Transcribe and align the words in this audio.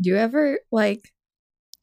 Do 0.00 0.10
you 0.10 0.16
ever 0.16 0.58
like 0.72 1.12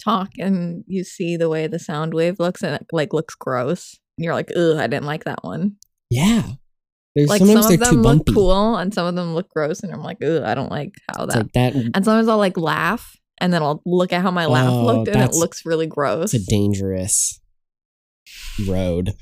talk 0.04 0.29
and 0.40 0.83
you 0.88 1.04
see 1.04 1.38
the 1.38 1.50
way 1.50 1.67
the 1.67 1.79
sound 1.79 2.14
wave 2.14 2.40
looks 2.40 2.62
and 2.63 2.75
it 2.75 2.86
like 2.92 3.13
looks 3.13 3.36
gross? 3.36 3.97
And 4.17 4.25
you're 4.25 4.33
like, 4.33 4.50
ugh, 4.55 4.78
I 4.78 4.88
didn't 4.88 5.05
like 5.05 5.25
that 5.25 5.43
one. 5.43 5.75
Yeah. 6.10 6.44
There's 7.16 7.30
Like 7.30 7.40
some 7.40 7.50
of 7.50 7.80
them 7.80 7.96
look 8.02 8.04
bumpy. 8.26 8.34
cool 8.34 8.76
and 8.78 8.94
some 8.94 9.08
of 9.08 9.16
them 9.16 9.34
look 9.34 9.50
gross, 9.50 9.82
and 9.82 9.92
I'm 9.92 10.04
like, 10.04 10.18
ugh, 10.24 10.44
I 10.44 10.54
don't 10.54 10.70
like 10.72 10.94
how 11.12 11.26
that. 11.26 11.36
like 11.36 11.52
that. 11.54 11.74
and 11.74 11.94
sometimes 12.06 12.28
I'll 12.28 12.38
like 12.38 12.58
laugh 12.58 13.16
and 13.40 13.52
then 13.52 13.62
I'll 13.64 13.82
look 13.86 14.13
at 14.13 14.22
how 14.22 14.29
my 14.31 14.46
laugh 14.46 14.70
Oh, 14.72 14.86
looked 14.86 15.08
and 15.10 15.22
it 15.24 15.34
looks 15.36 15.65
really 15.65 15.88
gross. 15.88 16.34
It's 16.34 16.48
a 16.48 16.52
dangerous 16.52 17.40
road. 18.68 19.13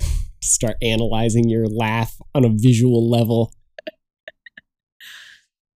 Start 0.44 0.76
analyzing 0.82 1.50
your 1.50 1.68
laugh 1.68 2.14
on 2.34 2.46
a 2.46 2.50
visual 2.50 3.10
level. 3.10 3.52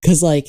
Cause 0.04 0.22
like, 0.22 0.46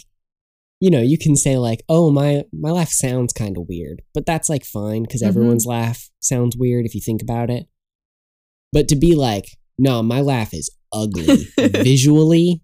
you 0.79 0.89
know, 0.89 1.01
you 1.01 1.17
can 1.17 1.35
say 1.35 1.57
like, 1.57 1.81
"Oh, 1.89 2.09
my 2.11 2.43
my 2.53 2.71
laugh 2.71 2.89
sounds 2.89 3.33
kind 3.33 3.57
of 3.57 3.67
weird," 3.67 4.01
but 4.13 4.25
that's 4.25 4.49
like 4.49 4.63
fine 4.65 5.03
because 5.03 5.21
Mhm. 5.21 5.27
everyone's 5.27 5.65
laugh 5.65 6.09
sounds 6.19 6.55
weird 6.57 6.85
if 6.85 6.95
you 6.95 7.01
think 7.01 7.21
about 7.21 7.49
it. 7.49 7.67
But 8.71 8.87
to 8.89 8.95
be 8.95 9.15
like, 9.15 9.57
"No, 9.77 10.01
my 10.03 10.21
laugh 10.21 10.53
is 10.53 10.69
ugly 10.93 11.47
visually, 11.59 12.61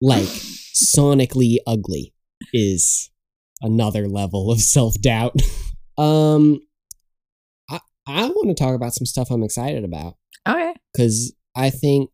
like 0.00 0.28
sonically 0.74 1.56
ugly," 1.66 2.12
is 2.52 3.10
another 3.62 4.08
level 4.08 4.50
of 4.52 4.60
self 4.60 4.94
doubt. 5.00 5.34
um, 5.98 6.60
I 7.70 7.80
I 8.06 8.28
want 8.28 8.48
to 8.48 8.54
talk 8.54 8.74
about 8.76 8.94
some 8.94 9.06
stuff 9.06 9.30
I'm 9.30 9.42
excited 9.42 9.82
about 9.84 10.14
okay. 10.48 10.74
because 10.92 11.34
I 11.56 11.70
think 11.70 12.10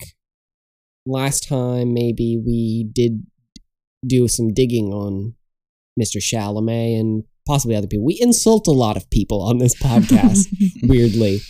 last 1.04 1.46
time 1.48 1.92
maybe 1.92 2.40
we 2.44 2.88
did 2.90 3.26
do 4.06 4.28
some 4.28 4.52
digging 4.54 4.92
on 4.92 5.34
Mr. 6.00 6.16
Chalamet 6.18 6.98
and 6.98 7.24
possibly 7.46 7.74
other 7.76 7.86
people. 7.86 8.04
We 8.04 8.18
insult 8.20 8.66
a 8.66 8.72
lot 8.72 8.96
of 8.96 9.08
people 9.10 9.42
on 9.42 9.58
this 9.58 9.74
podcast, 9.80 10.46
weirdly. 10.82 11.40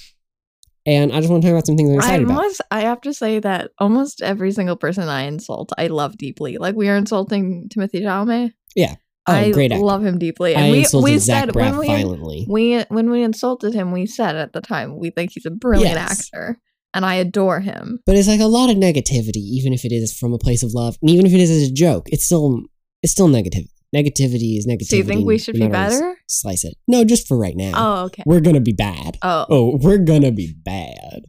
And 0.84 1.12
I 1.12 1.20
just 1.20 1.30
want 1.30 1.42
to 1.42 1.48
talk 1.48 1.52
about 1.54 1.66
some 1.66 1.76
things 1.76 1.90
I'm 1.90 1.94
I 1.96 1.98
excited 1.98 2.24
about. 2.24 2.44
I 2.72 2.80
have 2.80 3.00
to 3.02 3.14
say 3.14 3.38
that 3.38 3.70
almost 3.78 4.20
every 4.20 4.50
single 4.50 4.74
person 4.76 5.08
I 5.08 5.22
insult, 5.22 5.70
I 5.78 5.86
love 5.86 6.18
deeply. 6.18 6.58
Like 6.58 6.74
we 6.74 6.88
are 6.88 6.96
insulting 6.96 7.68
Timothée 7.68 8.02
Chalamet. 8.02 8.52
Yeah. 8.74 8.96
Oh, 9.28 9.32
I 9.34 9.52
great 9.52 9.70
actor. 9.70 9.84
love 9.84 10.04
him 10.04 10.18
deeply, 10.18 10.56
I 10.56 10.62
and 10.62 10.72
we 10.72 10.78
insulted 10.78 11.04
we 11.12 11.18
Zach 11.18 11.44
said 11.44 11.54
Braff 11.54 11.70
when 11.70 11.78
we 11.78 11.86
violently. 11.86 12.44
we 12.48 12.80
when 12.88 13.08
we 13.08 13.22
insulted 13.22 13.72
him, 13.72 13.92
we 13.92 14.04
said 14.06 14.34
at 14.34 14.52
the 14.52 14.60
time 14.60 14.98
we 14.98 15.10
think 15.10 15.30
he's 15.32 15.46
a 15.46 15.50
brilliant 15.52 15.94
Yes. 15.94 16.22
actor, 16.34 16.58
and 16.92 17.06
I 17.06 17.14
adore 17.14 17.60
him. 17.60 18.00
But 18.04 18.16
it's 18.16 18.26
like 18.26 18.40
a 18.40 18.46
lot 18.46 18.68
of 18.68 18.76
negativity, 18.76 19.36
even 19.36 19.72
if 19.72 19.84
it 19.84 19.92
is 19.92 20.12
from 20.12 20.32
a 20.32 20.38
place 20.38 20.64
of 20.64 20.72
love, 20.74 20.96
and 21.00 21.08
even 21.08 21.24
if 21.24 21.32
it 21.32 21.38
is 21.38 21.52
as 21.52 21.68
a 21.68 21.72
joke, 21.72 22.08
it's 22.08 22.24
still 22.24 22.62
it's 23.04 23.12
still 23.12 23.28
negative. 23.28 23.66
Negativity 23.94 24.56
is 24.56 24.66
negativity. 24.66 24.86
So 24.88 24.96
you 24.96 25.04
think 25.04 25.26
we 25.26 25.38
should 25.38 25.54
be 25.54 25.68
matter 25.68 25.74
how 25.76 25.84
you 25.84 26.00
better? 26.00 26.18
Slice 26.28 26.64
it. 26.64 26.74
No, 26.88 27.04
just 27.04 27.28
for 27.28 27.36
right 27.38 27.56
now. 27.56 27.72
Oh, 27.74 28.04
okay. 28.06 28.22
We're 28.26 28.40
gonna 28.40 28.60
be 28.60 28.72
bad. 28.72 29.18
Oh, 29.22 29.46
Oh, 29.50 29.78
we're 29.82 29.98
gonna 29.98 30.32
be 30.32 30.54
bad. 30.64 31.22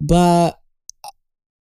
But 0.00 0.58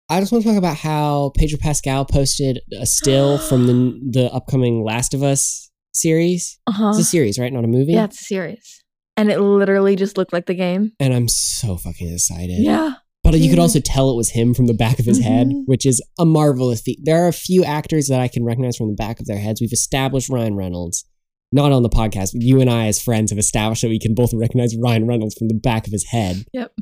I 0.08 0.20
just 0.20 0.32
want 0.32 0.44
to 0.44 0.50
talk 0.50 0.58
about 0.58 0.76
how 0.76 1.32
Pedro 1.36 1.58
Pascal 1.60 2.04
posted 2.04 2.60
a 2.80 2.86
still 2.86 3.38
from 3.48 3.66
the 3.66 4.00
the 4.10 4.32
upcoming 4.32 4.84
Last 4.84 5.14
of 5.14 5.22
Us 5.22 5.70
series. 5.94 6.58
uh-huh. 6.66 6.90
It's 6.90 6.98
a 6.98 7.04
series, 7.04 7.38
right? 7.38 7.52
Not 7.52 7.64
a 7.64 7.68
movie. 7.68 7.92
Yeah, 7.92 8.04
it's 8.04 8.20
a 8.20 8.24
series, 8.24 8.82
and 9.16 9.30
it 9.30 9.40
literally 9.40 9.96
just 9.96 10.16
looked 10.18 10.32
like 10.32 10.46
the 10.46 10.54
game. 10.54 10.92
And 11.00 11.14
I'm 11.14 11.28
so 11.28 11.76
fucking 11.76 12.12
excited. 12.12 12.58
Yeah. 12.58 12.94
But 13.32 13.40
you 13.40 13.50
could 13.50 13.58
also 13.58 13.80
tell 13.80 14.10
it 14.10 14.16
was 14.16 14.30
him 14.30 14.54
from 14.54 14.66
the 14.66 14.74
back 14.74 14.98
of 14.98 15.04
his 15.04 15.20
head, 15.20 15.48
Mhm. 15.48 15.62
which 15.66 15.84
is 15.84 16.00
a 16.18 16.24
marvelous 16.24 16.80
feat. 16.80 17.00
There 17.02 17.24
are 17.24 17.28
a 17.28 17.32
few 17.32 17.64
actors 17.64 18.06
that 18.08 18.20
I 18.20 18.28
can 18.28 18.44
recognize 18.44 18.76
from 18.76 18.88
the 18.88 18.94
back 18.94 19.20
of 19.20 19.26
their 19.26 19.38
heads. 19.38 19.60
We've 19.60 19.72
established 19.72 20.28
Ryan 20.28 20.54
Reynolds. 20.54 21.04
Not 21.52 21.72
on 21.72 21.82
the 21.82 21.88
podcast. 21.88 22.30
You 22.34 22.60
and 22.60 22.70
I, 22.70 22.86
as 22.86 23.00
friends, 23.00 23.30
have 23.30 23.38
established 23.38 23.82
that 23.82 23.88
we 23.88 23.98
can 23.98 24.14
both 24.14 24.32
recognize 24.32 24.76
Ryan 24.76 25.06
Reynolds 25.06 25.34
from 25.34 25.48
the 25.48 25.54
back 25.54 25.86
of 25.86 25.92
his 25.92 26.04
head. 26.06 26.44
Yep. 26.52 26.72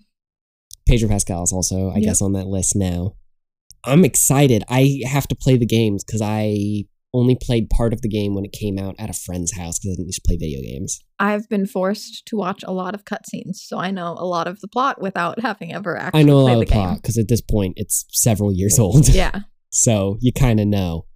Pedro 0.87 1.09
Pascal 1.09 1.43
is 1.43 1.53
also, 1.53 1.89
I 1.91 1.97
Yep. 1.97 2.03
guess, 2.05 2.23
on 2.23 2.33
that 2.35 2.47
list 2.47 2.75
now. 2.77 3.15
I'm 3.85 4.05
excited. 4.05 4.65
I 4.69 5.01
have 5.05 5.27
to 5.29 5.35
play 5.35 5.57
the 5.57 5.67
games 5.67 6.05
because 6.05 6.21
I 6.23 6.85
only 7.15 7.39
played 7.41 7.71
part 7.71 7.93
of 7.93 8.03
the 8.03 8.09
game 8.09 8.35
when 8.35 8.45
it 8.45 8.53
came 8.53 8.79
out 8.79 8.97
at 8.99 9.09
a 9.09 9.13
friend's 9.15 9.57
house 9.57 9.79
because 9.79 9.93
I 9.93 9.97
didn't 9.97 10.09
used 10.09 10.23
to 10.23 10.27
play 10.27 10.37
video 10.37 10.61
games. 10.61 11.01
I've 11.19 11.49
been 11.49 11.67
forced 11.67 12.27
to 12.27 12.37
watch 12.37 12.63
a 12.65 12.73
lot 12.73 12.95
of 12.95 13.05
cutscenes, 13.05 13.57
so 13.57 13.79
I 13.79 13.91
know 13.91 14.17
a 14.19 14.27
lot 14.27 14.49
of 14.49 14.61
the 14.61 14.69
plot 14.69 15.01
without 15.01 15.41
having 15.41 15.73
ever 15.73 15.97
actually 15.97 16.21
I 16.21 16.25
know 16.25 16.39
a 16.39 16.41
lot 16.41 16.55
the 16.55 16.61
of 16.63 16.67
the 16.69 16.73
plot 16.73 16.97
because 16.97 17.17
at 17.17 17.29
this 17.29 17.41
point 17.41 17.75
it's 17.77 18.05
several 18.11 18.53
years 18.53 18.79
old. 18.81 19.09
Yeah. 19.09 19.41
so 19.71 20.19
you 20.21 20.33
kind 20.33 20.61
of 20.61 20.67
know. 20.67 21.07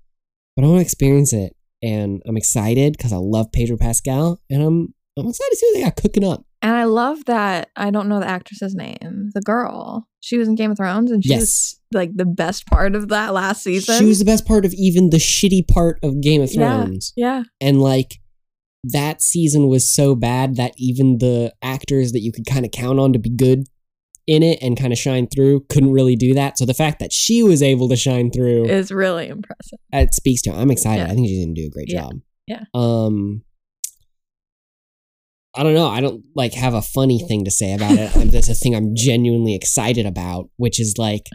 But 0.57 0.65
I 0.65 0.69
want 0.69 0.79
to 0.79 0.83
experience 0.83 1.33
it, 1.33 1.55
and 1.83 2.23
I'm 2.27 2.37
excited 2.37 2.95
because 2.97 3.13
I 3.13 3.19
love 3.19 3.53
Pedro 3.53 3.77
Pascal, 3.77 4.41
and 4.49 4.63
I'm 4.63 4.95
I'm 5.19 5.29
excited 5.29 5.51
to 5.51 5.57
see 5.57 5.67
what 5.67 5.75
they 5.75 5.85
got 5.85 5.97
cooking 5.97 6.25
up. 6.25 6.45
And 6.61 6.73
I 6.75 6.85
love 6.85 7.25
that 7.27 7.71
I 7.77 7.91
don't 7.91 8.09
know 8.09 8.19
the 8.21 8.29
actress's 8.29 8.75
name. 8.75 9.31
The 9.35 9.41
girl. 9.41 10.09
She 10.21 10.37
was 10.39 10.49
in 10.49 10.57
Game 10.57 10.73
of 10.73 10.77
Thrones 10.77 11.11
and 11.13 11.23
she 11.25 11.31
Yes. 11.31 11.41
was 11.41 11.81
like 11.93 12.11
the 12.17 12.25
best 12.27 12.67
part 12.67 12.97
of 12.97 13.09
that 13.09 13.33
last 13.33 13.63
season. 13.63 13.97
She 13.99 14.05
was 14.07 14.19
the 14.19 14.25
best 14.25 14.45
part 14.47 14.65
of 14.65 14.75
even 14.75 15.11
the 15.11 15.19
shitty 15.19 15.69
part 15.69 15.99
of 16.03 16.21
Game 16.21 16.43
of 16.43 16.53
Thrones. 16.53 17.13
yeah. 17.17 17.45
and 17.61 17.81
like 17.81 18.17
that 18.85 19.21
season 19.23 19.67
was 19.69 19.89
so 19.93 20.15
bad 20.15 20.57
that 20.57 20.73
even 20.79 21.19
the 21.19 21.53
actors 21.63 22.13
that 22.13 22.21
you 22.21 22.31
could 22.33 22.47
kind 22.47 22.65
of 22.65 22.71
count 22.73 22.99
on 23.01 23.13
to 23.13 23.19
be 23.19 23.29
good 23.31 23.65
in 24.27 24.43
it 24.43 24.59
and 24.63 24.79
kind 24.79 24.93
of 24.93 24.99
shine 24.99 25.27
through 25.27 25.65
couldn't 25.69 25.91
really 25.93 26.15
do 26.17 26.35
that. 26.35 26.59
So 26.59 26.65
the 26.67 26.75
fact 26.75 26.99
that 27.01 27.13
she 27.13 27.43
was 27.43 27.63
able 27.63 27.89
to 27.89 27.97
shine 27.97 28.31
through 28.31 28.67
Is 28.67 28.91
really 28.93 29.29
impressive. 29.29 29.79
it 29.93 30.13
speaks 30.15 30.43
to. 30.43 30.53
her. 30.53 30.61
I'm 30.61 30.71
excited. 30.71 31.07
Yeah. 31.07 31.13
I 31.13 31.15
think 31.15 31.27
she's 31.29 31.45
gonna 31.45 31.55
do 31.55 31.67
a 31.67 31.71
great 31.71 31.91
Yeah. 31.91 32.01
job. 32.03 32.13
Yeah. 32.47 32.65
Um. 32.75 33.43
I 35.59 35.65
don't 35.65 35.75
know. 35.75 35.89
I 35.89 36.01
don't 36.01 36.23
like 36.37 36.55
have 36.55 36.75
a 36.75 36.81
funny 36.83 37.19
thing 37.19 37.45
to 37.45 37.51
say 37.51 37.75
about 37.75 37.91
it. 37.99 38.13
That's 38.31 38.49
a 38.49 38.55
thing 38.55 38.77
I'm 38.77 38.95
genuinely 38.95 39.57
excited 39.57 40.07
about, 40.07 40.51
which 40.57 40.79
is 40.79 40.95
like 40.99 41.27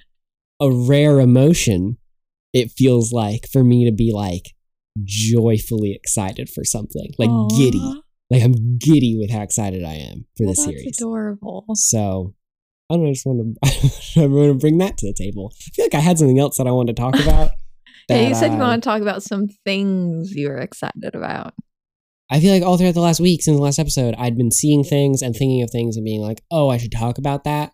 a 0.61 0.71
rare 0.71 1.19
emotion. 1.19 1.97
It 2.53 2.71
feels 2.71 3.11
like 3.11 3.49
for 3.51 3.65
me 3.65 3.83
to 3.83 3.91
be 3.91 4.13
like 4.13 4.53
joyfully 5.03 5.91
excited 5.93 6.49
for 6.49 6.63
something, 6.63 7.09
like 7.19 7.29
giddy. 7.57 8.01
Like 8.29 8.43
I'm 8.43 8.77
giddy 8.77 9.17
with 9.19 9.29
how 9.29 9.41
excited 9.41 9.83
I 9.83 9.95
am 9.95 10.25
for 10.37 10.45
Well, 10.45 10.51
this 10.53 10.59
that's 10.65 10.69
series. 10.69 10.97
adorable. 10.97 11.65
So 11.73 12.33
I 12.89 12.95
don't 12.95 13.03
know. 13.03 13.09
I 13.09 13.13
just 13.13 13.25
want 13.25 13.57
to. 13.61 14.21
I 14.21 14.27
want 14.27 14.53
to 14.53 14.57
bring 14.57 14.77
that 14.77 14.97
to 14.99 15.07
the 15.07 15.13
table. 15.13 15.51
I 15.53 15.69
feel 15.73 15.85
like 15.85 15.95
I 15.95 15.99
had 15.99 16.17
something 16.17 16.39
else 16.39 16.57
that 16.57 16.67
I 16.67 16.71
wanted 16.71 16.95
to 16.95 17.01
talk 17.01 17.19
about. 17.19 17.51
Yeah, 18.09 18.19
you 18.19 18.29
that 18.33 18.35
said 18.35 18.51
you 18.51 18.57
uh, 18.57 18.67
want 18.67 18.83
to 18.83 18.89
talk 18.89 19.01
about 19.01 19.23
some 19.23 19.47
things 19.63 20.33
you 20.33 20.49
were 20.49 20.57
excited 20.57 21.15
about. 21.15 21.53
I 22.33 22.39
feel 22.39 22.51
like 22.51 22.63
all 22.63 22.77
throughout 22.77 22.95
the 22.95 22.99
last 23.01 23.19
week 23.19 23.43
since 23.43 23.55
the 23.57 23.61
last 23.63 23.77
episode, 23.77 24.15
I'd 24.17 24.35
been 24.35 24.49
seeing 24.51 24.83
things 24.83 25.21
and 25.21 25.35
thinking 25.35 25.61
of 25.61 25.69
things 25.69 25.95
and 25.95 26.03
being 26.03 26.19
like, 26.21 26.41
"Oh, 26.49 26.67
I 26.69 26.77
should 26.77 26.91
talk 26.91 27.17
about 27.19 27.43
that 27.43 27.71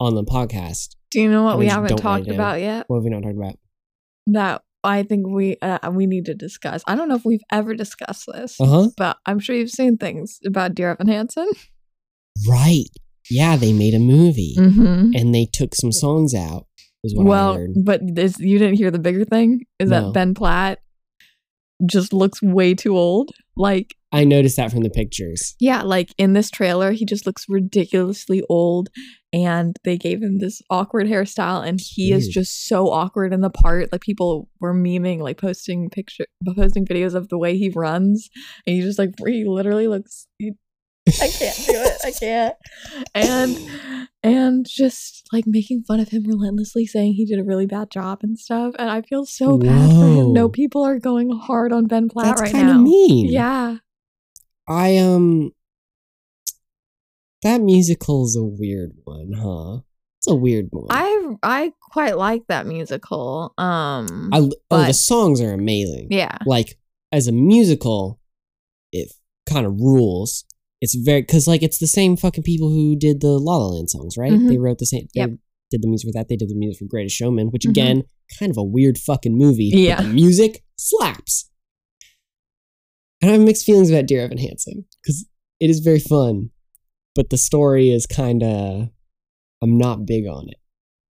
on 0.00 0.14
the 0.14 0.24
podcast." 0.24 0.96
Do 1.10 1.20
you 1.20 1.30
know 1.30 1.42
what 1.44 1.58
we 1.58 1.66
haven't 1.66 1.96
talked 1.98 2.28
about 2.28 2.60
yet? 2.60 2.84
What 2.88 2.96
have 2.98 3.04
we 3.04 3.10
not 3.10 3.22
talked 3.22 3.36
about? 3.36 3.58
That 4.26 4.62
I 4.82 5.02
think 5.02 5.26
we 5.28 5.56
uh, 5.62 5.90
we 5.92 6.06
need 6.06 6.24
to 6.26 6.34
discuss. 6.34 6.82
I 6.86 6.94
don't 6.96 7.08
know 7.08 7.14
if 7.16 7.24
we've 7.24 7.42
ever 7.50 7.74
discussed 7.74 8.26
this, 8.32 8.60
Uh 8.60 8.66
huh. 8.66 8.88
but 8.96 9.18
I'm 9.26 9.38
sure 9.38 9.54
you've 9.54 9.70
seen 9.70 9.96
things 9.96 10.38
about 10.46 10.74
Dear 10.74 10.90
Evan 10.92 11.08
Hansen. 11.08 11.48
Right. 12.48 12.88
Yeah, 13.30 13.56
they 13.56 13.72
made 13.72 13.94
a 13.94 13.98
movie 14.00 14.54
Mm-hmm. 14.58 15.10
and 15.14 15.34
they 15.34 15.46
took 15.52 15.74
some 15.74 15.92
songs 15.92 16.34
out. 16.34 16.66
Is 17.04 17.14
what 17.14 17.26
Well, 17.26 17.66
but 17.84 18.00
this 18.14 18.38
you 18.40 18.58
didn't 18.58 18.76
hear 18.78 18.90
the 18.90 18.98
bigger 18.98 19.24
thing 19.24 19.64
is 19.78 19.90
No. 19.90 20.06
that 20.06 20.12
Ben 20.14 20.34
Platt 20.34 20.78
just 21.86 22.12
looks 22.12 22.42
way 22.42 22.74
too 22.74 22.96
old. 22.96 23.30
Like 23.56 23.94
I 24.12 24.24
noticed 24.24 24.56
that 24.56 24.70
from 24.70 24.82
the 24.82 24.90
pictures. 24.90 25.56
yeah, 25.58 25.82
like 25.82 26.14
in 26.18 26.34
this 26.34 26.50
trailer, 26.50 26.92
he 26.92 27.06
just 27.06 27.26
looks 27.26 27.46
ridiculously 27.48 28.42
old, 28.48 28.90
and 29.32 29.76
they 29.84 29.96
gave 29.96 30.22
him 30.22 30.38
this 30.38 30.60
awkward 30.68 31.06
hairstyle, 31.06 31.66
and 31.66 31.80
he 31.82 32.12
is 32.12 32.28
just 32.28 32.66
so 32.66 32.90
awkward 32.90 33.32
in 33.32 33.40
the 33.40 33.50
part. 33.50 33.90
Like 33.90 34.02
people 34.02 34.48
were 34.60 34.74
memeing, 34.74 35.20
like 35.20 35.38
posting 35.38 35.88
picture, 35.90 36.26
posting 36.56 36.86
videos 36.86 37.14
of 37.14 37.28
the 37.28 37.38
way 37.38 37.56
he 37.56 37.70
runs, 37.74 38.28
and 38.66 38.76
he 38.76 38.82
just 38.82 38.98
like 38.98 39.10
he 39.26 39.44
literally 39.46 39.88
looks. 39.88 40.26
He, 40.38 40.52
I 41.08 41.28
can't 41.28 41.56
do 41.56 41.72
it. 41.74 41.98
I 42.04 42.10
can't. 42.12 42.54
And 43.14 43.58
and 44.22 44.66
just 44.68 45.26
like 45.32 45.44
making 45.46 45.82
fun 45.82 45.98
of 46.00 46.08
him 46.10 46.24
relentlessly, 46.26 46.86
saying 46.86 47.14
he 47.14 47.26
did 47.26 47.40
a 47.40 47.44
really 47.44 47.66
bad 47.66 47.90
job 47.90 48.20
and 48.22 48.38
stuff. 48.38 48.74
And 48.78 48.88
I 48.88 49.02
feel 49.02 49.26
so 49.26 49.58
bad 49.58 49.90
for 49.90 50.06
him. 50.06 50.32
No, 50.32 50.48
people 50.48 50.84
are 50.84 50.98
going 50.98 51.30
hard 51.30 51.72
on 51.72 51.86
Ben 51.86 52.08
Platt 52.08 52.26
That's 52.26 52.42
right 52.42 52.52
kind 52.52 52.68
now. 52.68 52.76
of 52.76 52.82
mean. 52.82 53.26
Yeah. 53.32 53.78
I 54.68 54.96
um 54.98 55.50
that 57.42 57.60
musical's 57.60 58.36
a 58.36 58.44
weird 58.44 58.92
one, 59.02 59.32
huh? 59.36 59.80
It's 60.20 60.28
a 60.28 60.36
weird 60.36 60.68
one. 60.70 60.86
I 60.90 61.34
I 61.42 61.72
quite 61.90 62.16
like 62.16 62.46
that 62.46 62.66
musical. 62.66 63.54
Um 63.58 64.30
I 64.32 64.48
oh 64.70 64.84
the 64.86 64.92
songs 64.92 65.40
are 65.40 65.52
amazing. 65.52 66.06
yeah. 66.10 66.38
Like 66.46 66.78
as 67.10 67.26
a 67.26 67.32
musical, 67.32 68.20
it 68.92 69.12
kind 69.48 69.66
of 69.66 69.72
rules. 69.80 70.44
It's 70.82 70.94
very 70.96 71.22
because 71.22 71.46
like 71.48 71.62
it's 71.62 71.78
the 71.78 71.86
same 71.86 72.16
fucking 72.16 72.42
people 72.44 72.68
who 72.68 72.96
did 72.96 73.20
the 73.22 73.38
La 73.38 73.56
La 73.56 73.68
Land 73.68 73.88
songs, 73.88 74.16
right? 74.18 74.32
Mhm. 74.32 74.48
They 74.48 74.58
wrote 74.58 74.78
the 74.78 74.84
same. 74.86 75.06
They 75.14 75.20
Yep. 75.20 75.30
did 75.70 75.80
the 75.82 75.88
music 75.88 76.08
for 76.08 76.12
that. 76.18 76.28
They 76.28 76.36
did 76.36 76.48
the 76.50 76.56
music 76.56 76.78
for 76.80 76.84
Greatest 76.86 77.16
Showman, 77.16 77.46
which 77.52 77.64
Mhm. 77.64 77.70
again, 77.70 78.02
kind 78.38 78.50
of 78.50 78.58
a 78.58 78.64
weird 78.64 78.98
fucking 78.98 79.36
movie. 79.38 79.70
Yeah. 79.72 79.96
But 79.98 80.08
the 80.08 80.12
music 80.12 80.64
slaps. 80.76 81.48
And 83.20 83.30
I 83.30 83.34
have 83.34 83.42
mixed 83.42 83.64
feelings 83.64 83.90
about 83.90 84.06
Dear 84.06 84.22
Evan 84.22 84.38
Hansen 84.38 84.84
because 85.02 85.24
it 85.60 85.70
is 85.70 85.78
very 85.78 86.00
fun, 86.00 86.50
but 87.14 87.30
the 87.30 87.38
story 87.38 87.90
is 87.90 88.04
kind 88.06 88.42
of. 88.42 88.88
I'm 89.62 89.78
not 89.78 90.04
big 90.06 90.26
on 90.26 90.48
it, 90.48 90.56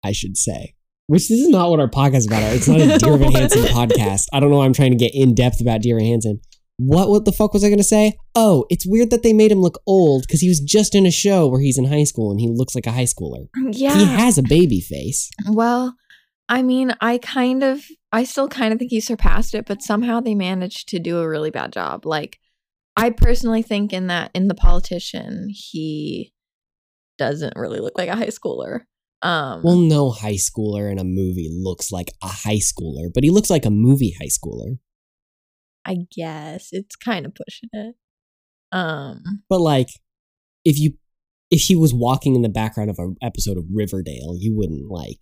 I 0.04 0.12
should 0.12 0.36
say. 0.36 0.74
Which 1.06 1.28
this 1.28 1.40
is 1.40 1.48
not 1.48 1.70
what 1.70 1.80
our 1.80 1.88
podcast 1.88 2.16
is 2.18 2.26
about. 2.26 2.54
It's 2.54 2.68
not 2.68 2.78
a 2.80 2.98
Dear 2.98 3.14
Evan 3.14 3.32
Hansen 3.32 3.62
podcast. 3.64 4.26
I 4.34 4.40
don't 4.40 4.50
know 4.50 4.58
why 4.58 4.66
I'm 4.66 4.74
trying 4.74 4.90
to 4.92 4.98
get 4.98 5.14
in 5.14 5.34
depth 5.34 5.62
about 5.62 5.80
Dear 5.80 5.96
Evan 5.96 6.06
Hansen. 6.08 6.40
What 6.76 7.08
what 7.08 7.24
the 7.24 7.32
fuck 7.32 7.52
was 7.54 7.62
I 7.62 7.70
gonna 7.70 7.84
say? 7.84 8.18
Oh, 8.34 8.66
it's 8.68 8.86
weird 8.86 9.10
that 9.10 9.22
they 9.22 9.32
made 9.32 9.52
him 9.52 9.60
look 9.60 9.80
old 9.86 10.22
because 10.22 10.40
he 10.40 10.48
was 10.48 10.60
just 10.60 10.94
in 10.94 11.06
a 11.06 11.10
show 11.10 11.46
where 11.46 11.60
he's 11.60 11.78
in 11.78 11.84
high 11.84 12.04
school 12.04 12.30
and 12.30 12.40
he 12.40 12.48
looks 12.48 12.74
like 12.74 12.86
a 12.86 12.92
high 12.92 13.04
schooler. 13.04 13.46
Yeah. 13.70 13.94
He 13.96 14.04
has 14.04 14.38
a 14.38 14.42
baby 14.42 14.80
face. 14.80 15.30
Well, 15.48 15.94
I 16.48 16.62
mean, 16.62 16.92
I 17.00 17.18
kind 17.18 17.62
of, 17.62 17.84
I 18.12 18.24
still 18.24 18.48
kind 18.48 18.72
of 18.72 18.78
think 18.78 18.90
he 18.90 19.00
surpassed 19.00 19.54
it, 19.54 19.66
but 19.66 19.82
somehow 19.82 20.20
they 20.20 20.34
managed 20.34 20.88
to 20.88 20.98
do 20.98 21.18
a 21.18 21.28
really 21.28 21.50
bad 21.50 21.72
job. 21.72 22.04
Like, 22.04 22.38
I 22.96 23.10
personally 23.10 23.62
think 23.62 23.92
in 23.92 24.08
that, 24.08 24.30
in 24.34 24.48
the 24.48 24.54
politician, 24.54 25.48
he 25.50 26.32
doesn't 27.18 27.56
really 27.56 27.80
look 27.80 27.96
like 27.96 28.08
a 28.08 28.16
high 28.16 28.26
schooler. 28.26 28.80
Um, 29.22 29.62
Well, 29.62 29.76
no 29.76 30.10
high 30.10 30.34
schooler 30.34 30.92
in 30.92 30.98
a 30.98 31.04
movie 31.04 31.48
looks 31.50 31.90
like 31.90 32.10
a 32.22 32.28
high 32.28 32.58
schooler, 32.58 33.08
but 33.12 33.24
he 33.24 33.30
looks 33.30 33.48
like 33.48 33.64
a 33.64 33.70
movie 33.70 34.14
high 34.20 34.26
schooler. 34.26 34.78
I 35.86 35.96
guess 36.16 36.68
it's 36.72 36.96
kind 36.96 37.26
of 37.26 37.34
pushing 37.34 37.68
it. 37.72 37.94
Um, 38.72 39.22
But 39.48 39.60
like, 39.60 39.88
if 40.64 40.78
you 40.78 40.94
if 41.50 41.62
he 41.62 41.76
was 41.76 41.92
walking 41.94 42.34
in 42.34 42.42
the 42.42 42.48
background 42.48 42.90
of 42.90 42.98
an 42.98 43.16
episode 43.22 43.56
of 43.56 43.64
Riverdale, 43.72 44.34
you 44.38 44.54
wouldn't 44.56 44.90
like. 44.90 45.18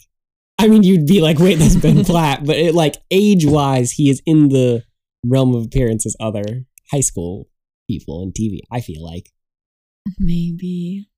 I 0.58 0.68
mean, 0.68 0.82
you'd 0.82 1.06
be 1.06 1.20
like, 1.20 1.38
"Wait, 1.38 1.56
that's 1.58 1.74
Ben 1.76 2.04
Platt," 2.06 2.44
but 2.44 2.56
it, 2.56 2.74
like 2.74 2.96
age 3.10 3.44
wise, 3.44 3.92
he 3.92 4.08
is 4.08 4.22
in 4.24 4.48
the 4.48 4.84
realm 5.26 5.54
of 5.54 5.64
appearance 5.66 6.06
as 6.06 6.16
other 6.20 6.64
high 6.90 7.00
school 7.00 7.48
people 7.90 8.22
in 8.22 8.32
TV. 8.32 8.60
I 8.70 8.80
feel 8.80 9.02
like, 9.04 9.30
maybe. 10.18 11.08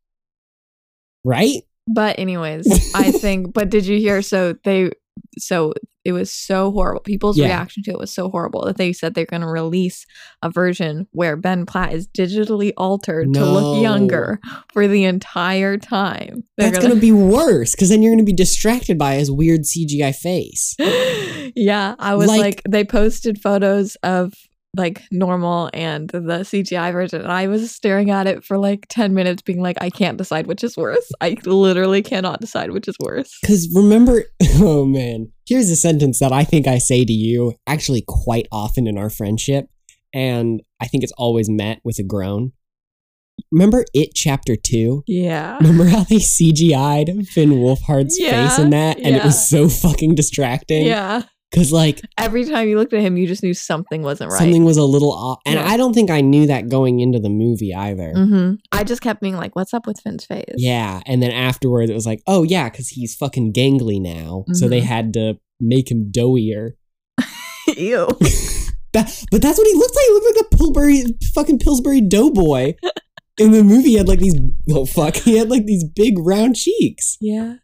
right? 1.24 1.62
But 1.86 2.18
anyways, 2.18 2.94
I 2.94 3.10
think. 3.12 3.52
But 3.52 3.68
did 3.70 3.86
you 3.86 3.98
hear? 3.98 4.22
So 4.22 4.54
they. 4.64 4.90
So 5.38 5.74
it 6.04 6.12
was 6.12 6.30
so 6.30 6.70
horrible. 6.70 7.00
People's 7.00 7.38
Yeah. 7.38 7.46
reaction 7.46 7.82
to 7.84 7.90
it 7.92 7.98
was 7.98 8.12
so 8.12 8.28
horrible 8.28 8.64
that 8.66 8.76
they 8.76 8.92
said 8.92 9.14
they're 9.14 9.24
going 9.26 9.42
to 9.42 9.48
release 9.48 10.06
a 10.42 10.50
version 10.50 11.06
where 11.12 11.36
Ben 11.36 11.64
Platt 11.66 11.92
is 11.92 12.06
digitally 12.08 12.72
altered 12.76 13.32
to 13.34 13.44
look 13.44 13.82
younger 13.82 14.38
for 14.72 14.86
the 14.86 15.04
entire 15.04 15.78
time. 15.78 16.44
They're 16.58 16.70
That's 16.70 16.84
gonna, 16.86 16.96
be 17.00 17.12
worse 17.12 17.72
because 17.72 17.88
then 17.88 18.02
you're 18.02 18.12
gonna 18.12 18.22
be 18.24 18.32
distracted 18.32 18.98
by 18.98 19.14
his 19.16 19.30
weird 19.30 19.62
CGI 19.62 20.12
face. 20.14 20.74
yeah, 21.56 21.94
I 21.98 22.14
was 22.14 22.28
Like- 22.28 22.40
like, 22.40 22.62
they 22.68 22.84
posted 22.84 23.40
photos 23.40 23.96
of 24.02 24.34
like 24.76 25.02
normal 25.10 25.70
and 25.72 26.08
the 26.08 26.20
CGI 26.20 26.92
version, 26.92 27.20
and 27.22 27.32
I 27.32 27.46
was 27.46 27.70
staring 27.70 28.10
at 28.10 28.26
it 28.26 28.44
for 28.44 28.58
like 28.58 28.86
ten 28.88 29.14
minutes, 29.14 29.42
being 29.42 29.60
like, 29.60 29.76
I 29.80 29.90
can't 29.90 30.18
decide 30.18 30.46
which 30.46 30.64
is 30.64 30.76
worse. 30.76 31.10
I 31.20 31.36
literally 31.44 32.02
cannot 32.02 32.40
decide 32.40 32.70
which 32.70 32.88
is 32.88 32.96
worse. 33.00 33.36
Because 33.40 33.72
remember, 33.74 34.24
oh 34.54 34.84
man, 34.84 35.32
here's 35.46 35.70
a 35.70 35.76
sentence 35.76 36.18
that 36.18 36.32
I 36.32 36.44
think 36.44 36.66
I 36.66 36.78
say 36.78 37.04
to 37.04 37.12
you 37.12 37.54
actually 37.66 38.04
quite 38.06 38.46
often 38.52 38.86
in 38.86 38.98
our 38.98 39.10
friendship, 39.10 39.66
and 40.12 40.62
I 40.80 40.86
think 40.86 41.04
it's 41.04 41.12
always 41.16 41.48
met 41.48 41.80
with 41.84 41.98
a 41.98 42.04
groan. 42.04 42.52
Remember 43.50 43.84
It 43.92 44.14
Chapter 44.14 44.56
2? 44.56 45.04
Yeah. 45.06 45.56
Remember 45.58 45.84
how 45.84 46.04
they 46.04 46.16
CGI'd 46.16 47.26
Finn 47.28 47.50
Wolfhard's 47.50 48.16
Yeah, 48.18 48.48
face 48.48 48.58
in 48.58 48.70
that? 48.70 48.98
And 48.98 49.16
it 49.16 49.24
was 49.24 49.48
so 49.48 49.68
fucking 49.68 50.14
distracting. 50.14 50.86
Yeah. 50.86 51.22
Because, 51.54 51.72
like, 51.72 52.00
Every 52.18 52.44
time 52.44 52.68
you 52.68 52.76
looked 52.76 52.92
at 52.92 53.00
him, 53.00 53.16
you 53.16 53.26
just 53.28 53.42
knew 53.44 53.54
something 53.54 54.02
wasn't 54.02 54.30
right. 54.32 54.38
something 54.38 54.64
was 54.64 54.76
a 54.76 54.82
little 54.84 55.12
off. 55.12 55.38
And 55.46 55.54
Yeah. 55.54 55.68
I 55.68 55.76
don't 55.76 55.94
think 55.94 56.10
I 56.10 56.20
knew 56.20 56.46
that 56.48 56.68
going 56.68 56.98
into 57.00 57.20
the 57.20 57.28
movie 57.30 57.72
either. 57.72 58.12
hmm 58.12 58.54
I 58.72 58.82
just 58.82 59.00
kept 59.02 59.20
being 59.20 59.36
like, 59.36 59.54
"What's 59.54 59.72
up 59.72 59.86
with 59.86 60.00
Finn's 60.00 60.24
face?" 60.24 60.44
Yeah. 60.56 61.00
And 61.06 61.22
then 61.22 61.30
afterwards, 61.30 61.90
it 61.90 61.94
was 61.94 62.06
like, 62.06 62.20
oh, 62.26 62.42
yeah, 62.42 62.68
because 62.68 62.88
he's 62.88 63.14
fucking 63.14 63.52
gangly 63.52 64.00
now. 64.00 64.44
So 64.54 64.68
they 64.68 64.80
Mhm. 64.80 64.84
had 64.84 65.12
to 65.14 65.34
make 65.60 65.90
him 65.90 66.10
doughier. 66.10 66.72
Ew. 67.76 68.08
That, 68.94 69.10
but 69.32 69.42
that's 69.42 69.58
what 69.58 69.66
he 69.66 69.74
looked 69.74 69.96
like. 69.96 70.04
He 70.06 70.12
looked 70.12 70.26
like 70.36 70.50
the 70.50 70.56
Pillsbury 70.56 71.02
fucking 71.34 71.58
Pillsbury 71.58 72.00
Doughboy. 72.00 72.74
In 73.38 73.50
the 73.50 73.64
movie, 73.64 73.88
he 73.88 73.94
had 73.96 74.06
like 74.06 74.20
these 74.20 74.36
oh 74.70 74.86
fuck, 74.86 75.16
he 75.16 75.36
had 75.36 75.50
like 75.50 75.66
these 75.66 75.82
big 75.82 76.14
round 76.20 76.54
cheeks, 76.54 77.16
yeah. 77.20 77.54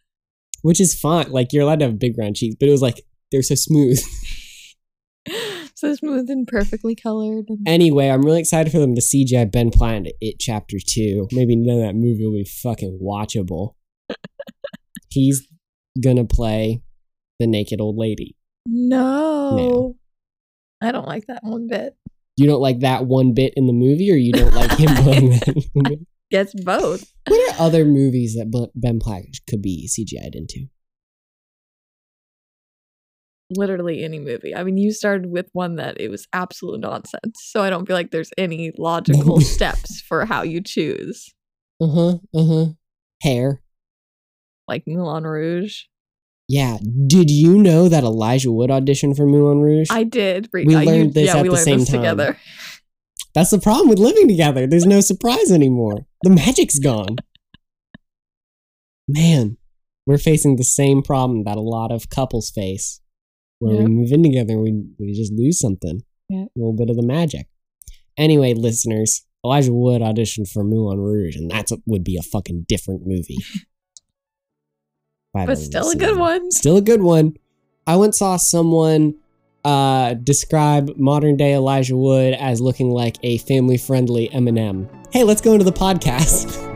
which 0.62 0.80
is 0.80 0.98
fine. 0.98 1.30
Like 1.30 1.52
you're 1.52 1.62
allowed 1.62 1.78
to 1.78 1.84
have 1.84 2.00
big 2.00 2.18
round 2.18 2.34
cheeks, 2.34 2.56
but 2.58 2.68
it 2.68 2.72
was 2.72 2.82
like 2.82 3.02
they're 3.30 3.42
so 3.42 3.54
smooth. 3.54 4.00
So 5.74 5.94
smooth 5.94 6.28
and 6.28 6.46
perfectly 6.46 6.94
colored. 6.94 7.46
And- 7.48 7.66
anyway, 7.66 8.08
I'm 8.10 8.20
really 8.22 8.40
excited 8.40 8.70
for 8.70 8.78
them 8.78 8.94
to 8.94 9.00
CGI 9.00 9.50
Ben 9.50 9.70
Platt 9.70 9.96
into 9.96 10.12
It 10.20 10.36
Chapter 10.38 10.76
Two. 10.86 11.26
Maybe 11.32 11.56
none 11.56 11.76
of 11.78 11.82
that 11.82 11.94
movie 11.94 12.24
will 12.26 12.34
be 12.34 12.44
fucking 12.44 12.98
watchable. 13.02 13.76
He's 15.10 15.46
gonna 16.02 16.24
play 16.26 16.82
the 17.38 17.46
naked 17.46 17.80
old 17.80 17.96
lady. 17.96 18.36
no. 18.66 19.56
No. 19.56 19.96
I 20.82 20.92
don't 20.92 21.06
like 21.06 21.26
that 21.28 21.40
one 21.44 21.66
bit. 21.68 21.96
You 22.36 22.46
don't 22.46 22.60
like 22.60 22.80
that 22.80 23.06
one 23.06 23.32
bit 23.34 23.52
in 23.56 23.66
the 23.66 23.72
movie, 23.72 24.10
or 24.10 24.16
you 24.16 24.32
don't 24.32 24.54
like 24.54 24.72
him 24.72 24.94
playing 24.96 25.30
that. 25.30 26.06
Gets 26.30 26.54
both. 26.62 27.10
What 27.26 27.54
are 27.54 27.66
other 27.66 27.84
movies 27.86 28.34
that 28.34 28.50
Ben 28.74 28.98
Platt 28.98 29.24
could 29.48 29.60
be 29.62 29.88
CGI'd 29.88 30.34
into? 30.34 30.66
Literally 33.56 34.04
any 34.04 34.18
movie. 34.20 34.54
I 34.54 34.62
mean, 34.62 34.76
you 34.76 34.92
started 34.92 35.30
with 35.30 35.48
one 35.52 35.76
that 35.76 36.00
it 36.00 36.08
was 36.08 36.26
absolute 36.32 36.80
nonsense. 36.80 37.36
So 37.42 37.62
I 37.62 37.70
don't 37.70 37.84
feel 37.86 37.96
like 37.96 38.10
there's 38.12 38.30
any 38.38 38.72
logical 38.78 39.40
steps 39.40 40.00
for 40.00 40.24
how 40.24 40.42
you 40.42 40.60
choose. 40.62 41.32
Uh 41.80 41.88
huh. 41.88 42.18
Uh 42.34 42.44
huh. 42.46 42.66
Hair. 43.22 43.62
Like 44.68 44.84
Moulin 44.86 45.24
Rouge. 45.24 45.82
Yeah. 46.48 46.78
Did 47.06 47.30
you 47.30 47.58
know 47.58 47.88
that 47.88 48.04
Elijah 48.04 48.52
Wood 48.52 48.70
auditioned 48.70 49.16
for 49.16 49.26
Moulin 49.26 49.60
Rouge? 49.60 49.88
I 49.90 50.04
did. 50.04 50.48
Re- 50.52 50.64
We 50.64 50.74
uh, 50.76 50.80
you- 50.80 50.86
learned 50.86 51.14
this 51.14 51.26
yeah, 51.26 51.36
at 51.38 51.42
we 51.42 51.48
the 51.48 51.56
same 51.56 51.84
time. 51.84 51.96
together. 51.96 52.36
That's 53.34 53.50
the 53.50 53.58
problem 53.60 53.88
with 53.88 53.98
living 53.98 54.26
together. 54.28 54.66
There's 54.66 54.86
no 54.86 55.00
surprise 55.00 55.50
anymore. 55.52 56.06
The 56.22 56.30
magic's 56.30 56.78
gone. 56.80 57.16
Man, 59.08 59.56
we're 60.06 60.18
facing 60.18 60.56
the 60.56 60.64
same 60.64 61.02
problem 61.02 61.44
that 61.44 61.56
a 61.56 61.60
lot 61.60 61.90
of 61.92 62.08
couples 62.10 62.50
face. 62.50 62.99
When 63.60 63.76
Yep. 63.76 63.84
we 63.84 63.90
move 63.94 64.12
in 64.12 64.22
together, 64.22 64.58
we, 64.58 64.82
we 64.98 65.12
just 65.14 65.32
lose 65.32 65.58
something. 65.60 66.00
Yep. 66.28 66.48
A 66.48 66.58
little 66.58 66.72
bit 66.74 66.90
of 66.90 66.96
the 66.96 67.02
magic. 67.06 67.46
Anyway, 68.16 68.52
listeners, 68.54 69.24
Elijah 69.44 69.72
Wood 69.72 70.02
auditioned 70.02 70.50
for 70.50 70.64
Moulin 70.64 70.98
Rouge, 70.98 71.36
and 71.36 71.50
that 71.50 71.68
would 71.86 72.02
be 72.04 72.16
a 72.16 72.22
fucking 72.22 72.64
different 72.68 73.06
movie. 73.06 73.38
But 75.32 75.54
still 75.58 75.90
a 75.90 75.94
good 75.94 76.18
one. 76.18 76.50
Still 76.50 76.76
a 76.78 76.80
good 76.82 77.02
one. 77.02 77.34
I 77.86 77.94
once 77.94 78.18
saw 78.18 78.36
someone 78.36 79.14
uh, 79.64 80.14
describe 80.14 80.90
modern 80.96 81.36
day 81.36 81.54
Elijah 81.54 81.96
Wood 81.96 82.34
as 82.34 82.60
looking 82.60 82.90
like 82.90 83.16
a 83.22 83.38
family 83.38 83.76
friendly 83.78 84.28
Eminem. 84.30 84.88
Hey, 85.12 85.22
let's 85.22 85.40
go 85.40 85.52
into 85.52 85.64
the 85.64 85.72
podcast. 85.72 86.66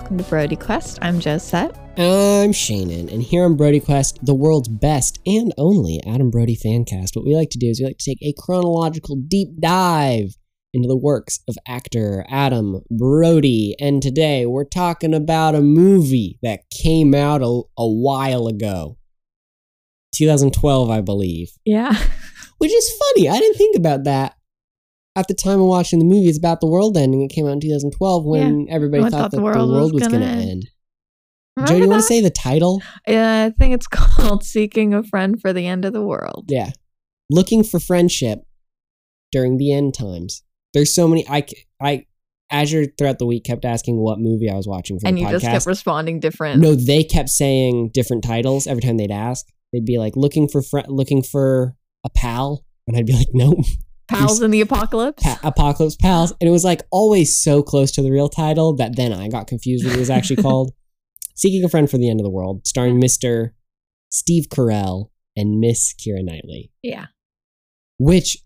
welcome 0.00 0.16
to 0.16 0.24
Brody 0.24 0.56
Quest. 0.56 0.98
I'm 1.02 1.20
Josette. 1.20 1.76
I'm 1.98 2.52
Shannon, 2.52 3.10
and 3.10 3.22
here 3.22 3.44
on 3.44 3.54
Brody 3.54 3.80
Quest, 3.80 4.18
the 4.24 4.34
world's 4.34 4.66
best 4.66 5.18
and 5.26 5.52
only 5.58 6.00
Adam 6.06 6.30
Brody 6.30 6.56
fancast, 6.56 7.14
what 7.14 7.26
we 7.26 7.36
like 7.36 7.50
to 7.50 7.58
do 7.58 7.66
is 7.66 7.80
we 7.80 7.84
like 7.84 7.98
to 7.98 8.10
take 8.10 8.22
a 8.22 8.32
chronological 8.32 9.16
deep 9.16 9.60
dive 9.60 10.36
into 10.72 10.88
the 10.88 10.96
works 10.96 11.40
of 11.46 11.58
actor 11.68 12.24
Adam 12.30 12.80
Brody. 12.90 13.76
And 13.78 14.02
today 14.02 14.46
we're 14.46 14.64
talking 14.64 15.12
about 15.12 15.54
a 15.54 15.60
movie 15.60 16.38
that 16.42 16.60
came 16.70 17.14
out 17.14 17.42
a, 17.42 17.60
a 17.76 17.86
while 17.86 18.46
ago. 18.46 18.96
2012, 20.14 20.88
I 20.88 21.02
believe. 21.02 21.50
Yeah. 21.66 21.92
Which 22.56 22.72
is 22.72 22.90
funny. 22.98 23.28
I 23.28 23.38
didn't 23.38 23.58
think 23.58 23.76
about 23.76 24.04
that 24.04 24.34
at 25.16 25.28
the 25.28 25.34
time 25.34 25.60
of 25.60 25.66
watching 25.66 25.98
the 25.98 26.04
movie. 26.04 26.28
It's 26.28 26.38
about 26.38 26.60
the 26.60 26.66
world 26.66 26.96
ending. 26.96 27.22
It 27.22 27.32
came 27.34 27.46
out 27.46 27.52
in 27.52 27.60
2012 27.60 28.24
when 28.24 28.66
everybody 28.70 29.04
Everyone 29.04 29.10
thought, 29.10 29.30
that 29.30 29.36
the 29.36 29.42
world, 29.42 29.92
was, 29.92 30.06
going 30.06 30.20
to 30.20 30.26
end. 30.26 30.68
Joe, 31.58 31.74
do 31.74 31.78
you 31.78 31.88
want 31.88 32.00
to 32.00 32.06
say 32.06 32.20
the 32.20 32.30
title? 32.30 32.80
Yeah, 33.06 33.44
I 33.44 33.50
think 33.50 33.74
it's 33.74 33.86
called 33.88 34.44
Seeking 34.44 34.94
a 34.94 35.02
Friend 35.02 35.40
for 35.40 35.52
the 35.52 35.66
End 35.66 35.84
of 35.84 35.92
the 35.92 36.02
World. 36.02 36.46
Yeah. 36.48 36.70
Looking 37.28 37.64
for 37.64 37.78
friendship 37.78 38.40
during 39.32 39.58
the 39.58 39.72
end 39.72 39.94
times. 39.94 40.42
There's 40.74 40.94
so 40.94 41.08
many 41.08 41.26
I 41.28 41.46
I 41.80 42.06
Azure 42.50 42.86
throughout 42.98 43.18
the 43.18 43.26
week 43.26 43.44
kept 43.44 43.64
asking 43.64 43.98
what 43.98 44.18
movie 44.18 44.50
I 44.50 44.54
was 44.54 44.66
watching 44.66 44.98
for 44.98 45.06
and 45.06 45.16
the 45.16 45.22
you 45.22 45.30
just 45.30 45.44
kept 45.44 45.66
responding 45.66 46.18
different. 46.18 46.60
no, 46.60 46.74
they 46.74 47.04
kept 47.04 47.28
saying 47.28 47.90
different 47.94 48.24
titles 48.24 48.66
every 48.66 48.82
time 48.82 48.96
they'd 48.96 49.10
ask. 49.10 49.46
They'd 49.72 49.84
be 49.84 49.98
like 49.98 50.14
looking 50.16 50.48
for 50.48 50.62
fr- 50.62 50.88
looking 50.88 51.22
for 51.22 51.76
a 52.04 52.10
pal, 52.10 52.64
and 52.88 52.96
I'd 52.96 53.06
be 53.06 53.12
like, 53.12 53.28
no, 53.32 53.62
Pals 54.10 54.42
in 54.42 54.50
the 54.50 54.60
apocalypse. 54.60 55.22
pa- 55.22 55.40
Apocalypse 55.42 55.96
Pals, 55.96 56.32
and 56.40 56.48
it 56.48 56.52
was 56.52 56.64
like 56.64 56.82
always 56.90 57.40
so 57.42 57.62
close 57.62 57.90
to 57.92 58.02
the 58.02 58.10
real 58.10 58.28
title 58.28 58.74
that 58.76 58.96
then 58.96 59.12
I 59.12 59.28
got 59.28 59.46
confused 59.46 59.84
what 59.86 59.94
it 59.96 59.98
was 59.98 60.10
actually 60.10 60.42
called. 60.42 60.72
Seeking 61.34 61.64
a 61.64 61.68
Friend 61.68 61.88
for 61.90 61.96
the 61.96 62.10
End 62.10 62.20
of 62.20 62.24
the 62.24 62.30
World, 62.30 62.66
starring 62.66 62.98
Mister 62.98 63.54
Steve 64.10 64.46
Carell 64.50 65.10
and 65.36 65.58
Miss 65.60 65.94
Keira 65.94 66.22
Knightley. 66.24 66.70
yeah. 66.82 67.06
which 67.98 68.36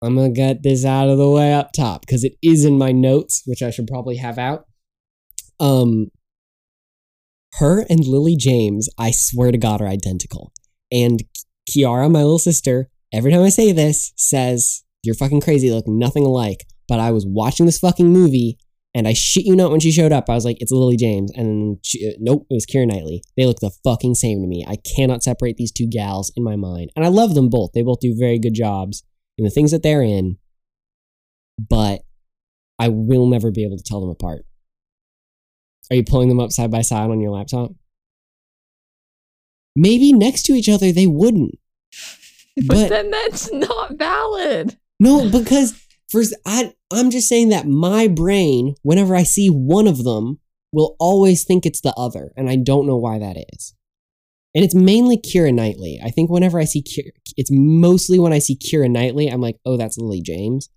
I'm 0.00 0.14
gonna 0.14 0.30
get 0.30 0.62
this 0.62 0.84
out 0.84 1.08
of 1.08 1.18
the 1.18 1.28
way 1.28 1.52
up 1.52 1.72
top 1.72 2.02
because 2.06 2.22
it 2.24 2.34
is 2.42 2.64
in 2.64 2.78
my 2.78 2.92
notes, 2.92 3.42
which 3.46 3.62
I 3.62 3.70
should 3.70 3.88
probably 3.88 4.16
have 4.16 4.38
out. 4.38 4.66
Um, 5.60 6.10
her 7.54 7.84
and 7.90 8.06
Lily 8.06 8.36
James, 8.36 8.88
I 8.98 9.10
swear 9.10 9.50
to 9.50 9.58
God, 9.58 9.80
are 9.80 9.88
identical. 9.88 10.52
And 10.92 11.24
Kiara, 11.68 12.10
my 12.10 12.22
little 12.22 12.38
sister, 12.38 12.88
every 13.12 13.32
time 13.32 13.42
I 13.42 13.48
say 13.48 13.72
this, 13.72 14.12
says, 14.16 14.84
You're 15.08 15.14
fucking 15.14 15.40
crazy, 15.40 15.70
they 15.70 15.74
look 15.74 15.88
nothing 15.88 16.26
alike. 16.26 16.66
But 16.86 17.00
I 17.00 17.12
was 17.12 17.24
watching 17.26 17.64
this 17.64 17.78
fucking 17.78 18.12
movie, 18.12 18.58
and 18.94 19.08
I 19.08 19.14
shit 19.14 19.46
you 19.46 19.56
not, 19.56 19.70
when 19.70 19.80
she 19.80 19.90
showed 19.90 20.12
up, 20.12 20.28
I 20.28 20.34
was 20.34 20.44
like, 20.44 20.58
It's 20.60 20.70
Lily 20.70 20.98
James. 20.98 21.32
And 21.34 21.78
she, 21.82 22.06
uh, 22.06 22.12
nope, 22.18 22.46
it 22.50 22.54
was 22.54 22.66
Keira 22.66 22.86
Knightley. 22.86 23.22
They 23.38 23.46
look 23.46 23.60
the 23.60 23.72
fucking 23.84 24.16
same 24.16 24.42
to 24.42 24.46
me. 24.46 24.66
I 24.68 24.76
cannot 24.94 25.22
separate 25.22 25.56
these 25.56 25.72
two 25.72 25.86
gals 25.86 26.30
in 26.36 26.44
my 26.44 26.56
mind. 26.56 26.90
And 26.94 27.06
I 27.06 27.08
love 27.08 27.34
them 27.34 27.48
both. 27.48 27.70
They 27.72 27.80
both 27.80 28.00
do 28.00 28.14
very 28.18 28.38
good 28.38 28.54
jobs 28.54 29.02
in 29.38 29.44
the 29.44 29.50
things 29.50 29.70
that 29.70 29.82
they're 29.82 30.02
in, 30.02 30.36
but 31.58 32.02
I 32.78 32.88
will 32.88 33.26
never 33.26 33.50
be 33.50 33.64
able 33.64 33.78
to 33.78 33.84
tell 33.84 34.02
them 34.02 34.10
apart. 34.10 34.44
Are 35.90 35.96
you 35.96 36.04
pulling 36.04 36.28
them 36.28 36.40
up 36.40 36.52
side 36.52 36.70
by 36.70 36.82
side 36.82 37.10
on 37.10 37.20
your 37.20 37.30
laptop? 37.30 37.72
Maybe 39.74 40.12
next 40.12 40.42
to 40.44 40.52
each 40.52 40.68
other 40.68 40.92
they 40.92 41.06
wouldn't. 41.06 41.58
But, 42.66 42.76
But 42.76 42.88
then 42.88 43.10
that's 43.10 43.52
not 43.52 43.96
valid. 43.96 44.76
No, 45.00 45.30
because 45.30 45.80
first 46.10 46.34
I 46.46 46.72
I'm 46.92 47.10
just 47.10 47.28
saying 47.28 47.50
that 47.50 47.66
my 47.66 48.08
brain, 48.08 48.74
whenever 48.82 49.14
I 49.14 49.22
see 49.22 49.48
one 49.48 49.86
of 49.86 50.04
them, 50.04 50.40
will 50.72 50.96
always 50.98 51.44
think 51.44 51.64
it's 51.64 51.80
the 51.80 51.94
other, 51.96 52.32
and 52.36 52.48
I 52.48 52.56
don't 52.56 52.86
know 52.86 52.96
why 52.96 53.18
that 53.18 53.36
is. 53.52 53.74
And 54.54 54.64
it's 54.64 54.74
mainly 54.74 55.18
Keira 55.18 55.54
Knightley. 55.54 56.00
I 56.02 56.10
think 56.10 56.30
whenever 56.30 56.58
I 56.58 56.64
see 56.64 56.82
Keira, 56.82 57.10
it's 57.36 57.50
mostly 57.52 58.18
when 58.18 58.32
I 58.32 58.38
see 58.38 58.56
Keira 58.56 58.90
Knightley, 58.90 59.28
I'm 59.28 59.40
like, 59.40 59.56
oh, 59.64 59.76
that's 59.76 59.98
Lily 59.98 60.22
James. 60.22 60.68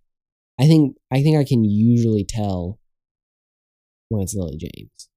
I 0.60 0.68
think 0.68 0.96
I 1.12 1.24
think 1.24 1.38
I 1.38 1.44
can 1.44 1.64
usually 1.64 2.26
tell 2.26 2.80
when 4.10 4.22
it's 4.22 4.36
Lily 4.36 4.58
James. 4.58 5.10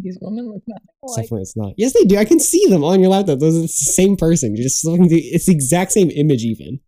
These 0.00 0.18
women 0.20 0.48
look 0.48 0.62
nothing 0.66 0.86
Except 1.04 1.28
for 1.28 1.38
it's 1.38 1.56
not. 1.56 1.74
Yes, 1.76 1.92
they 1.92 2.04
do. 2.04 2.16
I 2.16 2.24
can 2.24 2.40
see 2.40 2.66
them 2.66 2.82
on 2.82 3.00
your 3.00 3.10
laptop. 3.10 3.38
Those 3.38 3.56
are 3.56 3.62
the 3.62 3.68
same 3.68 4.16
person. 4.16 4.56
You're 4.56 4.64
just 4.64 4.84
looking. 4.84 5.06
It's 5.10 5.46
the 5.46 5.52
exact 5.52 5.92
same 5.92 6.10
image, 6.10 6.42
even. 6.42 6.80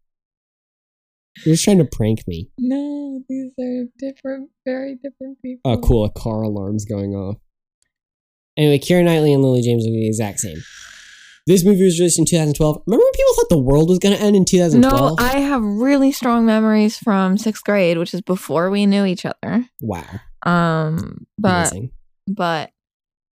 You're 1.44 1.54
just 1.54 1.64
trying 1.64 1.78
to 1.78 1.84
prank 1.84 2.26
me. 2.28 2.48
No, 2.58 3.20
these 3.28 3.52
are 3.60 3.84
different, 3.98 4.50
very 4.64 4.94
different 4.96 5.40
people. 5.42 5.60
Oh, 5.70 5.78
cool. 5.78 6.04
A 6.04 6.10
car 6.10 6.42
alarm's 6.42 6.84
going 6.84 7.14
off. 7.14 7.36
Anyway, 8.56 8.78
Keira 8.78 9.04
Knightley 9.04 9.32
and 9.32 9.42
Lily 9.42 9.62
James 9.62 9.84
look 9.84 9.92
the 9.92 10.06
exact 10.06 10.38
same. 10.40 10.58
This 11.46 11.64
movie 11.64 11.84
was 11.84 11.98
released 11.98 12.18
in 12.18 12.24
2012. 12.24 12.82
Remember 12.86 13.04
when 13.04 13.12
people 13.12 13.34
thought 13.34 13.48
the 13.50 13.58
world 13.58 13.90
was 13.90 13.98
going 13.98 14.16
to 14.16 14.22
end 14.22 14.34
in 14.36 14.44
2012? 14.44 15.18
No, 15.18 15.24
I 15.24 15.40
have 15.40 15.62
really 15.62 16.12
strong 16.12 16.46
memories 16.46 16.96
from 16.96 17.36
sixth 17.36 17.64
grade, 17.64 17.98
which 17.98 18.14
is 18.14 18.22
before 18.22 18.70
we 18.70 18.86
knew 18.86 19.04
each 19.04 19.26
other. 19.26 19.66
wow. 19.80 20.04
Um, 20.46 21.26
but 21.38 21.72
Amazing. 21.72 21.90
but 22.28 22.70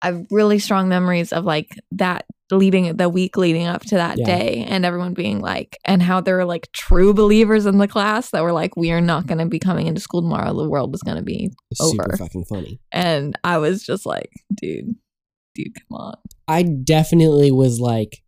I 0.02 0.07
have 0.07 0.26
really 0.30 0.59
strong 0.59 0.88
memories 0.88 1.33
of 1.33 1.45
like 1.45 1.78
that 1.92 2.25
leading 2.50 2.97
the 2.97 3.09
week 3.09 3.37
leading 3.37 3.66
up 3.66 3.83
to 3.83 3.95
that 3.97 4.19
Yeah. 4.19 4.25
day 4.38 4.64
and 4.69 4.85
everyone 4.85 5.14
being 5.14 5.40
like 5.40 5.78
and 5.85 6.02
how 6.02 6.21
there 6.21 6.37
were 6.37 6.45
like 6.45 6.71
true 6.73 7.12
believers 7.14 7.66
in 7.66 7.78
the 7.78 7.88
class 7.88 8.30
that 8.30 8.42
were 8.42 8.52
like 8.52 8.76
we 8.76 8.90
are 8.92 9.00
not 9.00 9.26
going 9.26 9.38
to 9.38 9.47
be 9.47 9.59
coming 9.59 9.87
into 9.87 10.00
school 10.00 10.23
tomorrow 10.23 10.52
the 10.54 10.69
world 10.69 10.95
is 10.95 11.02
going 11.02 11.16
to 11.16 11.23
be 11.23 11.50
It's 11.71 11.80
super 11.90 12.04
over. 12.09 12.16
fucking 12.16 12.45
funny. 12.47 12.80
and 12.92 13.38
I 13.45 13.59
was 13.59 13.83
just 13.85 14.04
like 14.07 14.30
dude 14.54 14.95
dude 15.54 15.75
come 15.75 15.99
on 15.99 16.14
I 16.49 16.62
definitely 16.64 17.52
was 17.52 17.78
like, 17.78 18.23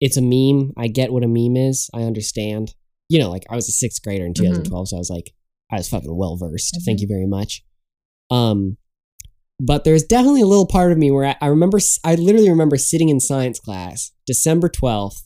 it's 0.00 0.16
a 0.16 0.22
meme. 0.22 0.72
I 0.76 0.86
get 0.86 1.12
what 1.12 1.24
a 1.24 1.28
meme 1.28 1.56
is. 1.56 1.90
I 1.92 2.02
understand. 2.04 2.74
You 3.08 3.18
know, 3.18 3.28
like 3.28 3.42
I 3.50 3.56
was 3.56 3.68
a 3.68 3.72
sixth 3.72 4.00
grader 4.04 4.24
in 4.24 4.34
Mm-hmm. 4.34 4.44
2012, 4.62 4.88
so 4.90 4.96
I 4.96 4.98
was 5.00 5.10
like, 5.10 5.32
I 5.72 5.76
was 5.78 5.88
fucking 5.88 6.16
well 6.16 6.36
versed. 6.36 6.78
Thank 6.86 7.00
you 7.00 7.08
very 7.08 7.26
much. 7.26 7.64
Um, 8.30 8.76
but 9.60 9.84
there's 9.84 10.02
definitely 10.02 10.40
a 10.40 10.46
little 10.46 10.66
part 10.66 10.90
of 10.90 10.98
me 10.98 11.10
where 11.10 11.26
I, 11.26 11.36
I 11.40 11.46
remember, 11.48 11.78
I 12.04 12.14
literally 12.14 12.50
remember 12.50 12.76
sitting 12.76 13.08
in 13.08 13.20
science 13.20 13.60
class, 13.60 14.10
December 14.26 14.68
12th, 14.68 15.22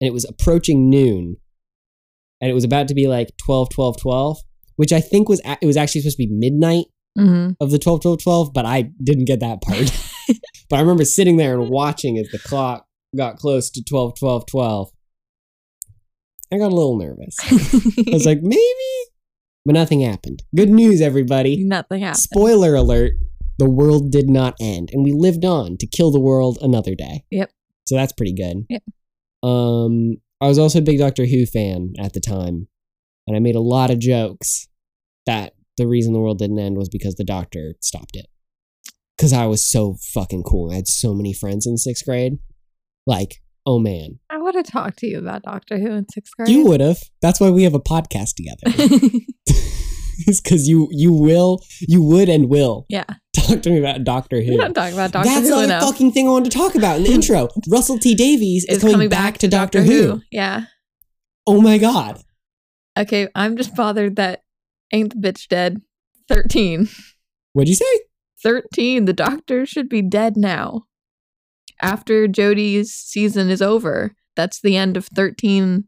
and 0.00 0.08
it 0.08 0.12
was 0.12 0.24
approaching 0.24 0.90
noon, 0.90 1.36
and 2.40 2.50
it 2.50 2.54
was 2.54 2.64
about 2.64 2.88
to 2.88 2.94
be 2.94 3.06
like 3.06 3.30
12, 3.44 3.70
12, 3.70 4.00
12, 4.00 4.38
which 4.76 4.92
I 4.92 5.00
think 5.00 5.28
was, 5.28 5.40
it 5.44 5.66
was 5.66 5.76
actually 5.76 6.02
supposed 6.02 6.18
to 6.18 6.26
be 6.26 6.30
midnight 6.30 6.86
mm-hmm. 7.18 7.52
of 7.60 7.70
the 7.70 7.78
12 7.78 8.02
12 8.02 8.22
12 8.22 8.52
but 8.52 8.66
i 8.66 8.82
didn't 9.02 9.26
get 9.26 9.40
that 9.40 9.62
part. 9.62 9.90
But 10.68 10.76
i 10.76 10.80
remember 10.82 11.04
sitting 11.04 11.36
there 11.36 11.58
and 11.58 11.68
watching 11.68 12.16
as 12.16 12.28
the 12.28 12.38
clock 12.38 12.86
got 13.16 13.38
close 13.38 13.70
to 13.70 13.82
12 13.82 14.16
12 14.20 14.46
12 14.46 14.90
i 16.52 16.58
got 16.58 16.70
a 16.70 16.74
little 16.74 16.96
nervous. 16.96 17.36
I 18.08 18.12
was 18.12 18.26
like 18.26 18.40
maybe 18.40 18.60
but 19.66 19.74
nothing 19.74 20.00
happened. 20.00 20.42
Good 20.54 20.70
news 20.70 21.00
everybody. 21.00 21.62
Nothing 21.64 22.02
happened. 22.02 22.22
Spoiler 22.22 22.76
alert 22.76 23.12
the 23.60 23.68
world 23.68 24.10
did 24.10 24.30
not 24.30 24.54
end 24.58 24.88
and 24.90 25.04
we 25.04 25.12
lived 25.12 25.44
on 25.44 25.76
to 25.76 25.86
kill 25.86 26.10
the 26.10 26.18
world 26.18 26.58
another 26.62 26.94
day. 26.94 27.24
Yep. 27.30 27.50
so 27.86 27.94
that's 27.94 28.14
pretty 28.14 28.32
good. 28.32 28.64
Yep. 28.70 28.82
um 29.42 30.16
i 30.40 30.48
was 30.48 30.58
also 30.58 30.78
a 30.78 30.82
big 30.82 30.98
doctor 30.98 31.26
who 31.26 31.44
fan 31.44 31.92
at 31.98 32.14
the 32.14 32.20
time 32.20 32.68
and 33.26 33.36
i 33.36 33.38
made 33.40 33.54
a 33.54 33.60
lot 33.60 33.90
of 33.90 33.98
jokes 33.98 34.66
that 35.26 35.52
the 35.76 35.86
reason 35.86 36.12
the 36.14 36.20
world 36.20 36.38
didn't 36.38 36.58
end 36.58 36.76
was 36.78 36.88
because 36.88 37.14
the 37.14 37.24
doctor 37.24 37.74
stopped 37.80 38.16
it. 38.16 38.26
Because 39.16 39.32
i 39.34 39.44
was 39.44 39.62
so 39.64 39.96
fucking 40.14 40.42
cool 40.42 40.72
i 40.72 40.76
had 40.76 40.88
so 40.88 41.14
many 41.14 41.34
friends 41.34 41.66
in 41.66 41.76
sixth 41.76 42.06
grade. 42.06 42.38
Like 43.06 43.42
oh 43.66 43.78
man. 43.78 44.18
I 44.30 44.38
would 44.38 44.54
have 44.54 44.66
talked 44.66 44.98
to 45.00 45.06
you 45.06 45.18
about 45.18 45.42
Doctor 45.42 45.78
Who 45.78 45.92
in 45.92 46.06
sixth 46.08 46.34
grade. 46.34 46.48
You 46.48 46.64
would 46.64 46.80
have. 46.80 47.02
That's 47.20 47.38
why 47.40 47.50
we 47.50 47.64
have 47.64 47.74
a 47.74 47.80
podcast 47.80 48.34
together. 48.36 48.66
It's 50.26 50.40
because 50.40 50.68
you 50.68 50.88
you 50.90 51.12
will 51.12 51.62
you 51.80 52.02
would 52.02 52.28
and 52.28 52.48
will. 52.48 52.86
Yeah 52.88 53.04
talk 53.50 53.62
to 53.62 53.70
me 53.70 53.78
about 53.78 54.04
doctor 54.04 54.40
who 54.40 54.56
not 54.56 54.74
talking 54.74 54.94
about 54.94 55.12
Doctor 55.12 55.28
That's 55.28 55.48
Who 55.48 55.66
That's 55.66 55.84
the 55.84 55.92
fucking 55.92 56.12
thing 56.12 56.28
I 56.28 56.30
wanted 56.30 56.50
to 56.52 56.58
talk 56.58 56.74
about 56.74 56.98
in 56.98 57.04
the 57.04 57.12
intro. 57.12 57.48
Russell 57.68 57.98
T 57.98 58.14
Davies 58.14 58.64
is, 58.68 58.82
coming, 58.82 59.08
back, 59.08 59.38
to 59.38 59.48
Doctor, 59.48 59.82
Who. 59.82 60.20
yeah 60.30 60.64
Oh 61.46 61.60
my 61.60 61.78
god. 61.78 62.22
okay 62.98 63.28
I'm 63.34 63.56
just 63.56 63.74
bothered 63.74 64.16
that 64.16 64.42
ain't 64.92 65.10
the 65.20 65.32
bitch 65.32 65.48
dead 65.48 65.80
13 66.28 66.88
What'd 67.52 67.68
you 67.68 67.74
say? 67.74 68.00
13 68.42 69.04
the 69.04 69.12
doctor 69.12 69.66
should 69.66 69.88
be 69.88 70.00
dead 70.02 70.36
now 70.36 70.84
after 71.82 72.26
jodie's 72.26 72.92
season 72.92 73.50
is 73.50 73.60
over 73.60 74.14
that's 74.36 74.60
the 74.60 74.76
end 74.76 74.96
of 74.96 75.06
13 75.06 75.84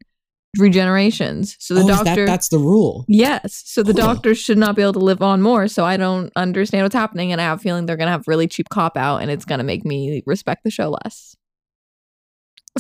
regenerations 0.59 1.57
so 1.59 1.75
the 1.75 1.81
oh, 1.83 1.87
doctor 1.89 2.15
that, 2.15 2.27
that's 2.27 2.49
the 2.49 2.59
rule. 2.59 3.05
yes 3.09 3.63
so 3.65 3.83
the 3.83 3.93
Huh. 3.93 4.15
doctor 4.15 4.35
should 4.35 4.59
not 4.59 4.77
be 4.77 4.83
able 4.83 4.93
to 4.93 4.99
live 4.99 5.23
on 5.23 5.41
more 5.41 5.67
so 5.67 5.85
i 5.85 5.97
don't 5.97 6.31
understand 6.37 6.83
what's 6.85 6.95
happening 6.95 7.33
and 7.33 7.41
i 7.41 7.45
have 7.45 7.59
a 7.59 7.63
feeling 7.63 7.87
they're 7.87 7.97
gonna 7.97 8.11
have 8.11 8.29
really 8.29 8.47
cheap 8.47 8.69
cop 8.69 8.97
out 8.99 9.19
and 9.23 9.31
it's 9.31 9.45
gonna 9.47 9.65
make 9.65 9.85
me 9.85 10.23
respect 10.27 10.63
the 10.65 10.71
show 10.71 10.91
less 11.05 11.35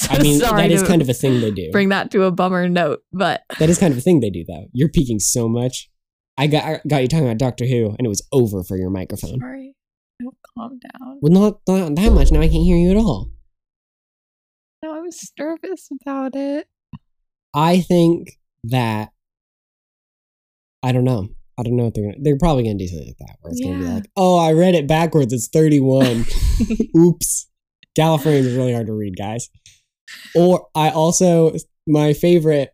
I 0.10 0.22
mean, 0.22 0.38
that 0.38 0.70
is 0.70 0.82
kind 0.82 1.02
of 1.02 1.08
a 1.10 1.12
thing 1.14 1.42
they 1.42 1.50
do. 1.50 1.70
bring 1.70 1.90
that 1.90 2.10
to 2.12 2.22
a 2.24 2.30
bummer 2.30 2.66
note 2.68 3.02
but 3.12 3.42
that 3.58 3.68
is 3.68 3.78
kind 3.78 3.92
of 3.92 3.98
a 3.98 4.00
thing 4.00 4.20
they 4.20 4.30
do, 4.30 4.42
though. 4.48 4.66
You're 4.72 4.88
peaking 4.88 5.18
so 5.18 5.48
much. 5.50 5.90
I 6.38 6.46
got 6.46 6.64
I 6.64 6.80
got 6.88 7.02
you 7.02 7.08
talking 7.08 7.26
about 7.26 7.36
Doctor 7.36 7.66
Who, 7.66 7.88
and 7.98 8.06
it 8.06 8.08
was 8.08 8.26
over 8.32 8.62
for 8.64 8.78
your 8.78 8.88
microphone. 8.88 9.38
sorry 9.38 9.74
oh, 10.24 10.32
calm 10.56 10.78
down 10.78 11.18
Well, 11.20 11.30
not, 11.32 11.60
not 11.68 11.94
that 11.96 12.10
much. 12.10 12.32
Now 12.32 12.40
I 12.40 12.48
can't 12.48 12.64
hear 12.64 12.76
you 12.78 12.90
at 12.92 12.96
all. 12.96 13.32
no 14.82 14.94
i 14.94 15.00
was 15.00 15.30
nervous 15.38 15.88
about 16.00 16.34
it 16.36 16.68
I 17.54 17.80
think 17.80 18.38
that 18.64 19.10
I 20.82 20.92
don't 20.92 21.04
know. 21.04 21.28
I 21.58 21.62
don't 21.62 21.76
know 21.76 21.84
what 21.84 21.94
they're 21.94 22.04
gonna. 22.04 22.16
They're 22.20 22.38
probably 22.38 22.64
gonna 22.64 22.78
do 22.78 22.88
something 22.88 23.08
like 23.08 23.18
that, 23.28 23.36
where 23.40 23.52
it's 23.52 23.60
gonna 23.60 23.78
be 23.78 23.84
Yeah. 23.84 23.94
like, 23.94 24.10
"Oh, 24.16 24.36
I 24.38 24.52
read 24.52 24.74
it 24.74 24.86
backwards. 24.88 25.32
It's 25.32 25.48
31. 25.48 26.24
Oops." 26.96 27.48
Gallifreyan 27.98 28.44
is 28.46 28.56
really 28.56 28.72
hard 28.72 28.86
to 28.86 28.94
read, 28.94 29.16
guys. 29.16 29.48
Or 30.34 30.68
I 30.74 30.90
also 30.90 31.54
my 31.86 32.14
favorite 32.14 32.70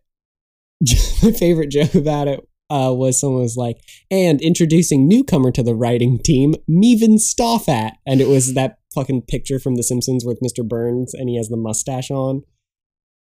my 1.23 1.31
favorite 1.31 1.69
joke 1.71 1.93
about 1.95 2.27
it 2.29 2.39
uh, 2.69 2.93
was 2.95 3.19
someone 3.19 3.41
was 3.41 3.57
like, 3.57 3.77
and 4.09 4.41
introducing 4.41 5.07
newcomer 5.07 5.51
to 5.51 5.61
the 5.63 5.75
writing 5.75 6.17
team, 6.23 6.55
Meven 6.69 7.17
Stoffat, 7.19 7.91
and 8.07 8.21
it 8.21 8.27
was 8.27 8.53
that 8.53 8.77
fucking 8.95 9.23
picture 9.23 9.59
from 9.59 9.75
The 9.75 9.83
Simpsons 9.83 10.23
with 10.25 10.39
Mr. 10.39 10.65
Burns, 10.67 11.13
and 11.13 11.27
he 11.29 11.35
has 11.37 11.49
the 11.49 11.57
mustache 11.57 12.09
on. 12.11 12.43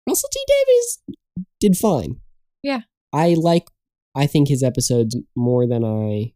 Russell 0.08 0.28
T 0.32 0.40
Davies 0.46 1.16
did 1.60 1.76
fine. 1.76 2.20
Yeah. 2.62 2.80
I 3.12 3.34
like. 3.38 3.68
I 4.16 4.26
think 4.26 4.48
his 4.48 4.62
episodes 4.62 5.16
more 5.36 5.66
than 5.66 5.84
I 5.84 6.32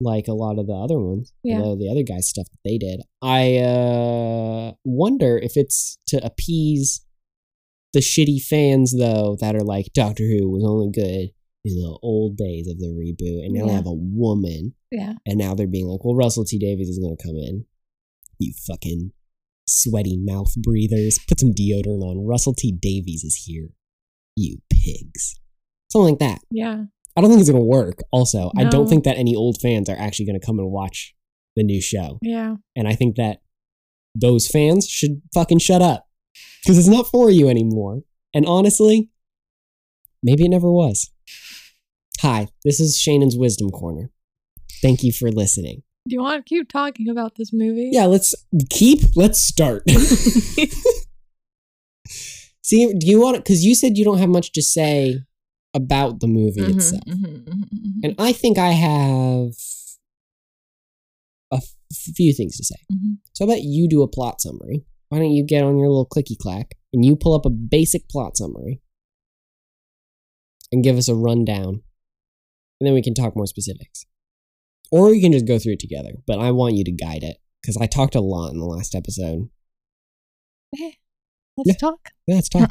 like 0.00 0.28
a 0.28 0.32
lot 0.34 0.58
of 0.58 0.66
the 0.66 0.74
other 0.74 0.98
ones. 1.00 1.32
Yeah. 1.42 1.58
The 1.78 1.88
other 1.90 2.02
guys' 2.02 2.28
stuff 2.28 2.46
that 2.50 2.58
they 2.64 2.78
did. 2.78 3.00
I 3.22 3.56
uh 3.58 4.72
wonder 4.84 5.38
if 5.38 5.56
it's 5.56 5.98
to 6.08 6.24
appease 6.24 7.04
the 7.92 8.00
shitty 8.00 8.42
fans 8.42 8.94
though 8.96 9.36
that 9.40 9.54
are 9.56 9.62
like 9.64 9.86
Doctor 9.94 10.24
Who 10.24 10.50
was 10.50 10.64
only 10.64 10.90
good 10.92 11.30
in 11.64 11.74
the 11.76 11.98
old 12.02 12.36
days 12.36 12.68
of 12.68 12.78
the 12.78 12.86
reboot, 12.88 13.44
and 13.44 13.54
now 13.54 13.64
they 13.64 13.70
Yeah. 13.72 13.76
have 13.76 13.86
a 13.86 13.92
woman, 13.92 14.74
Yeah. 14.92 15.14
and 15.26 15.36
now 15.38 15.54
they're 15.54 15.66
being 15.66 15.86
like, 15.86 16.04
well, 16.04 16.14
Russell 16.14 16.44
T 16.44 16.58
Davies 16.58 16.88
is 16.88 16.98
gonna 17.00 17.16
come 17.16 17.34
in. 17.36 17.64
You 18.38 18.52
fucking 18.68 19.12
sweaty 19.68 20.16
mouth 20.18 20.54
breathers. 20.56 21.18
Put 21.28 21.40
some 21.40 21.52
deodorant 21.52 22.02
on. 22.02 22.26
Russell 22.26 22.54
T 22.54 22.72
Davies 22.72 23.24
is 23.24 23.44
here. 23.46 23.68
You 24.36 24.58
pigs. 24.70 25.40
Something 25.90 26.10
like 26.10 26.18
that. 26.20 26.40
Yeah. 26.50 26.84
I 27.16 27.20
don't 27.20 27.30
think 27.30 27.40
it's 27.40 27.50
gonna 27.50 27.64
work. 27.64 28.00
Also, 28.12 28.50
I 28.58 28.64
don't 28.64 28.88
think 28.88 29.04
that 29.04 29.16
any 29.16 29.34
old 29.34 29.56
fans 29.62 29.88
are 29.88 29.96
actually 29.98 30.26
gonna 30.26 30.40
come 30.40 30.58
and 30.58 30.70
watch 30.70 31.14
the 31.56 31.62
new 31.62 31.80
show, 31.80 32.18
Yeah. 32.20 32.56
and 32.76 32.86
I 32.86 32.94
think 32.94 33.16
that 33.16 33.40
those 34.14 34.46
fans 34.46 34.86
should 34.86 35.22
fucking 35.32 35.60
shut 35.60 35.80
up 35.80 36.06
because 36.62 36.76
it's 36.76 36.88
not 36.88 37.06
for 37.06 37.30
you 37.30 37.48
anymore. 37.48 38.02
And 38.34 38.44
honestly, 38.44 39.08
maybe 40.22 40.44
it 40.44 40.50
never 40.50 40.70
was. 40.70 41.10
Hi, 42.20 42.48
this 42.64 42.80
is 42.80 42.98
Shannon's 42.98 43.36
Wisdom 43.38 43.70
Corner. 43.70 44.10
Thank 44.82 45.02
you 45.02 45.12
for 45.12 45.30
listening. 45.32 45.82
Do 46.08 46.14
you 46.14 46.20
want 46.22 46.44
to 46.44 46.48
keep 46.48 46.68
talking 46.68 47.08
about 47.08 47.34
this 47.36 47.52
movie? 47.52 47.90
Yeah, 47.92 48.06
let's 48.06 48.34
keep. 48.70 49.00
Let's 49.16 49.40
start. 49.42 49.82
See, 52.62 52.92
do 52.94 53.06
you 53.06 53.20
want? 53.20 53.36
To? 53.36 53.40
Because 53.42 53.64
you 53.64 53.74
said 53.74 53.96
you 53.96 54.04
don't 54.04 54.18
have 54.18 54.28
much 54.28 54.52
to 54.52 54.62
say 54.62 55.20
about 55.74 56.20
the 56.20 56.26
movie 56.26 56.62
Mhm, 56.62 56.76
itself. 56.76 57.02
mhm, 57.06 57.44
mhm, 57.44 57.64
mhm. 57.64 58.00
And 58.04 58.14
I 58.18 58.32
think 58.32 58.58
I 58.58 58.70
have 58.72 59.50
a 61.52 61.56
f- 61.56 61.74
few 62.14 62.32
things 62.32 62.56
to 62.56 62.64
say. 62.64 62.76
Mhm. 62.92 63.18
So 63.34 63.44
I 63.44 63.48
bet 63.48 63.62
you 63.62 63.88
do 63.88 64.02
a 64.02 64.08
plot 64.08 64.40
summary. 64.40 64.84
Why 65.08 65.18
don't 65.18 65.32
you 65.32 65.44
get 65.44 65.62
on 65.62 65.78
your 65.78 65.88
little 65.88 66.06
clicky 66.06 66.36
clack 66.38 66.74
and 66.92 67.04
you 67.04 67.14
pull 67.14 67.34
up 67.34 67.46
a 67.46 67.50
basic 67.50 68.08
plot 68.08 68.36
summary 68.36 68.80
and 70.72 70.82
give 70.82 70.96
us 70.96 71.08
a 71.08 71.14
rundown? 71.14 71.82
And 72.80 72.86
then 72.86 72.94
we 72.94 73.02
can 73.02 73.14
talk 73.14 73.36
more 73.36 73.46
specifics. 73.46 74.04
Or 74.92 75.10
we 75.10 75.20
can 75.20 75.32
just 75.32 75.46
go 75.46 75.58
through 75.58 75.72
it 75.74 75.80
together. 75.80 76.10
But 76.26 76.38
I 76.38 76.52
want 76.52 76.74
you 76.74 76.84
to 76.84 76.92
guide 76.92 77.22
it 77.22 77.36
because 77.62 77.76
I 77.76 77.86
talked 77.86 78.14
a 78.14 78.20
lot 78.20 78.52
in 78.52 78.58
the 78.58 78.66
last 78.66 78.94
episode. 78.94 79.48
Okay. 80.74 80.96
Let's 81.56 81.68
Yeah. 81.68 81.74
talk. 81.74 82.10
Yeah, 82.26 82.34
let's 82.36 82.48
talk. 82.48 82.70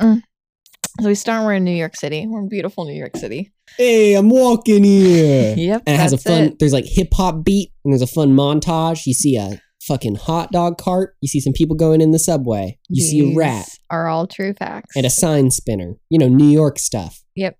So 1.02 1.08
we 1.08 1.16
start. 1.16 1.44
We're 1.46 1.56
in 1.56 1.64
New 1.66 1.76
York 1.76 1.96
City. 1.98 2.26
We're 2.28 2.40
in 2.42 2.48
beautiful 2.50 2.86
New 2.86 2.94
York 2.94 3.18
City. 3.18 3.52
Hey, 3.78 4.14
I'm 4.14 4.30
walking 4.30 4.84
here. 4.84 5.56
Yep. 5.58 5.84
and 5.88 5.96
it 5.96 6.00
has 6.00 6.14
a 6.14 6.18
fun 6.18 6.44
it. 6.44 6.60
there's 6.60 6.72
like 6.74 6.86
hip 6.88 7.10
hop 7.14 7.44
beat 7.44 7.72
and 7.84 7.92
there's 7.94 8.02
a 8.02 8.08
fun 8.08 8.36
montage 8.36 9.06
you 9.06 9.14
see 9.14 9.36
a 9.38 9.60
fucking 9.88 10.16
hot 10.16 10.52
dog 10.52 10.78
cart 10.78 11.16
you 11.22 11.28
see 11.28 11.40
some 11.40 11.54
people 11.54 11.76
going 11.76 12.02
in 12.02 12.12
the 12.12 12.18
subway 12.20 12.78
you 12.90 13.04
see 13.04 13.34
a 13.34 13.36
rat 13.38 13.68
Are 13.92 14.08
all 14.08 14.26
true 14.28 14.54
facts. 14.54 14.96
and 14.96 15.06
a 15.06 15.10
sign 15.12 15.52
spinner 15.52 15.94
you 16.10 16.18
know 16.20 16.28
new 16.28 16.48
york 16.48 16.80
stuff 16.80 17.24
Yep. 17.36 17.58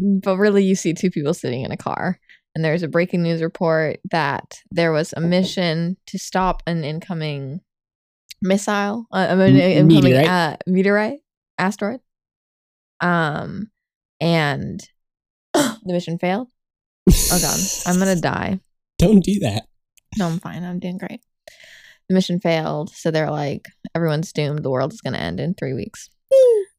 but 0.00 0.36
really, 0.36 0.64
you 0.64 0.74
see 0.74 0.92
two 0.94 1.10
people 1.10 1.34
sitting 1.34 1.62
in 1.62 1.70
a 1.72 1.76
car. 1.76 2.18
And 2.54 2.64
there's 2.64 2.82
a 2.82 2.88
breaking 2.88 3.22
news 3.22 3.42
report 3.42 4.00
that 4.10 4.60
there 4.70 4.92
was 4.92 5.14
a 5.16 5.20
mission 5.20 5.96
to 6.06 6.18
stop 6.18 6.62
an 6.66 6.84
incoming 6.84 7.60
missile, 8.42 9.06
uh, 9.12 9.26
M- 9.30 9.40
incoming 9.40 9.86
meteorite? 10.04 10.28
Uh, 10.28 10.56
meteorite, 10.66 11.20
asteroid. 11.58 12.00
Um, 13.00 13.70
and 14.20 14.80
the 15.54 15.78
mission 15.86 16.18
failed. 16.18 16.48
Oh 17.10 17.38
god, 17.40 17.58
I'm 17.86 17.98
gonna 17.98 18.20
die. 18.20 18.60
don't 18.98 19.24
do 19.24 19.40
that 19.40 19.64
No, 20.18 20.26
I'm 20.28 20.38
fine. 20.38 20.62
I'm 20.62 20.78
doing 20.78 20.98
great. 20.98 21.20
The 22.08 22.14
mission 22.14 22.38
failed, 22.40 22.90
so 22.90 23.10
they're 23.10 23.30
like, 23.30 23.66
everyone's 23.94 24.32
doomed. 24.32 24.62
The 24.62 24.70
world 24.70 24.92
is 24.92 25.00
gonna 25.00 25.18
end 25.18 25.40
in 25.40 25.54
three 25.54 25.72
weeks. 25.72 26.10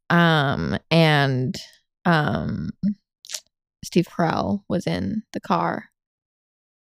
Um, 0.10 0.78
and 0.92 1.56
um, 2.06 2.70
Steve 3.84 4.08
Carell 4.08 4.64
was 4.70 4.88
in 4.88 5.24
the 5.34 5.40
car. 5.40 5.90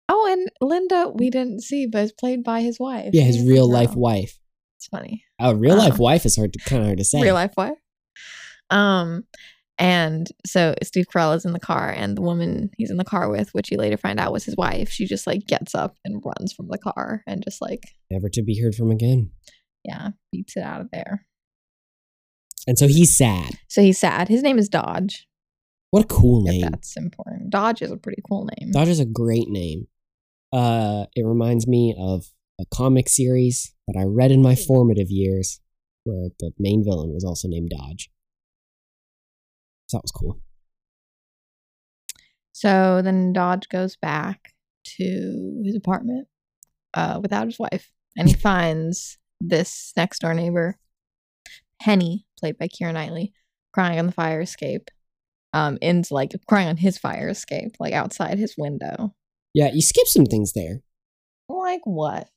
Oh, 0.07 0.27
and 0.31 0.49
Linda, 0.61 1.09
we 1.13 1.29
didn't 1.29 1.61
see, 1.61 1.87
but 1.87 2.03
is 2.03 2.11
played 2.11 2.43
by 2.43 2.61
his 2.61 2.79
wife. 2.79 3.09
yeah 3.13 3.23
his 3.23 3.37
Linda 3.37 3.51
real 3.53 3.69
life 3.71 3.91
Carell. 3.91 3.95
wife 3.97 4.39
It's 4.77 4.87
funny. 4.87 5.23
oh 5.39 5.53
real 5.53 5.75
life 5.77 5.93
Uh, 5.93 6.03
wife 6.03 6.25
is 6.25 6.35
hard 6.35 6.53
to 6.53 6.59
kind 6.59 6.81
of 6.81 6.87
hard 6.87 6.97
to 6.99 7.05
say 7.05 7.21
Real 7.21 7.33
life 7.35 7.53
wife. 7.57 7.77
Um, 8.69 9.23
and 9.77 10.27
so 10.45 10.73
Steve 10.83 11.05
Carell 11.13 11.35
is 11.35 11.43
in 11.45 11.51
the 11.53 11.59
car, 11.59 11.89
and 11.91 12.15
the 12.17 12.21
woman 12.21 12.69
he's 12.77 12.89
in 12.91 12.97
the 12.97 13.03
car 13.03 13.29
with, 13.29 13.53
which 13.53 13.71
you 13.71 13.77
later 13.77 13.97
find 13.97 14.19
out 14.19 14.31
was 14.31 14.45
his 14.45 14.55
wife, 14.55 14.89
she 14.89 15.05
just 15.05 15.27
like 15.27 15.45
gets 15.47 15.75
up 15.75 15.95
and 16.05 16.21
runs 16.25 16.53
from 16.53 16.67
the 16.69 16.77
car 16.77 17.23
and 17.27 17.43
just 17.43 17.61
like 17.61 17.83
never 18.09 18.29
to 18.29 18.41
be 18.43 18.59
heard 18.61 18.75
from 18.75 18.91
again 18.91 19.31
yeah, 19.83 20.09
beats 20.31 20.55
it 20.57 20.63
out 20.63 20.81
of 20.81 20.89
there. 20.91 21.25
and 22.67 22.77
so 22.79 22.87
he's 22.87 23.15
sad 23.17 23.51
So 23.67 23.81
he's 23.81 23.99
sad. 23.99 24.29
His 24.29 24.41
name 24.43 24.57
is 24.57 24.69
Dodge. 24.69 25.27
What 25.95 26.03
a 26.03 26.07
cool 26.07 26.43
name 26.43 26.61
that's 26.61 26.97
important. 26.97 27.49
Dodge 27.49 27.81
is 27.81 27.91
a 27.91 27.97
pretty 27.97 28.21
cool 28.27 28.47
name. 28.59 28.71
dodge 28.71 28.87
is 28.89 28.99
a 28.99 29.05
great 29.05 29.49
name 29.49 29.87
uh 30.51 31.05
it 31.15 31.25
reminds 31.25 31.67
me 31.67 31.95
of 31.97 32.25
a 32.59 32.65
comic 32.73 33.07
series 33.09 33.73
that 33.87 33.99
i 33.99 34.03
read 34.03 34.31
in 34.31 34.41
my 34.41 34.55
formative 34.55 35.09
years 35.09 35.59
where 36.03 36.29
the 36.39 36.51
main 36.59 36.83
villain 36.83 37.13
was 37.13 37.23
also 37.23 37.47
named 37.47 37.69
dodge 37.77 38.09
so 39.87 39.97
that 39.97 40.03
was 40.03 40.11
cool 40.11 40.39
So 42.55 43.01
then 43.03 43.33
Dodge 43.33 43.67
goes 43.67 43.97
back 43.97 44.53
to 44.97 45.61
his 45.65 45.75
apartment 45.75 46.29
uh, 46.93 47.19
without 47.21 47.47
his 47.47 47.59
wife, 47.59 47.91
and 48.17 48.29
he 48.29 48.33
finds 48.49 49.17
this 49.41 49.91
next 49.97 50.19
door 50.19 50.33
neighbor, 50.33 50.77
Penny, 51.81 52.27
played 52.39 52.57
by 52.57 52.69
Keira 52.69 52.93
Knightley, 52.93 53.33
crying 53.73 53.99
on 53.99 54.05
the 54.05 54.13
fire 54.13 54.39
escape. 54.39 54.89
Um, 55.55 55.77
into 55.81 56.13
like 56.13 56.33
crying 56.49 56.67
on 56.67 56.75
his 56.77 56.97
fire 56.97 57.29
escape, 57.29 57.77
like 57.79 57.93
outside 57.93 58.37
his 58.37 58.55
window. 58.57 59.15
Yeah, 59.53 59.71
you 59.73 59.81
skip 59.81 60.05
some 60.07 60.25
things 60.25 60.51
there. 60.53 60.81
Like 61.47 61.79
what? 61.85 62.27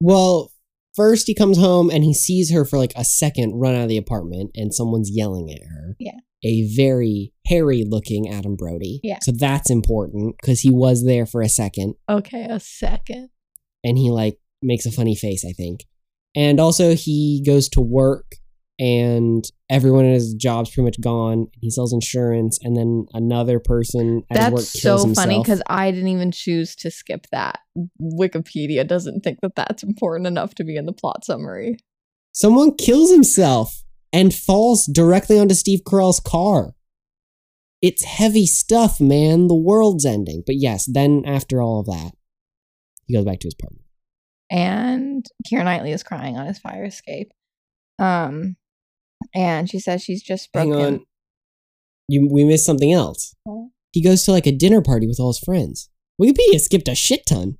Well, 0.00 0.52
first 0.94 1.26
he 1.26 1.34
comes 1.34 1.56
home 1.56 1.88
and 1.90 2.04
he 2.04 2.12
sees 2.12 2.52
her 2.52 2.66
for 2.66 2.76
like 2.78 2.92
a 2.94 3.02
second 3.04 3.54
run 3.54 3.74
out 3.74 3.84
of 3.84 3.88
the 3.88 3.96
apartment 3.96 4.50
and 4.54 4.74
someone's 4.74 5.10
yelling 5.10 5.50
at 5.50 5.62
her. 5.66 5.96
Yeah. 5.98 6.18
A 6.44 6.68
very 6.76 7.32
hairy 7.46 7.82
looking 7.88 8.28
Adam 8.28 8.56
Brody. 8.56 9.00
Yeah. 9.02 9.20
So 9.22 9.32
that's 9.34 9.70
important 9.70 10.36
because 10.38 10.60
he 10.60 10.70
was 10.70 11.02
there 11.04 11.24
for 11.24 11.40
a 11.40 11.48
second 11.48 11.94
Okay, 12.10 12.44
a 12.44 12.60
second. 12.60 13.30
and 13.84 13.96
he 13.96 14.10
like 14.10 14.36
makes 14.62 14.84
a 14.84 14.92
funny 14.92 15.16
face, 15.16 15.46
I 15.48 15.52
think. 15.52 15.80
And 16.34 16.60
also 16.60 16.94
he 16.94 17.42
goes 17.46 17.70
to 17.70 17.80
work 17.80 18.32
and 18.78 19.44
everyone 19.70 20.04
at 20.04 20.12
his 20.12 20.34
job's 20.34 20.70
pretty 20.70 20.84
much 20.84 21.00
gone. 21.00 21.46
He 21.52 21.70
sells 21.70 21.92
insurance 21.92 22.58
and 22.62 22.76
then 22.76 23.06
another 23.14 23.58
person 23.58 24.22
at 24.30 24.36
his 24.38 24.46
work 24.50 24.60
That's 24.60 24.72
kills 24.82 25.00
so 25.02 25.06
himself. 25.06 25.24
funny 25.26 25.38
because 25.38 25.62
I 25.66 25.90
didn't 25.90 26.08
even 26.08 26.30
choose 26.30 26.76
to 26.76 26.90
skip 26.90 27.26
that. 27.32 27.60
Wikipedia 28.00 28.86
doesn't 28.86 29.22
think 29.22 29.38
that 29.42 29.54
that's 29.56 29.82
important 29.82 30.26
enough 30.26 30.54
to 30.56 30.64
be 30.64 30.76
in 30.76 30.86
the 30.86 30.92
plot 30.92 31.24
summary. 31.24 31.78
Someone 32.32 32.74
kills 32.76 33.10
himself 33.10 33.82
and 34.12 34.34
falls 34.34 34.86
directly 34.86 35.38
onto 35.38 35.54
Steve 35.54 35.80
Carell's 35.86 36.20
car. 36.20 36.74
It's 37.82 38.04
heavy 38.04 38.46
stuff, 38.46 39.00
man. 39.00 39.48
The 39.48 39.54
world's 39.54 40.04
ending. 40.04 40.42
But 40.44 40.56
yes, 40.56 40.86
then 40.90 41.22
after 41.26 41.62
all 41.62 41.80
of 41.80 41.86
that, 41.86 42.12
he 43.06 43.14
goes 43.14 43.24
back 43.24 43.40
to 43.40 43.46
his 43.46 43.54
apartment. 43.54 43.84
and 44.50 45.24
Keira 45.46 45.64
Knightley 45.64 45.92
is 45.92 46.02
crying 46.02 46.36
on 46.36 46.46
his 46.46 46.58
fire 46.58 46.84
escape. 46.84 47.32
Um, 47.98 48.56
and 49.34 49.68
she 49.70 49.78
says 49.78 50.02
she's 50.02 50.22
just 50.22 50.48
Hang 50.54 50.70
broken. 50.70 50.94
on. 50.94 51.06
You 52.08 52.28
we 52.30 52.44
missed 52.44 52.64
something 52.66 52.92
else. 52.92 53.34
What? 53.44 53.68
He 53.92 54.02
goes 54.02 54.24
to 54.24 54.32
like 54.32 54.46
a 54.46 54.52
dinner 54.52 54.82
party 54.82 55.06
with 55.06 55.18
all 55.18 55.28
his 55.28 55.38
friends. 55.38 55.88
Wikipedia 56.20 56.60
skipped 56.60 56.88
a 56.88 56.94
shit 56.94 57.26
ton. 57.26 57.58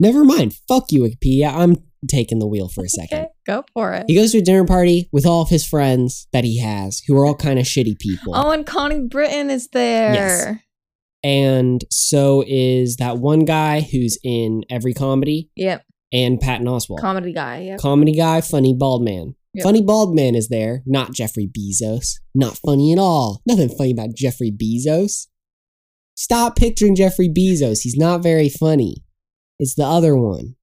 Never 0.00 0.24
mind. 0.24 0.54
Fuck 0.68 0.90
you, 0.92 1.02
Wikipedia. 1.02 1.52
I'm 1.52 1.76
taking 2.08 2.38
the 2.38 2.46
wheel 2.46 2.68
for 2.68 2.84
a 2.84 2.88
second. 2.88 3.18
Okay, 3.18 3.28
go 3.46 3.64
for 3.74 3.92
it. 3.92 4.04
He 4.08 4.14
goes 4.14 4.32
to 4.32 4.38
a 4.38 4.42
dinner 4.42 4.64
party 4.64 5.08
with 5.12 5.26
all 5.26 5.42
of 5.42 5.48
his 5.48 5.66
friends 5.66 6.28
that 6.32 6.44
he 6.44 6.58
has, 6.60 7.02
who 7.06 7.16
are 7.18 7.26
all 7.26 7.34
kind 7.34 7.58
of 7.58 7.64
shitty 7.66 7.98
people. 7.98 8.34
oh, 8.36 8.50
and 8.52 8.64
Connie 8.66 9.00
Britton 9.00 9.50
is 9.50 9.68
there. 9.68 10.62
and 11.24 11.82
so 11.90 12.44
is 12.46 12.96
that 12.96 13.18
one 13.18 13.44
guy 13.44 13.80
who's 13.80 14.18
in 14.22 14.62
every 14.70 14.94
comedy 14.94 15.50
Yep, 15.56 15.84
and 16.12 16.38
Patton 16.40 16.66
Oswalt. 16.66 17.00
comedy 17.00 17.32
guy. 17.32 17.62
Yep. 17.62 17.80
comedy 17.80 18.12
guy, 18.12 18.40
funny 18.40 18.72
bald 18.74 19.02
man. 19.04 19.34
Yep. 19.58 19.64
Funny 19.64 19.82
bald 19.82 20.14
man 20.14 20.34
is 20.34 20.48
there, 20.48 20.82
not 20.86 21.12
Jeffrey 21.12 21.48
Bezos. 21.48 22.14
Not 22.34 22.58
funny 22.64 22.92
at 22.92 22.98
all. 22.98 23.42
Nothing 23.46 23.68
funny 23.68 23.92
about 23.92 24.14
Jeffrey 24.16 24.50
Bezos. 24.50 25.26
Stop 26.16 26.56
picturing 26.56 26.96
Jeffrey 26.96 27.28
Bezos. 27.28 27.82
He's 27.82 27.96
not 27.96 28.22
very 28.22 28.48
funny. 28.48 29.04
It's 29.58 29.74
the 29.74 29.84
other 29.84 30.16
one. 30.16 30.56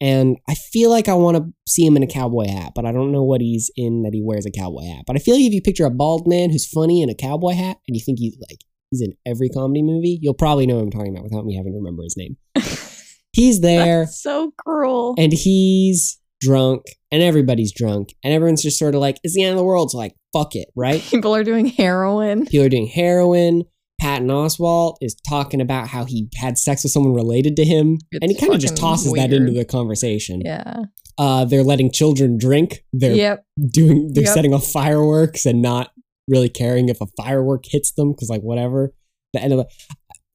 And 0.00 0.36
I 0.48 0.54
feel 0.54 0.90
like 0.90 1.08
I 1.08 1.14
want 1.14 1.36
to 1.36 1.52
see 1.66 1.86
him 1.86 1.96
in 1.96 2.02
a 2.02 2.08
cowboy 2.08 2.48
hat, 2.48 2.72
but 2.74 2.84
I 2.84 2.92
don't 2.92 3.12
know 3.12 3.22
what 3.22 3.40
he's 3.40 3.70
in 3.76 4.02
that 4.02 4.12
he 4.12 4.22
wears 4.22 4.46
a 4.46 4.50
cowboy 4.50 4.84
hat. 4.84 5.04
But 5.06 5.16
I 5.16 5.20
feel 5.20 5.36
like 5.36 5.44
if 5.44 5.52
you 5.52 5.62
picture 5.62 5.84
a 5.84 5.90
bald 5.90 6.26
man 6.26 6.50
who's 6.50 6.66
funny 6.66 7.02
in 7.02 7.08
a 7.08 7.14
cowboy 7.14 7.52
hat 7.52 7.78
and 7.86 7.96
you 7.96 8.02
think 8.04 8.18
he's 8.18 8.36
like 8.48 8.58
He's 8.92 9.00
in 9.00 9.14
every 9.24 9.48
comedy 9.48 9.82
movie. 9.82 10.18
You'll 10.20 10.34
probably 10.34 10.66
know 10.66 10.74
what 10.76 10.82
I'm 10.82 10.90
talking 10.90 11.14
about 11.14 11.24
without 11.24 11.46
me 11.46 11.56
having 11.56 11.72
to 11.72 11.78
remember 11.78 12.02
his 12.02 12.14
name. 12.16 12.36
He's 13.32 13.62
there 13.62 14.00
That's 14.04 14.22
so 14.22 14.52
cruel. 14.58 15.14
and 15.16 15.32
he's 15.32 16.18
drunk 16.42 16.82
and 17.10 17.22
everybody's 17.22 17.72
drunk 17.72 18.14
and 18.24 18.32
everyone's 18.34 18.62
just 18.62 18.78
sort 18.78 18.94
of 18.94 19.00
like, 19.00 19.18
it's 19.22 19.34
the 19.34 19.42
end 19.42 19.52
of 19.52 19.58
the 19.58 19.64
world. 19.64 19.90
So 19.90 19.98
like, 19.98 20.14
fuck 20.32 20.54
it, 20.54 20.68
right? 20.76 21.00
People 21.10 21.34
are 21.34 21.44
doing 21.44 21.66
heroin. 21.66 22.46
People 22.46 22.66
are 22.66 22.70
doing 22.70 22.86
heroin. 22.88 23.62
Patton 24.00 24.28
Oswalt 24.28 24.96
is 25.00 25.14
talking 25.28 25.60
about 25.60 25.86
how 25.88 26.04
he 26.04 26.28
had 26.36 26.58
sex 26.58 26.82
with 26.82 26.92
someone 26.92 27.14
related 27.14 27.54
to 27.56 27.64
him. 27.64 27.98
and 28.20 28.30
he 28.30 28.36
kind 28.36 28.52
of 28.52 28.60
just 28.60 28.76
tosses 28.76 29.12
that 29.12 29.32
into 29.32 29.52
the 29.52 29.64
conversation. 29.64 30.40
Yeah. 30.44 30.82
Uh, 31.18 31.44
they're 31.44 31.62
letting 31.62 31.90
children 31.92 32.36
drink. 32.38 32.84
They're 32.92 33.14
Yep. 33.14 33.44
doing 33.70 34.10
they're 34.12 34.24
Yep. 34.24 34.34
setting 34.34 34.54
off 34.54 34.66
fireworks 34.66 35.46
and 35.46 35.62
not 35.62 35.90
really 36.26 36.48
caring 36.48 36.88
if 36.88 37.00
a 37.00 37.06
firework 37.16 37.64
hits 37.66 37.92
them 37.92 38.12
because 38.12 38.28
like 38.30 38.40
whatever 38.42 38.92
the 39.34 39.42
end 39.42 39.52
of 39.52 39.58
the 39.58 39.66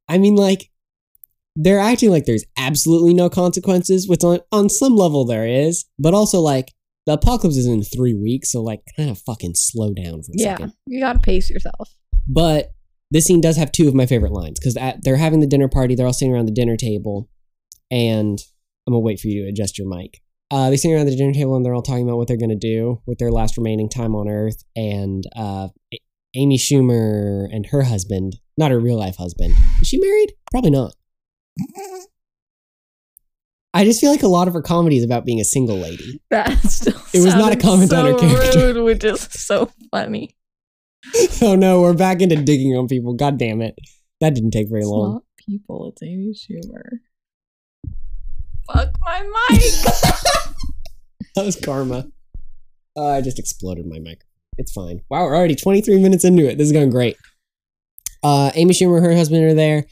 i 0.09 0.17
mean 0.17 0.35
like 0.35 0.69
they're 1.59 1.79
acting 1.79 2.09
like 2.11 2.25
there's 2.25 2.45
absolutely 2.57 3.13
no 3.13 3.29
consequences 3.29 4.07
which 4.07 4.23
on, 4.23 4.39
on 4.51 4.69
some 4.69 4.95
level 4.95 5.25
there 5.25 5.47
is 5.47 5.85
but 5.97 6.13
also 6.13 6.39
like 6.39 6.71
the 7.07 7.13
apocalypse 7.13 7.57
is 7.57 7.65
in 7.65 7.81
three 7.83 8.13
weeks 8.13 8.51
so 8.51 8.61
like 8.61 8.81
kind 8.95 9.09
of 9.09 9.17
fucking 9.19 9.53
slow 9.55 9.91
down 9.93 10.21
for 10.21 10.31
a 10.33 10.35
Yeah. 10.35 10.53
second 10.57 10.73
You 10.85 10.99
gotta 10.99 11.19
pace 11.19 11.49
yourself. 11.49 11.89
but 12.27 12.69
this 13.09 13.25
scene 13.25 13.39
does 13.41 13.55
have 13.57 13.71
two 13.71 13.87
of 13.87 13.93
my 13.95 14.05
favorite 14.05 14.33
lines 14.33 14.59
because 14.59 14.77
they're 15.03 15.15
having 15.15 15.39
the 15.39 15.47
dinner 15.47 15.69
party. 15.69 15.95
They're 15.95 16.05
all 16.05 16.11
sitting 16.11 16.33
around 16.33 16.45
the 16.47 16.51
dinner 16.51 16.75
table, 16.75 17.29
and 17.89 18.37
I'm 18.85 18.91
gonna 18.93 18.99
wait 18.99 19.19
for 19.21 19.29
you 19.29 19.43
to 19.43 19.49
adjust 19.49 19.77
your 19.77 19.87
mic. 19.87 20.19
Uh, 20.51 20.67
they're 20.67 20.77
sitting 20.77 20.95
around 20.95 21.05
the 21.05 21.15
dinner 21.15 21.31
table 21.33 21.55
and 21.55 21.65
they're 21.65 21.73
all 21.73 21.81
talking 21.81 22.03
about 22.05 22.17
what 22.17 22.27
they're 22.27 22.35
gonna 22.37 22.55
do 22.57 23.01
with 23.07 23.17
their 23.17 23.31
last 23.31 23.55
remaining 23.57 23.87
time 23.89 24.13
on 24.13 24.27
Earth. 24.29 24.61
And 24.75 25.23
uh, 25.37 25.69
Amy 26.35 26.57
Schumer 26.57 27.47
and 27.49 27.65
her 27.67 27.83
husband, 27.83 28.35
not 28.57 28.71
her 28.71 28.79
real 28.79 28.97
life 28.97 29.15
husband, 29.15 29.53
is 29.81 29.87
she 29.87 29.99
married? 29.99 30.33
Probably 30.51 30.71
not. 30.71 30.93
I 33.73 33.83
just 33.83 34.01
feel 34.01 34.09
like 34.11 34.23
a 34.23 34.27
lot 34.27 34.47
of 34.47 34.53
her 34.53 34.61
comedy 34.61 34.97
is 34.97 35.03
about 35.03 35.25
being 35.25 35.39
a 35.39 35.43
single 35.45 35.77
lady. 35.77 36.21
That 36.31 36.57
still 36.69 36.99
It 37.13 37.23
was 37.23 37.35
not 37.35 37.51
a 37.53 37.57
comment 37.57 37.93
on 37.93 38.05
her 38.05 38.17
character. 38.17 38.73
rude, 38.73 38.83
which 38.85 39.03
is 39.03 39.21
so 39.31 39.69
funny. 39.91 40.35
oh 41.41 41.55
no, 41.55 41.81
we're 41.81 41.93
back 41.93 42.21
into 42.21 42.35
digging 42.37 42.75
on 42.75 42.87
people. 42.87 43.13
God 43.13 43.37
damn 43.37 43.61
it. 43.61 43.75
That 44.19 44.33
didn't 44.33 44.51
take 44.51 44.67
very 44.69 44.81
It's 44.81 44.89
long. 44.89 45.13
not 45.13 45.23
people, 45.37 45.89
it's 45.89 46.01
Amy 46.01 46.33
Schumer. 46.33 46.99
Fuck 48.73 48.89
my 49.01 49.21
mic. 49.49 49.61
That 51.35 51.45
was 51.45 51.55
karma. 51.55 52.07
Uh, 52.97 53.09
I 53.09 53.21
just 53.21 53.37
exploded 53.37 53.85
my 53.85 53.99
mic. 53.99 54.23
It's 54.57 54.71
fine. 54.71 55.01
Wow, 55.07 55.25
we're 55.25 55.35
already 55.35 55.53
23 55.53 56.01
minutes 56.01 56.23
into 56.25 56.49
it. 56.49 56.57
This 56.57 56.65
is 56.65 56.73
going 56.73 56.89
great. 56.89 57.15
Uh, 58.23 58.49
Amy 58.55 58.73
Schumer, 58.73 58.99
her 59.03 59.15
husband 59.15 59.43
are 59.43 59.53
there, 59.53 59.85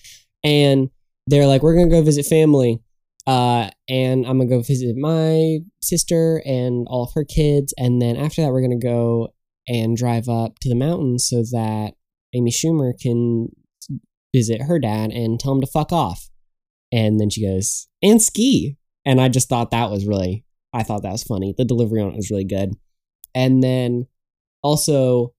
and 0.44 0.90
they're 1.28 1.48
like, 1.48 1.64
"We're 1.64 1.76
gonna 1.76 1.90
go 1.90 2.02
visit 2.02 2.26
family, 2.26 2.82
uh, 3.28 3.70
and 3.90 4.26
I'm 4.26 4.38
gonna 4.38 4.50
go 4.50 4.62
visit 4.62 4.96
my 4.96 5.60
sister 5.82 6.42
and 6.46 6.88
all 6.90 7.04
of 7.04 7.14
her 7.14 7.26
kids, 7.26 7.74
and 7.78 8.02
then 8.02 8.16
after 8.16 8.42
that, 8.42 8.52
we're 8.52 8.62
gonna 8.62 8.78
go 8.78 9.30
and 9.68 9.98
drive 9.98 10.30
up 10.30 10.60
to 10.60 10.70
the 10.70 10.76
mountains 10.76 11.28
so 11.28 11.44
that 11.52 11.94
Amy 12.34 12.52
Schumer 12.52 12.94
can 13.00 13.50
visit 14.34 14.64
her 14.64 14.80
dad 14.80 15.12
and 15.12 15.40
tell 15.40 15.54
him 15.54 15.62
to 15.62 15.68
fuck 15.68 15.92
off." 15.92 16.30
And 16.92 17.20
then 17.20 17.30
she 17.30 17.46
goes, 17.46 17.88
"And 18.02 18.22
ski." 18.22 18.78
And 19.06 19.22
I 19.22 19.30
just 19.30 19.50
thought 19.50 19.72
that 19.72 19.92
was 19.92 20.06
really 20.06 20.46
I 20.76 20.84
thought 20.84 21.04
that 21.04 21.12
was 21.12 21.24
funny. 21.24 21.54
The 21.58 21.64
delivery 21.64 22.02
on 22.02 22.10
it 22.10 22.18
was 22.18 22.30
really 22.30 22.44
good. 22.44 22.74
And 23.34 23.64
then 23.64 24.08
also 24.62 25.34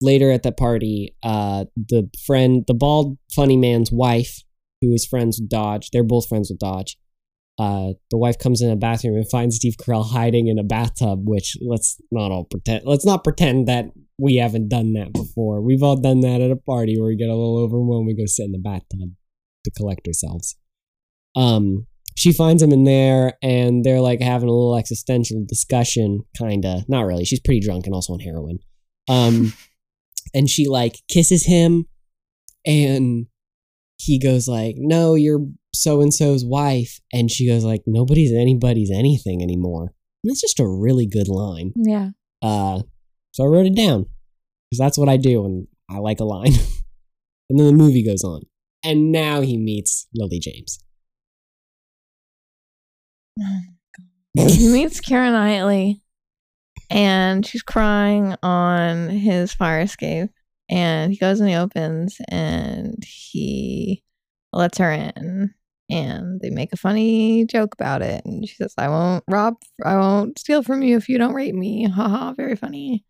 later 0.00 0.30
at 0.30 0.42
that 0.44 0.56
party, 0.56 1.14
uh, 1.22 1.66
the 1.76 2.08
friend, 2.24 2.64
the 2.66 2.72
bald 2.74 3.18
funny 3.30 3.58
man's 3.58 3.92
wife, 3.92 4.42
who 4.80 4.92
is 4.92 5.06
friends 5.06 5.38
with 5.40 5.48
Dodge, 5.48 5.90
they're 5.90 6.02
both 6.02 6.28
friends 6.28 6.50
with 6.50 6.58
Dodge. 6.58 6.96
Uh, 7.58 7.92
the 8.10 8.16
wife 8.16 8.38
comes 8.38 8.62
in 8.62 8.70
a 8.70 8.76
bathroom 8.76 9.16
and 9.16 9.28
finds 9.28 9.56
Steve 9.56 9.76
Carell 9.76 10.10
hiding 10.10 10.48
in 10.48 10.58
a 10.58 10.64
bathtub. 10.64 11.20
Which 11.24 11.56
let's 11.60 12.00
not 12.10 12.30
all 12.30 12.44
pretend. 12.44 12.84
Let's 12.86 13.04
not 13.04 13.22
pretend 13.22 13.68
that 13.68 13.86
we 14.18 14.36
haven't 14.36 14.68
done 14.68 14.94
that 14.94 15.12
before. 15.12 15.60
We've 15.60 15.82
all 15.82 15.96
done 15.96 16.20
that 16.20 16.40
at 16.40 16.50
a 16.50 16.56
party 16.56 16.98
where 16.98 17.08
we 17.08 17.16
get 17.16 17.28
a 17.28 17.34
little 17.34 17.58
overwhelmed. 17.58 18.06
We 18.06 18.16
go 18.16 18.24
sit 18.26 18.46
in 18.46 18.52
the 18.52 18.58
bathtub 18.58 19.10
to 19.64 19.70
collect 19.72 20.06
ourselves. 20.06 20.56
Um, 21.36 21.86
she 22.16 22.32
finds 22.32 22.62
him 22.62 22.72
in 22.72 22.84
there 22.84 23.34
and 23.42 23.84
they're 23.84 24.00
like 24.00 24.20
having 24.20 24.48
a 24.48 24.52
little 24.52 24.76
existential 24.76 25.42
discussion 25.48 26.20
kinda 26.36 26.84
not 26.86 27.06
really 27.06 27.24
she's 27.24 27.40
pretty 27.40 27.60
drunk 27.60 27.86
and 27.86 27.94
also 27.94 28.12
on 28.12 28.20
heroin 28.20 28.58
um 29.08 29.54
and 30.34 30.48
she 30.48 30.68
like 30.68 30.96
kisses 31.08 31.46
him 31.46 31.86
and 32.66 33.26
he 34.00 34.18
goes 34.18 34.48
like 34.48 34.74
no 34.78 35.14
you're 35.14 35.46
so 35.74 36.00
and 36.00 36.12
so's 36.12 36.44
wife. 36.44 37.00
And 37.12 37.30
she 37.30 37.46
goes 37.46 37.64
like 37.64 37.82
nobody's 37.86 38.32
anybody's 38.32 38.90
anything 38.90 39.42
anymore. 39.42 39.92
And 40.22 40.30
that's 40.30 40.40
just 40.40 40.60
a 40.60 40.66
really 40.66 41.06
good 41.06 41.28
line. 41.28 41.72
Yeah. 41.76 42.10
uh 42.42 42.82
so 43.32 43.44
i 43.44 43.46
wrote 43.46 43.66
it 43.66 43.76
down 43.76 44.06
because 44.70 44.78
that's 44.78 44.98
what 44.98 45.08
i 45.08 45.16
do 45.16 45.44
and 45.44 45.66
i 45.90 45.98
like 45.98 46.20
a 46.20 46.24
line. 46.24 46.52
And 47.50 47.58
then 47.58 47.66
the 47.66 47.72
movie 47.72 48.04
goes 48.06 48.22
on 48.22 48.42
and 48.84 49.10
now 49.10 49.40
he 49.40 49.58
meets 49.58 50.06
lily 50.14 50.38
james. 50.38 50.78
He 54.36 54.68
meets 54.68 55.00
Karen 55.00 55.32
Knightley 55.32 56.02
and 56.88 57.44
she's 57.44 57.62
crying 57.62 58.36
on 58.44 59.08
his 59.08 59.52
fire 59.52 59.80
escape. 59.80 60.30
And 60.70 61.12
he 61.12 61.18
goes 61.18 61.40
and 61.40 61.48
he 61.48 61.56
opens 61.56 62.18
and 62.30 63.02
he 63.04 64.04
lets 64.52 64.78
her 64.78 64.92
in. 64.92 65.52
And 65.90 66.40
they 66.40 66.50
make 66.50 66.72
a 66.72 66.76
funny 66.76 67.44
joke 67.46 67.74
about 67.74 68.00
it. 68.00 68.24
And 68.24 68.48
she 68.48 68.54
says, 68.54 68.74
I 68.78 68.88
won't 68.88 69.24
rob, 69.28 69.56
I 69.84 69.96
won't 69.96 70.38
steal 70.38 70.62
from 70.62 70.82
you 70.82 70.96
if 70.96 71.08
you 71.08 71.18
don't 71.18 71.34
rape 71.34 71.54
me. 71.54 71.88
Haha, 71.88 72.32
very 72.34 72.54
funny. 72.54 73.04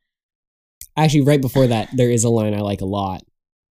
actually 0.97 1.21
right 1.21 1.41
before 1.41 1.67
that 1.67 1.89
there 1.95 2.11
is 2.11 2.25
a 2.25 2.29
line 2.29 2.53
i 2.55 2.61
like 2.61 2.81
a 2.81 2.85
lot 2.87 3.23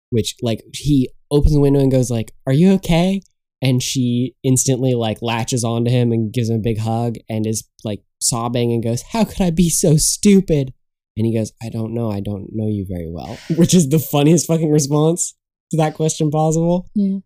which 0.09 0.35
like 0.41 0.61
he 0.73 1.09
opens 1.31 1.53
the 1.53 1.59
window 1.59 1.79
and 1.79 1.91
goes 1.91 2.09
like 2.09 2.33
are 2.47 2.53
you 2.53 2.71
okay 2.73 3.21
and 3.61 3.81
she 3.83 4.35
instantly 4.43 4.93
like 4.93 5.21
latches 5.21 5.63
onto 5.63 5.91
him 5.91 6.11
and 6.11 6.33
gives 6.33 6.49
him 6.49 6.57
a 6.57 6.59
big 6.59 6.79
hug 6.79 7.15
and 7.29 7.45
is 7.45 7.63
like 7.83 8.01
sobbing 8.19 8.71
and 8.73 8.83
goes 8.83 9.03
how 9.13 9.23
could 9.23 9.41
i 9.41 9.51
be 9.51 9.69
so 9.69 9.95
stupid 9.95 10.73
and 11.17 11.25
he 11.25 11.33
goes 11.35 11.51
i 11.61 11.69
don't 11.69 11.93
know 11.93 12.09
i 12.11 12.19
don't 12.19 12.47
know 12.53 12.67
you 12.67 12.85
very 12.89 13.09
well 13.09 13.37
which 13.57 13.73
is 13.73 13.89
the 13.89 13.99
funniest 13.99 14.47
fucking 14.47 14.71
response 14.71 15.35
to 15.71 15.77
that 15.77 15.93
question 15.95 16.29
possible 16.31 16.87
Yeah. 16.95 17.19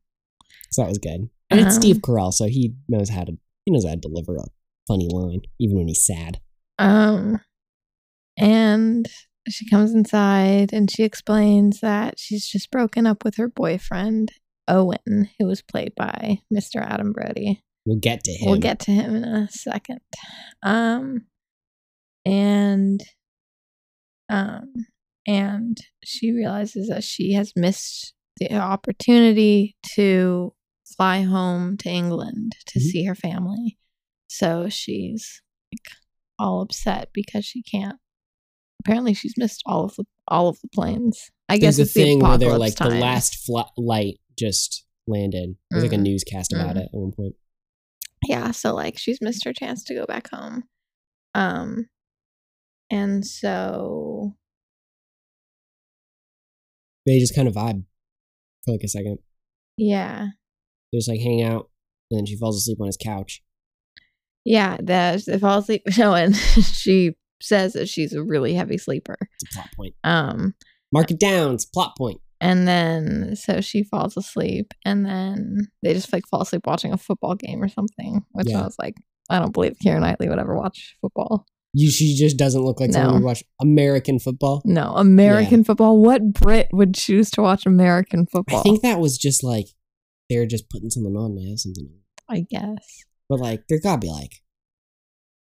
so 0.71 0.81
that 0.81 0.89
was 0.89 0.97
good 0.97 1.29
and 1.49 1.59
it's 1.59 1.75
Um, 1.75 1.81
steve 1.81 1.97
carell 1.97 2.31
so 2.33 2.45
he 2.47 2.75
knows 2.89 3.09
how 3.09 3.23
to 3.23 3.33
he 3.65 3.71
knows 3.71 3.85
how 3.85 3.91
to 3.91 3.97
deliver 3.97 4.35
a 4.35 4.45
funny 4.87 5.07
line 5.11 5.41
even 5.59 5.77
when 5.77 5.87
he's 5.87 6.05
sad 6.05 6.39
Um, 6.79 7.39
and 8.37 9.07
she 9.49 9.69
comes 9.69 9.93
inside 9.93 10.73
and 10.73 10.91
she 10.91 11.03
explains 11.03 11.79
that 11.79 12.15
she's 12.19 12.47
just 12.47 12.69
broken 12.69 13.07
up 13.07 13.23
with 13.23 13.37
her 13.37 13.47
boyfriend, 13.47 14.29
Owen, 14.67 15.29
who 15.39 15.47
was 15.47 15.61
played 15.61 15.93
by 15.95 16.39
Mr. 16.53 16.81
Adam 16.85 17.13
Brody. 17.13 17.63
we'll 17.85 17.97
get 17.97 18.23
to 18.25 18.31
him 18.31 18.51
We'll 18.51 18.59
get 18.59 18.79
to 18.81 18.91
him 18.91 19.15
in 19.15 19.23
a 19.23 19.47
second. 19.49 19.99
Um, 20.63 21.27
and, 22.25 23.01
um, 24.29 24.73
and 25.25 25.77
she 26.03 26.31
realizes 26.31 26.87
that 26.89 27.03
she 27.03 27.33
has 27.33 27.53
missed 27.55 28.13
the 28.37 28.53
opportunity 28.55 29.75
to 29.95 30.53
fly 30.95 31.21
home 31.21 31.75
to 31.77 31.89
England 31.89 32.55
to 32.67 32.79
Mhm. 32.79 32.83
see 32.83 33.03
her 33.05 33.15
family. 33.15 33.77
So 34.27 34.69
she's 34.69 35.41
like 35.73 35.95
all 36.39 36.61
upset 36.61 37.09
because 37.13 37.45
she 37.45 37.61
can't. 37.63 37.97
Apparently, 38.81 39.13
she's 39.13 39.33
missed 39.37 39.63
all 39.65 39.85
of 39.85 39.95
the 39.95 40.05
all 40.27 40.47
of 40.49 40.59
the 40.61 40.67
planes. 40.69 41.29
I 41.49 41.57
guess 41.57 41.77
There's 41.77 41.79
a 41.79 41.81
it's 41.83 41.93
the 41.93 42.03
thing 42.03 42.19
where 42.19 42.37
they're 42.37 42.57
like 42.57 42.75
the 42.75 42.89
last 42.89 43.35
flight 43.45 43.65
light 43.77 44.19
just 44.37 44.85
landed. 45.07 45.55
There's 45.71 45.83
like 45.83 45.93
a 45.93 45.95
Mhm. 45.97 46.03
newscast 46.03 46.53
about 46.53 46.75
Mhm. 46.75 46.81
it 46.81 46.83
at 46.85 46.93
one 46.93 47.11
point. 47.11 47.35
yeah 48.27 48.49
so 48.51 48.73
like 48.73 48.97
she's 48.97 49.21
missed 49.21 49.43
her 49.45 49.53
chance 49.53 49.83
to 49.83 49.93
go 49.93 50.03
back 50.05 50.27
home 50.31 50.63
um 51.35 51.87
and 52.89 53.25
so 53.25 54.35
They 57.05 57.19
just 57.19 57.35
kind 57.35 57.47
of 57.47 57.53
vibe 57.55 57.83
for 58.65 58.71
like 58.71 58.81
a 58.83 58.87
second. 58.87 59.19
yeah 59.77 60.27
They 60.91 60.97
just 60.99 61.09
like 61.09 61.19
hang 61.21 61.41
out, 61.43 61.69
and 62.11 62.19
then 62.19 62.25
she 62.25 62.37
falls 62.37 62.57
asleep 62.57 62.79
on 62.81 62.87
his 62.87 62.97
couch. 62.97 63.41
yeah 64.45 64.77
that 64.83 65.25
they 65.25 65.39
fall 65.39 65.59
asleep 65.59 65.83
no 65.97 66.13
and 66.13 66.35
she 66.35 67.15
says 67.41 67.73
that 67.73 67.87
she's 67.87 68.13
a 68.13 68.23
really 68.23 68.53
heavy 68.55 68.77
sleeper 68.77 69.15
It's 69.21 69.51
a 69.51 69.53
plot 69.59 69.69
point. 69.75 69.95
um 70.03 70.53
Mark 70.93 71.11
it 71.11 71.19
down. 71.19 71.53
It's 71.55 71.65
a 71.65 71.69
plot 71.71 71.95
point. 71.97 72.19
and 72.39 72.67
then 72.67 73.35
so 73.35 73.59
she 73.61 73.83
falls 73.83 74.15
asleep 74.17 74.73
and 74.85 75.05
then 75.05 75.67
they 75.83 75.93
just 75.93 76.11
like 76.13 76.25
fall 76.27 76.41
asleep 76.41 76.65
watching 76.65 76.93
a 76.93 76.97
football 76.97 77.35
game 77.35 77.61
or 77.61 77.67
something 77.69 78.21
which 78.31 78.47
Yeah. 78.49 78.61
i 78.61 78.63
was 78.63 78.75
like 78.79 78.95
i 79.29 79.37
don't 79.39 79.53
believe 79.53 79.75
karen 79.83 80.01
knightley 80.01 80.29
would 80.29 80.39
ever 80.39 80.55
watch 80.57 80.95
football 81.01 81.45
You 81.73 81.91
she 81.91 82.15
just 82.15 82.37
doesn't 82.37 82.61
look 82.63 82.79
like 82.79 82.91
someone 82.93 83.19
who 83.21 83.25
watch 83.25 83.43
American 83.61 84.19
football. 84.19 84.61
No, 84.65 84.93
American 84.95 85.63
football. 85.63 86.01
What 86.01 86.33
Brit 86.33 86.69
would 86.71 86.95
choose 86.95 87.29
to 87.31 87.41
watch 87.41 87.65
American 87.65 88.25
football? 88.25 88.59
I 88.59 88.63
think 88.63 88.81
that 88.81 88.99
was 88.99 89.17
just 89.17 89.43
like 89.43 89.67
they're 90.29 90.45
just 90.47 90.69
putting 90.69 90.89
something 90.89 91.15
on 91.15 91.35
to 91.35 91.49
have 91.49 91.59
something. 91.59 91.89
I 92.29 92.45
guess. 92.49 93.03
But 93.29 93.39
like 93.39 93.63
there 93.69 93.79
gotta 93.79 93.99
be 93.99 94.09
like 94.09 94.31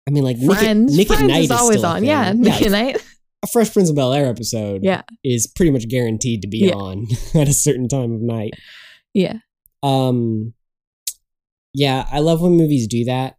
I 0.09 0.11
mean 0.11 0.25
like 0.25 0.39
Nick, 0.39 0.51
at- 0.51 0.59
Friends. 0.59 0.97
Nick 0.97 1.07
Friends 1.09 1.23
at 1.23 1.27
Night 1.29 1.45
is 1.45 1.51
always 1.51 1.79
still 1.79 1.91
on. 1.91 2.05
Yeah, 2.05 2.33
Nick 2.33 2.63
at 2.63 2.71
Night. 2.73 2.97
a 3.43 3.47
Fresh 3.47 3.73
Prince 3.73 3.91
of 3.91 3.97
Bel 3.97 4.13
Air 4.13 4.27
episode 4.27 4.81
Yeah. 4.83 5.03
is 5.23 5.47
pretty 5.47 5.71
much 5.71 5.89
guaranteed 5.89 6.43
to 6.43 6.49
be 6.49 6.59
Yeah. 6.67 6.73
on 6.75 7.07
at 7.35 7.49
a 7.49 7.53
certain 7.55 7.87
time 7.89 8.13
of 8.13 8.21
night. 8.23 8.55
Yeah. 9.13 9.39
Um 9.83 10.55
yeah, 11.75 12.07
I 12.11 12.21
love 12.21 12.41
when 12.41 12.53
movies 12.53 12.87
do 12.89 13.05
that 13.05 13.37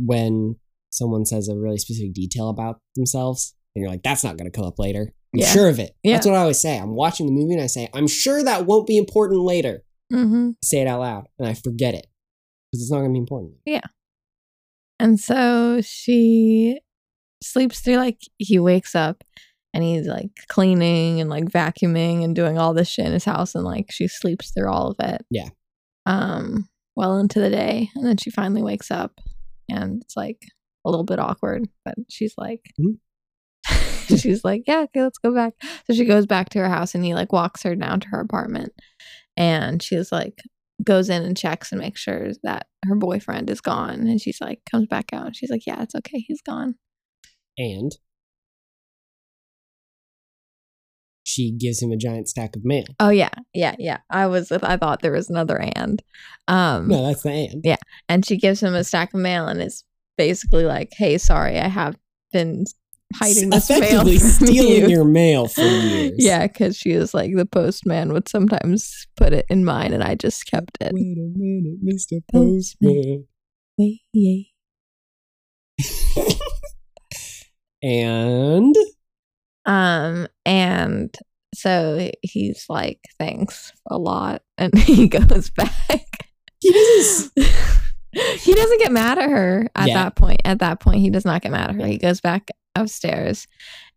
when 0.00 0.56
someone 0.96 1.24
says 1.26 1.48
a 1.48 1.56
really 1.56 1.78
specific 1.78 2.12
detail 2.14 2.48
about 2.48 2.78
themselves 2.94 3.54
and 3.74 3.82
you're 3.82 3.90
like, 3.90 4.02
that's 4.02 4.24
not 4.24 4.36
gonna 4.36 4.50
come 4.50 4.64
up 4.64 4.78
later. 4.78 5.12
I'm 5.34 5.40
Yeah. 5.40 5.52
sure 5.52 5.68
of 5.68 5.78
it. 5.78 5.92
Yeah. 6.02 6.14
That's 6.14 6.26
what 6.26 6.34
I 6.34 6.40
always 6.40 6.60
say. 6.60 6.78
I'm 6.78 6.94
watching 6.94 7.26
the 7.26 7.32
movie 7.32 7.54
and 7.54 7.62
I 7.62 7.66
say, 7.66 7.88
I'm 7.92 8.06
sure 8.06 8.42
that 8.42 8.64
won't 8.66 8.86
be 8.86 8.96
important 8.96 9.40
later. 9.42 9.82
Mm-hmm. 10.12 10.50
say 10.62 10.82
it 10.82 10.86
out 10.86 11.00
loud 11.00 11.26
and 11.36 11.48
I 11.48 11.54
forget 11.54 11.92
it 11.94 12.06
because 12.70 12.80
it's 12.84 12.92
not 12.92 12.98
going 12.98 13.10
to 13.10 13.14
be 13.14 13.18
important. 13.18 13.54
Yeah. 13.66 13.80
And 15.00 15.18
so 15.18 15.80
she 15.82 16.78
sleeps 17.42 17.80
through 17.80 17.96
like 17.96 18.20
he 18.38 18.60
wakes 18.60 18.94
up 18.94 19.24
and 19.74 19.82
he's 19.82 20.06
like 20.06 20.30
cleaning 20.48 21.20
and 21.20 21.28
like 21.28 21.46
vacuuming 21.46 22.22
and 22.24 22.36
doing 22.36 22.56
all 22.56 22.72
this 22.72 22.88
shit 22.88 23.06
in 23.06 23.12
his 23.12 23.24
house 23.24 23.54
and 23.56 23.64
like 23.64 23.86
she 23.90 24.06
sleeps 24.08 24.52
through 24.52 24.70
all 24.70 24.90
of 24.92 24.96
it. 25.00 25.24
Yeah. 25.28 25.48
Um 26.06 26.68
well 26.94 27.18
into 27.18 27.40
the 27.40 27.50
day 27.50 27.90
and 27.96 28.06
then 28.06 28.16
she 28.16 28.30
finally 28.30 28.62
wakes 28.62 28.90
up 28.92 29.20
and 29.68 30.02
it's 30.02 30.16
like 30.16 30.40
a 30.86 30.90
little 30.90 31.04
bit 31.04 31.18
awkward 31.18 31.68
but 31.84 31.94
she's 32.08 32.34
like 32.38 32.60
Mhm. 32.80 32.98
she's 34.20 34.44
like 34.44 34.62
yeah 34.66 34.82
okay 34.82 35.02
let's 35.02 35.18
go 35.18 35.34
back 35.34 35.54
so 35.86 35.92
she 35.92 36.04
goes 36.04 36.26
back 36.26 36.48
to 36.50 36.58
her 36.60 36.68
house 36.68 36.94
and 36.94 37.04
he 37.04 37.12
like 37.14 37.32
walks 37.32 37.62
her 37.64 37.74
down 37.74 37.98
to 38.00 38.08
her 38.08 38.20
apartment 38.20 38.72
and 39.36 39.82
she's 39.82 40.12
like 40.12 40.38
goes 40.84 41.08
in 41.10 41.22
and 41.22 41.36
checks 41.36 41.72
and 41.72 41.80
makes 41.80 42.00
sure 42.00 42.30
that 42.44 42.66
her 42.84 42.94
boyfriend 42.94 43.50
is 43.50 43.60
gone 43.60 44.06
and 44.06 44.20
she's 44.20 44.40
like 44.40 44.60
comes 44.70 44.86
back 44.86 45.06
out 45.12 45.26
and 45.26 45.34
she's 45.36 45.50
like 45.50 45.66
yeah 45.66 45.82
it's 45.82 45.94
okay 45.94 46.18
he's 46.18 46.40
gone 46.42 46.74
And 47.58 47.92
she 51.24 51.50
gives 51.50 51.82
him 51.82 51.90
a 51.90 51.96
giant 51.96 52.28
stack 52.28 52.54
of 52.54 52.64
mail. 52.64 52.84
oh 53.00 53.08
yeah 53.10 53.30
yeah 53.52 53.74
yeah 53.78 53.98
i 54.10 54.26
was 54.26 54.52
i 54.52 54.76
thought 54.76 55.02
there 55.02 55.10
was 55.12 55.28
another 55.28 55.56
and 55.74 56.02
um 56.46 56.86
No, 56.88 57.06
that's 57.06 57.22
the 57.22 57.30
and. 57.30 57.62
Yeah. 57.64 57.76
and 58.08 58.24
she 58.24 58.36
gives 58.36 58.62
him 58.62 58.74
a 58.74 58.84
stack 58.84 59.12
of 59.12 59.20
mail 59.20 59.48
and 59.48 59.60
is 59.60 59.82
basically 60.18 60.64
like 60.64 60.88
hey 60.96 61.18
sorry 61.18 61.58
i 61.58 61.68
have 61.68 61.96
been 62.32 62.64
hiding 63.14 63.50
this 63.50 63.68
mail 63.70 63.78
Effectively 63.82 64.18
from 64.20 64.28
stealing 64.28 64.82
you. 64.82 64.88
your 64.88 65.04
mail 65.04 65.46
for 65.48 65.60
years. 65.62 66.12
yeah 66.16 66.46
because 66.46 66.76
she 66.76 66.96
was 66.96 67.14
like 67.14 67.34
the 67.36 67.46
postman 67.46 68.12
would 68.12 68.28
sometimes 68.28 69.06
put 69.16 69.32
it 69.32 69.46
in 69.48 69.64
mine 69.64 69.92
and 69.92 70.02
i 70.02 70.14
just 70.14 70.46
kept 70.50 70.76
it 70.80 70.92
Wait 70.92 71.16
a 71.16 71.32
minute, 71.36 71.78
Mr. 71.84 72.20
Postman. 72.32 72.94
Postman. 72.94 73.24
Wait, 73.78 74.00
yeah. 74.12 74.42
And 77.82 78.74
Um, 79.66 80.26
and 80.44 81.14
so 81.54 82.10
he's 82.22 82.64
like, 82.68 83.00
thanks 83.18 83.72
a 83.90 83.98
lot. 83.98 84.42
And 84.58 84.76
he 84.78 85.08
goes 85.08 85.50
back. 85.50 86.30
he 86.60 86.72
doesn't. 86.72 87.32
He 88.38 88.54
doesn't 88.54 88.78
get 88.80 88.92
mad 88.92 89.18
at 89.18 89.28
her 89.30 89.68
at 89.74 89.88
Yeah. 89.88 89.94
that 89.94 90.16
point. 90.16 90.40
At 90.44 90.58
that 90.60 90.80
point, 90.80 91.00
he 91.00 91.10
does 91.10 91.24
not 91.24 91.42
get 91.42 91.52
mad 91.52 91.70
at 91.70 91.76
her. 91.76 91.86
He 91.86 91.98
goes 91.98 92.20
back 92.20 92.50
upstairs 92.74 93.46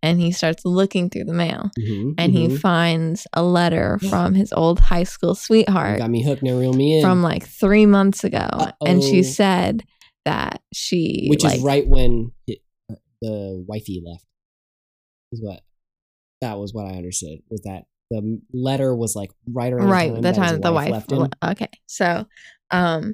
and 0.02 0.20
he 0.22 0.32
starts 0.32 0.64
looking 0.64 1.10
through 1.10 1.26
the 1.26 1.34
mail 1.34 1.70
Mhm, 1.78 2.16
and 2.18 2.32
he 2.32 2.48
mhm. 2.48 2.58
finds 2.60 3.28
a 3.34 3.44
letter 3.44 4.00
from 4.10 4.34
his 4.34 4.54
old 4.54 4.80
high 4.80 5.04
school 5.04 5.36
sweetheart 5.36 6.00
got 6.00 6.10
me 6.10 6.24
hooked, 6.24 6.42
now 6.44 6.58
reel 6.58 6.72
me 6.72 6.98
in. 6.98 7.02
from 7.02 7.22
like 7.22 7.46
three 7.46 7.86
months 7.86 8.24
ago. 8.24 8.48
And 8.86 9.04
she 9.04 9.22
said 9.24 9.84
that 10.24 10.62
she, 10.74 11.28
which 11.30 11.44
like, 11.44 11.58
is 11.58 11.64
right 11.64 11.86
when 11.86 12.32
it, 12.48 12.60
the 13.22 13.62
wifey 13.68 14.02
left. 14.06 14.26
Is 15.34 15.42
what 15.44 15.62
that 16.42 16.58
was 16.58 16.74
what 16.74 16.86
I 16.86 16.96
understood 16.96 17.40
was 17.50 17.62
that 17.64 17.84
the 18.10 18.42
letter 18.54 18.96
was 18.96 19.14
like 19.16 19.32
right 19.52 19.72
around 19.74 19.90
right 19.90 20.16
the 20.16 20.22
the 20.22 20.32
time, 20.32 20.34
time 20.34 20.36
that, 20.36 20.50
that 20.52 20.56
his 20.56 20.62
the 20.64 20.72
wife 20.72 20.90
left 20.92 21.12
him. 21.12 21.28
okay 21.44 21.70
so 21.86 22.26
um 22.72 23.14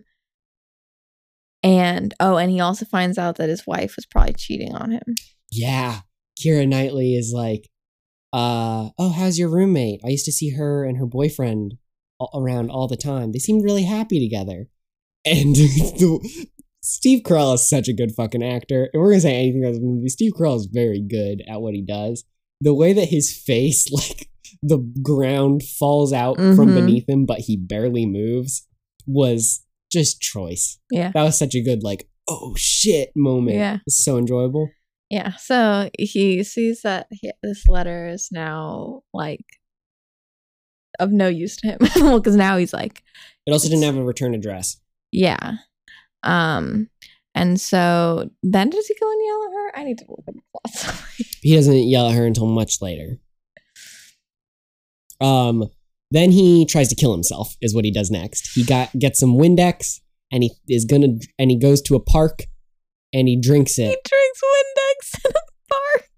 and 1.65 2.13
oh 2.19 2.37
and 2.37 2.51
he 2.51 2.59
also 2.61 2.85
finds 2.85 3.17
out 3.17 3.35
that 3.37 3.49
his 3.49 3.65
wife 3.67 3.95
was 3.97 4.05
probably 4.05 4.33
cheating 4.33 4.73
on 4.75 4.91
him 4.91 5.15
Yeah, 5.51 6.01
Keira 6.39 6.67
Knightley 6.67 7.15
is 7.15 7.31
like, 7.35 7.69
uh, 8.33 8.89
oh, 8.99 9.09
how's 9.15 9.39
your 9.39 9.49
roommate? 9.49 10.01
I 10.05 10.09
used 10.09 10.25
to 10.25 10.31
see 10.31 10.51
her 10.51 10.83
and 10.85 10.97
her 10.97 11.05
boyfriend 11.05 11.75
around 12.33 12.69
all 12.69 12.87
the 12.87 12.97
time. 12.97 13.31
They 13.31 13.39
seemed 13.39 13.63
really 13.63 13.83
happy 13.83 14.19
together. 14.19 14.67
And 15.27 15.55
the, 15.55 16.47
Steve 16.83 17.21
Carell 17.23 17.55
is 17.55 17.67
such 17.67 17.87
a 17.87 17.93
good 17.93 18.11
fucking 18.15 18.43
actor. 18.43 18.89
And 18.93 19.01
we're 19.01 19.09
gonna 19.11 19.21
say 19.21 19.33
anything 19.35 19.63
about 19.63 19.71
this 19.73 19.81
movie. 19.81 20.07
Steve 20.09 20.33
Carell 20.37 20.57
is 20.57 20.67
very 20.71 21.01
good 21.01 21.41
at 21.49 21.61
what 21.61 21.73
he 21.73 21.81
does. 21.81 22.23
The 22.61 22.75
way 22.75 22.93
that 22.93 23.09
his 23.09 23.35
face, 23.35 23.91
like 23.91 24.29
the 24.61 24.77
ground 25.01 25.63
falls 25.63 26.13
out 26.13 26.35
from 26.37 26.69
Mhm. 26.69 26.75
beneath 26.75 27.09
him, 27.09 27.25
but 27.25 27.39
he 27.39 27.57
barely 27.57 28.05
moves, 28.05 28.67
was 29.07 29.64
just 29.91 30.21
choice. 30.21 30.79
yeah 30.91 31.11
That 31.13 31.23
was 31.23 31.37
such 31.37 31.55
a 31.55 31.61
good 31.61 31.83
like, 31.83 32.07
oh 32.27 32.53
shit 32.57 33.11
moment. 33.15 33.57
Yeah. 33.57 33.77
It's 33.85 34.03
so 34.03 34.17
enjoyable. 34.17 34.69
yeah 35.09 35.33
so 35.37 35.89
he 35.99 36.43
sees 36.43 36.81
that 36.81 37.07
he, 37.11 37.31
this 37.43 37.67
letter 37.67 38.07
is 38.07 38.29
now 38.31 39.03
like 39.13 39.45
of 40.99 41.11
no 41.11 41.27
use 41.27 41.57
to 41.57 41.67
him 41.67 41.77
well 41.97 42.19
because 42.19 42.35
now 42.35 42.57
he's 42.57 42.73
like 42.73 43.03
It 43.45 43.51
also 43.51 43.69
didn't 43.69 43.83
have 43.83 43.97
a 43.97 44.03
return 44.03 44.33
address. 44.33 44.77
yeah 45.11 45.53
um 46.23 46.89
and 47.35 47.59
so 47.61 48.29
then 48.41 48.69
does 48.69 48.87
he 48.87 48.95
go 48.99 49.11
and 49.11 49.21
yell 49.25 49.43
at 49.47 49.53
her 49.53 49.77
i 49.79 49.83
need 49.83 49.97
to 49.99 50.05
look 50.09 50.23
at 50.27 50.33
the 50.33 50.41
plot 50.51 50.95
He 51.43 51.53
doesn't 51.55 51.77
yell 51.89 52.07
at 52.09 52.15
her 52.15 52.25
until 52.25 52.47
much 52.47 52.81
later. 52.81 53.19
Um, 55.21 55.69
then 56.11 56.31
he 56.31 56.65
tries 56.65 56.87
to 56.89 56.95
kill 56.95 57.11
himself. 57.13 57.55
Is 57.61 57.73
what 57.75 57.85
he 57.85 57.91
does 57.91 58.11
next. 58.11 58.51
He 58.53 58.63
got 58.63 58.91
gets 58.97 59.19
some 59.19 59.35
Windex 59.37 59.99
and 60.31 60.43
he 60.43 60.51
is 60.67 60.85
gonna 60.85 61.07
and 61.39 61.51
he 61.51 61.57
goes 61.57 61.81
to 61.83 61.95
a 61.95 61.99
park 61.99 62.43
and 63.13 63.27
he 63.27 63.39
drinks 63.39 63.77
it. 63.79 63.89
he 63.89 63.95
drinks 64.09 64.41
windex 64.43 65.25
in 65.25 65.31
a 65.31 65.73
park 65.73 66.09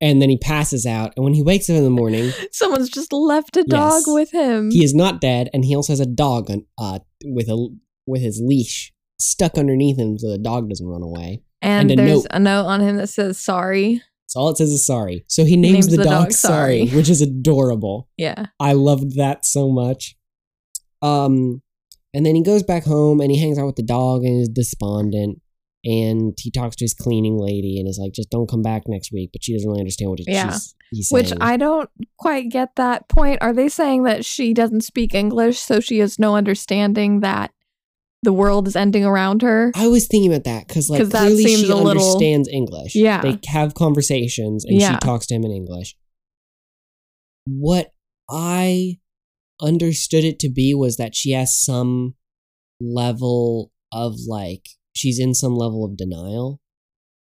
and 0.00 0.20
then 0.22 0.28
he 0.28 0.36
passes 0.38 0.84
out. 0.86 1.12
And 1.16 1.24
when 1.24 1.34
he 1.34 1.42
wakes 1.42 1.68
up 1.70 1.76
in 1.76 1.84
the 1.84 1.90
morning, 1.90 2.30
someone's 2.52 2.90
just 2.90 3.12
left 3.12 3.56
a 3.56 3.64
dog 3.64 4.02
Yes. 4.06 4.08
with 4.08 4.30
him 4.32 4.70
he 4.70 4.84
is 4.84 4.94
not 4.94 5.20
dead 5.20 5.48
and 5.52 5.64
he 5.64 5.74
also 5.74 5.92
has 5.92 6.00
a 6.00 6.06
dog 6.06 6.50
on, 6.50 6.66
uh 6.78 6.98
with 7.24 7.48
a 7.48 7.68
with 8.06 8.22
his 8.22 8.40
leash 8.44 8.92
stuck 9.18 9.56
underneath 9.58 9.98
him 9.98 10.18
so 10.18 10.30
the 10.30 10.38
dog 10.38 10.68
doesn't 10.68 10.86
run 10.86 11.02
away. 11.02 11.42
And, 11.62 11.90
And 11.90 11.98
a 12.00 12.02
there's 12.04 12.22
note. 12.24 12.26
a 12.30 12.38
note 12.38 12.66
on 12.66 12.80
him 12.82 12.96
that 12.96 13.08
says 13.08 13.38
sorry. 13.38 14.02
So 14.26 14.40
all 14.40 14.50
it 14.50 14.56
says 14.56 14.70
is 14.70 14.84
sorry. 14.84 15.24
So 15.28 15.44
he 15.44 15.56
names, 15.56 15.88
the, 15.88 16.02
dog, 16.02 16.32
sorry, 16.32 16.88
which 16.88 17.08
is 17.08 17.22
adorable. 17.22 18.08
Yeah. 18.16 18.46
I 18.58 18.72
loved 18.72 19.16
that 19.16 19.44
so 19.44 19.70
much. 19.70 20.16
Um, 21.00 21.62
and 22.12 22.26
then 22.26 22.34
he 22.34 22.42
goes 22.42 22.62
back 22.62 22.84
home 22.84 23.20
and 23.20 23.30
he 23.30 23.38
hangs 23.38 23.58
out 23.58 23.66
with 23.66 23.76
the 23.76 23.82
dog 23.82 24.24
and 24.24 24.40
is 24.40 24.48
despondent. 24.48 25.40
And 25.84 26.36
he 26.40 26.50
talks 26.50 26.74
to 26.76 26.84
his 26.84 26.94
cleaning 26.94 27.38
lady 27.38 27.78
and 27.78 27.88
is 27.88 27.96
like, 28.02 28.12
"Just 28.12 28.30
don't 28.30 28.48
come 28.50 28.62
back 28.62 28.88
next 28.88 29.12
week." 29.12 29.30
But 29.32 29.44
she 29.44 29.52
doesn't 29.52 29.68
really 29.68 29.80
understand 29.80 30.10
what 30.10 30.18
it, 30.18 30.26
Yeah. 30.26 30.58
he's 30.90 31.08
saying. 31.08 31.22
Which 31.22 31.32
I 31.40 31.56
don't 31.56 31.88
quite 32.18 32.48
get 32.48 32.74
that 32.74 33.08
point. 33.08 33.38
Are 33.40 33.52
they 33.52 33.68
saying 33.68 34.02
that 34.02 34.24
she 34.24 34.52
doesn't 34.52 34.80
speak 34.80 35.14
English, 35.14 35.60
so 35.60 35.78
she 35.78 35.98
has 36.00 36.18
no 36.18 36.34
understanding 36.34 37.20
that 37.20 37.52
the 38.22 38.32
world 38.32 38.66
is 38.66 38.74
ending 38.76 39.04
around 39.04 39.42
her? 39.42 39.70
I 39.74 39.88
was 39.88 40.06
thinking 40.08 40.32
about 40.32 40.44
that 40.44 40.66
because 40.68 40.88
like 40.90 41.00
'Cause 41.00 41.10
that 41.10 41.26
clearly 41.26 41.44
seems 41.44 41.60
she 41.60 41.70
a 41.70 41.74
little- 41.76 41.88
understands 41.90 42.48
English. 42.48 42.94
Yeah. 42.94 43.22
they 43.22 43.38
have 43.46 43.74
conversations 43.74 44.64
and 44.64 44.80
Yeah. 44.80 44.92
she 44.94 44.98
talks 44.98 45.26
to 45.26 45.34
him 45.34 45.44
in 45.44 45.52
English. 45.52 45.96
What 47.46 47.92
I 48.28 48.98
understood 49.60 50.24
it 50.24 50.38
to 50.40 50.50
be 50.50 50.74
was 50.74 50.96
that 50.96 51.14
she 51.14 51.30
has 51.32 51.58
some 51.58 52.14
level 52.80 53.70
of 53.92 54.14
like 54.26 54.68
she's 54.94 55.18
in 55.18 55.32
some 55.34 55.54
level 55.54 55.84
of 55.84 55.96
denial 55.96 56.60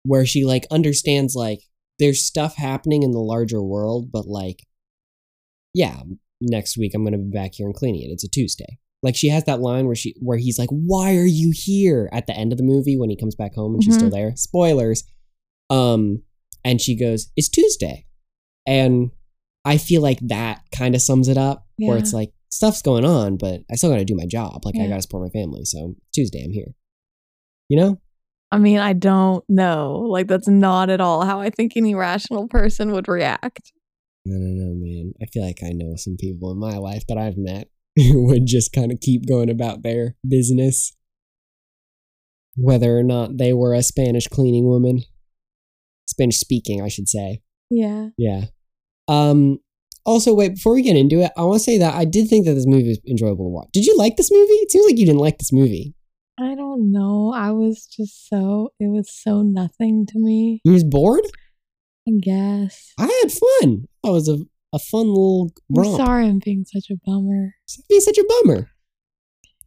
where 0.05 0.27
she 0.27 0.45
like 0.45 0.67
understands 0.71 1.35
like 1.35 1.61
there's 1.99 2.23
stuff 2.25 2.57
happening 2.57 3.03
in 3.03 3.13
the 3.13 3.21
larger 3.21 3.63
world 3.63 4.11
but 4.13 4.27
like 4.27 4.67
yeah 5.73 6.03
next 6.43 6.77
week 6.77 6.93
i'm 6.95 7.05
gonna 7.05 7.17
be 7.17 7.31
back 7.31 7.53
here 7.55 7.67
and 7.67 7.75
cleaning 7.75 8.03
it 8.03 8.13
it's 8.13 8.25
a 8.25 8.29
tuesday 8.29 8.79
like 9.03 9.17
she 9.17 9.29
has 9.29 9.45
that 9.45 9.61
line 9.61 9.87
where 9.87 9.95
she 9.95 10.15
where 10.21 10.39
he's 10.39 10.59
like 10.59 10.69
why 10.71 11.17
are 11.17 11.25
you 11.27 11.53
here? 11.55 12.09
at 12.13 12.27
the 12.27 12.35
end 12.37 12.53
of 12.53 12.59
the 12.59 12.65
movie 12.65 12.97
when 12.99 13.11
he 13.11 13.17
comes 13.17 13.35
back 13.35 13.55
home 13.55 13.75
and 13.75 13.83
she's 13.85 13.95
Mhm. 13.95 13.99
still 13.99 14.11
there. 14.11 14.33
Spoilers. 14.37 15.05
Um 15.71 16.23
and 16.65 16.81
she 16.81 16.97
goes 16.99 17.31
it's 17.37 17.49
tuesday. 17.49 18.07
And 18.67 19.11
i 19.65 19.77
feel 19.77 20.01
like 20.03 20.19
that 20.21 20.63
kind 20.75 20.95
of 20.95 21.03
sums 21.03 21.29
it 21.29 21.37
up 21.37 21.67
where 21.79 21.99
it's 21.99 22.13
like 22.15 22.33
stuff's 22.51 22.81
going 22.83 23.05
on 23.05 23.37
but 23.37 23.61
i 23.71 23.75
still 23.77 23.91
gotta 23.91 24.05
do 24.05 24.15
my 24.17 24.27
job. 24.27 24.65
Like 24.65 24.75
i 24.81 24.87
gotta 24.87 25.03
support 25.03 25.23
my 25.25 25.41
family 25.41 25.65
so 25.65 25.97
tuesday 26.15 26.43
i'm 26.45 26.53
here. 26.53 26.75
You 27.69 27.77
know? 27.81 28.01
I 28.53 28.59
mean, 28.59 28.79
I 28.81 28.95
don't 28.95 29.45
know. 29.49 29.93
Like, 30.09 30.27
that's 30.27 30.49
not 30.49 30.91
at 30.91 31.01
all 31.01 31.25
how 31.25 31.39
I 31.39 31.51
think 31.51 31.77
any 31.77 31.95
rational 31.95 32.49
person 32.49 32.91
would 32.91 33.07
react. 33.07 33.71
I 34.27 34.31
don't 34.31 34.59
know, 34.59 34.75
man. 34.75 35.13
I 35.23 35.27
feel 35.27 35.45
like 35.45 35.61
I 35.63 35.71
know 35.71 35.95
some 35.95 36.17
people 36.19 36.51
in 36.51 36.59
my 36.59 36.77
life 36.77 37.05
that 37.07 37.17
I've 37.17 37.37
met 37.37 37.69
would 37.99 38.47
just 38.47 38.73
kind 38.73 38.93
of 38.93 39.01
keep 39.01 39.27
going 39.27 39.51
about 39.51 39.83
their 39.83 40.17
business, 40.27 40.97
whether 42.57 42.99
or 42.99 43.03
not 43.03 43.39
they 43.39 43.53
were 43.53 43.75
a 43.75 43.83
Spanish 43.83 44.27
cleaning 44.29 44.67
woman, 44.67 45.03
Spanish 46.07 46.39
speaking, 46.39 46.83
I 46.83 46.89
should 46.89 47.09
say. 47.09 47.43
Yeah. 47.71 48.09
Yeah. 48.17 48.47
Um. 49.09 49.59
Also, 50.07 50.35
wait, 50.35 50.55
before 50.55 50.73
we 50.73 50.83
get 50.83 50.97
into 50.97 51.21
it, 51.21 51.31
I 51.37 51.43
want 51.43 51.59
to 51.59 51.65
say 51.65 51.77
that 51.79 51.95
I 51.95 52.07
did 52.07 52.29
think 52.29 52.47
that 52.47 52.55
this 52.55 52.67
movie 52.67 52.89
was 52.89 53.01
enjoyable 53.07 53.45
to 53.45 53.51
watch. 53.51 53.69
Did 53.73 53.85
you 53.85 53.97
like 53.99 54.17
this 54.17 54.31
movie? 54.33 54.55
It 54.55 54.71
seems 54.71 54.87
like 54.87 54.99
you 54.99 55.05
didn't 55.05 55.21
like 55.21 55.39
this 55.39 55.53
movie. 55.53 55.95
I 56.39 56.55
don't 56.55 56.91
know. 56.91 57.35
I 57.37 57.51
was 57.51 57.87
just 57.87 58.27
so, 58.27 58.73
it 58.81 58.91
was 58.91 59.11
so 59.13 59.43
nothing 59.43 60.07
to 60.07 60.19
me. 60.19 60.63
You 60.65 60.73
was 60.73 60.85
bored? 60.85 61.27
I 62.09 62.13
guess. 62.23 62.95
I 62.99 63.21
had 63.23 63.31
fun. 63.31 63.85
I 64.05 64.09
was 64.09 64.27
a, 64.27 64.39
a 64.73 64.79
fun 64.79 65.09
little 65.09 65.51
I'm 65.77 65.97
sorry 65.97 66.27
I'm 66.27 66.41
being 66.45 66.65
such 66.65 66.91
a 66.91 66.97
bummer. 67.05 67.55
Stop 67.67 67.85
being 67.89 68.01
such 68.01 68.19
a 68.19 68.25
bummer. 68.29 68.71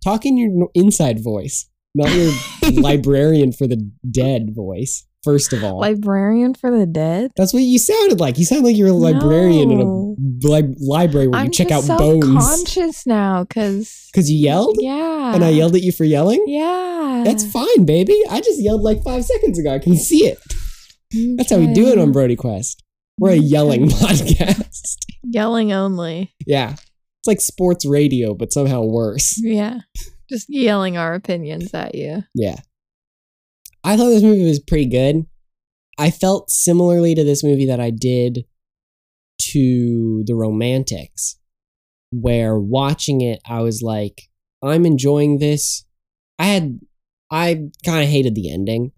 Talk 0.03 0.25
in 0.25 0.37
your 0.37 0.69
inside 0.73 1.23
voice, 1.23 1.69
not 1.95 2.09
your 2.13 2.31
librarian 2.81 3.51
for 3.53 3.67
the 3.67 3.89
dead 4.09 4.53
voice. 4.55 5.05
First 5.23 5.53
of 5.53 5.63
all, 5.63 5.79
Librarian 5.79 6.53
for 6.53 6.69
the 6.77 6.85
dead? 6.85 7.31
that's 7.37 7.53
what 7.53 7.63
you 7.63 7.79
sounded 7.79 8.19
like. 8.19 8.37
You 8.37 8.43
sound 8.43 8.65
like 8.65 8.75
you're 8.75 8.89
a 8.89 8.91
librarian 8.91 9.69
No. 9.69 9.73
in 9.73 9.79
a 9.81 10.49
li- 10.49 10.75
library 10.81 11.29
where 11.29 11.39
I'm 11.39 11.45
you 11.45 11.51
check 11.53 11.71
out 11.71 11.87
bones. 11.87 12.25
self-conscious 12.25 13.07
now 13.07 13.45
because 13.45 14.09
Because 14.11 14.29
you 14.29 14.37
yelled, 14.37 14.75
yeah, 14.81 15.33
and 15.33 15.41
I 15.41 15.49
yelled 15.51 15.75
at 15.75 15.81
you 15.81 15.93
for 15.93 16.03
yelling. 16.03 16.43
Yeah, 16.45 17.21
That's 17.25 17.49
fine, 17.49 17.85
baby. 17.85 18.21
I 18.29 18.41
just 18.41 18.61
yelled 18.61 18.81
like 18.81 19.01
five 19.01 19.23
seconds 19.23 19.57
ago. 19.57 19.73
I 19.73 19.79
can 19.79 19.95
see 19.95 20.25
it. 20.27 20.39
That's 21.37 21.51
how 21.51 21.57
we 21.57 21.71
do 21.73 21.87
it 21.87 21.97
on 21.97 22.11
Brody 22.11 22.35
Quest. 22.35 22.82
We're 23.19 23.31
a 23.31 23.35
yelling 23.37 23.87
podcast. 23.87 24.97
yelling 25.23 25.71
only. 25.71 26.33
Yeah. 26.45 26.73
It's 26.73 27.27
like 27.27 27.41
sports 27.41 27.85
radio, 27.85 28.33
but 28.33 28.51
somehow 28.51 28.81
worse. 28.83 29.39
Yeah, 29.41 29.79
just 30.29 30.47
yelling 30.49 30.97
our 30.97 31.13
opinions 31.13 31.73
at 31.73 31.95
you. 31.95 32.23
Yeah. 32.35 32.57
I 33.83 33.95
thought 33.95 34.09
this 34.09 34.23
movie 34.23 34.45
was 34.45 34.59
pretty 34.59 34.87
good. 34.87 35.25
I 35.97 36.11
felt 36.11 36.49
similarly 36.49 37.15
to 37.15 37.23
this 37.23 37.43
movie 37.43 37.65
that 37.67 37.79
I 37.79 37.91
did 37.91 38.45
to 39.51 40.23
The 40.25 40.35
Romantics, 40.35 41.37
where 42.11 42.59
watching 42.59 43.21
it, 43.21 43.39
I 43.45 43.61
was 43.61 43.81
like, 43.81 44.23
I'm 44.61 44.85
enjoying 44.85 45.39
this. 45.39 45.85
I 46.39 46.45
had, 46.45 46.79
I 47.31 47.69
kind 47.85 48.03
of 48.03 48.09
hated 48.09 48.35
the 48.35 48.51
ending, 48.51 48.91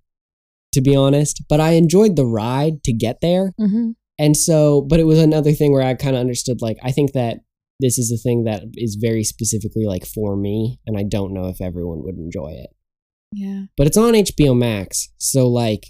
to 0.74 0.82
be 0.82 0.96
honest, 0.96 1.44
but 1.50 1.60
I 1.60 1.72
enjoyed 1.72 2.16
the 2.16 2.26
ride 2.26 2.84
to 2.86 2.94
get 2.94 3.22
there. 3.22 3.52
Mm-hmm. 3.60 3.92
And 4.18 4.38
so, 4.38 4.82
but 4.82 5.00
it 5.00 5.06
was 5.06 5.20
another 5.20 5.52
thing 5.52 5.74
where 5.74 5.82
I 5.82 5.94
kind 5.94 6.16
of 6.16 6.22
understood, 6.22 6.62
like, 6.62 6.78
I 6.84 6.92
think 6.92 7.14
that 7.14 7.40
this 7.80 7.98
is 7.98 8.12
a 8.12 8.22
thing 8.22 8.46
that 8.46 8.64
is 8.76 8.98
very 9.00 9.24
specifically 9.24 9.86
like 9.86 10.06
for 10.06 10.38
me, 10.38 10.80
and 10.86 10.98
I 10.98 11.04
don't 11.04 11.34
know 11.34 11.48
if 11.48 11.62
everyone 11.62 12.04
would 12.04 12.16
enjoy 12.16 12.52
it 12.52 12.70
Yeah, 13.34 13.64
but 13.76 13.88
it's 13.88 13.98
on 13.98 14.14
HBO 14.14 14.58
Max. 14.58 15.10
So 15.18 15.48
like, 15.48 15.88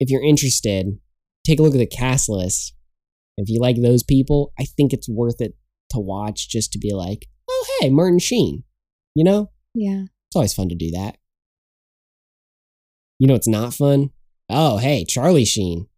if 0.00 0.10
you're 0.10 0.24
interested, 0.24 0.86
take 1.46 1.58
a 1.58 1.62
look 1.62 1.74
at 1.74 1.78
the 1.78 1.86
cast 1.86 2.28
list. 2.28 2.74
If 3.36 3.50
you 3.50 3.60
like 3.60 3.76
those 3.80 4.02
people, 4.02 4.52
I 4.58 4.64
think 4.64 4.92
it's 4.92 5.08
worth 5.08 5.40
it 5.40 5.52
to 5.90 5.98
watch 5.98 6.48
just 6.48 6.72
to 6.72 6.78
be 6.78 6.94
like, 6.94 7.26
oh 7.48 7.66
hey, 7.80 7.90
Martin 7.90 8.18
Sheen. 8.18 8.64
You 9.14 9.24
know, 9.24 9.50
yeah. 9.74 10.04
it's 10.28 10.36
always 10.36 10.54
fun 10.54 10.68
to 10.70 10.74
do 10.74 10.90
that. 10.92 11.16
You 13.18 13.26
know, 13.26 13.34
it's 13.34 13.48
not 13.48 13.74
fun. 13.74 14.10
Oh 14.48 14.78
hey, 14.78 15.04
Charlie 15.06 15.44
Sheen. 15.44 15.88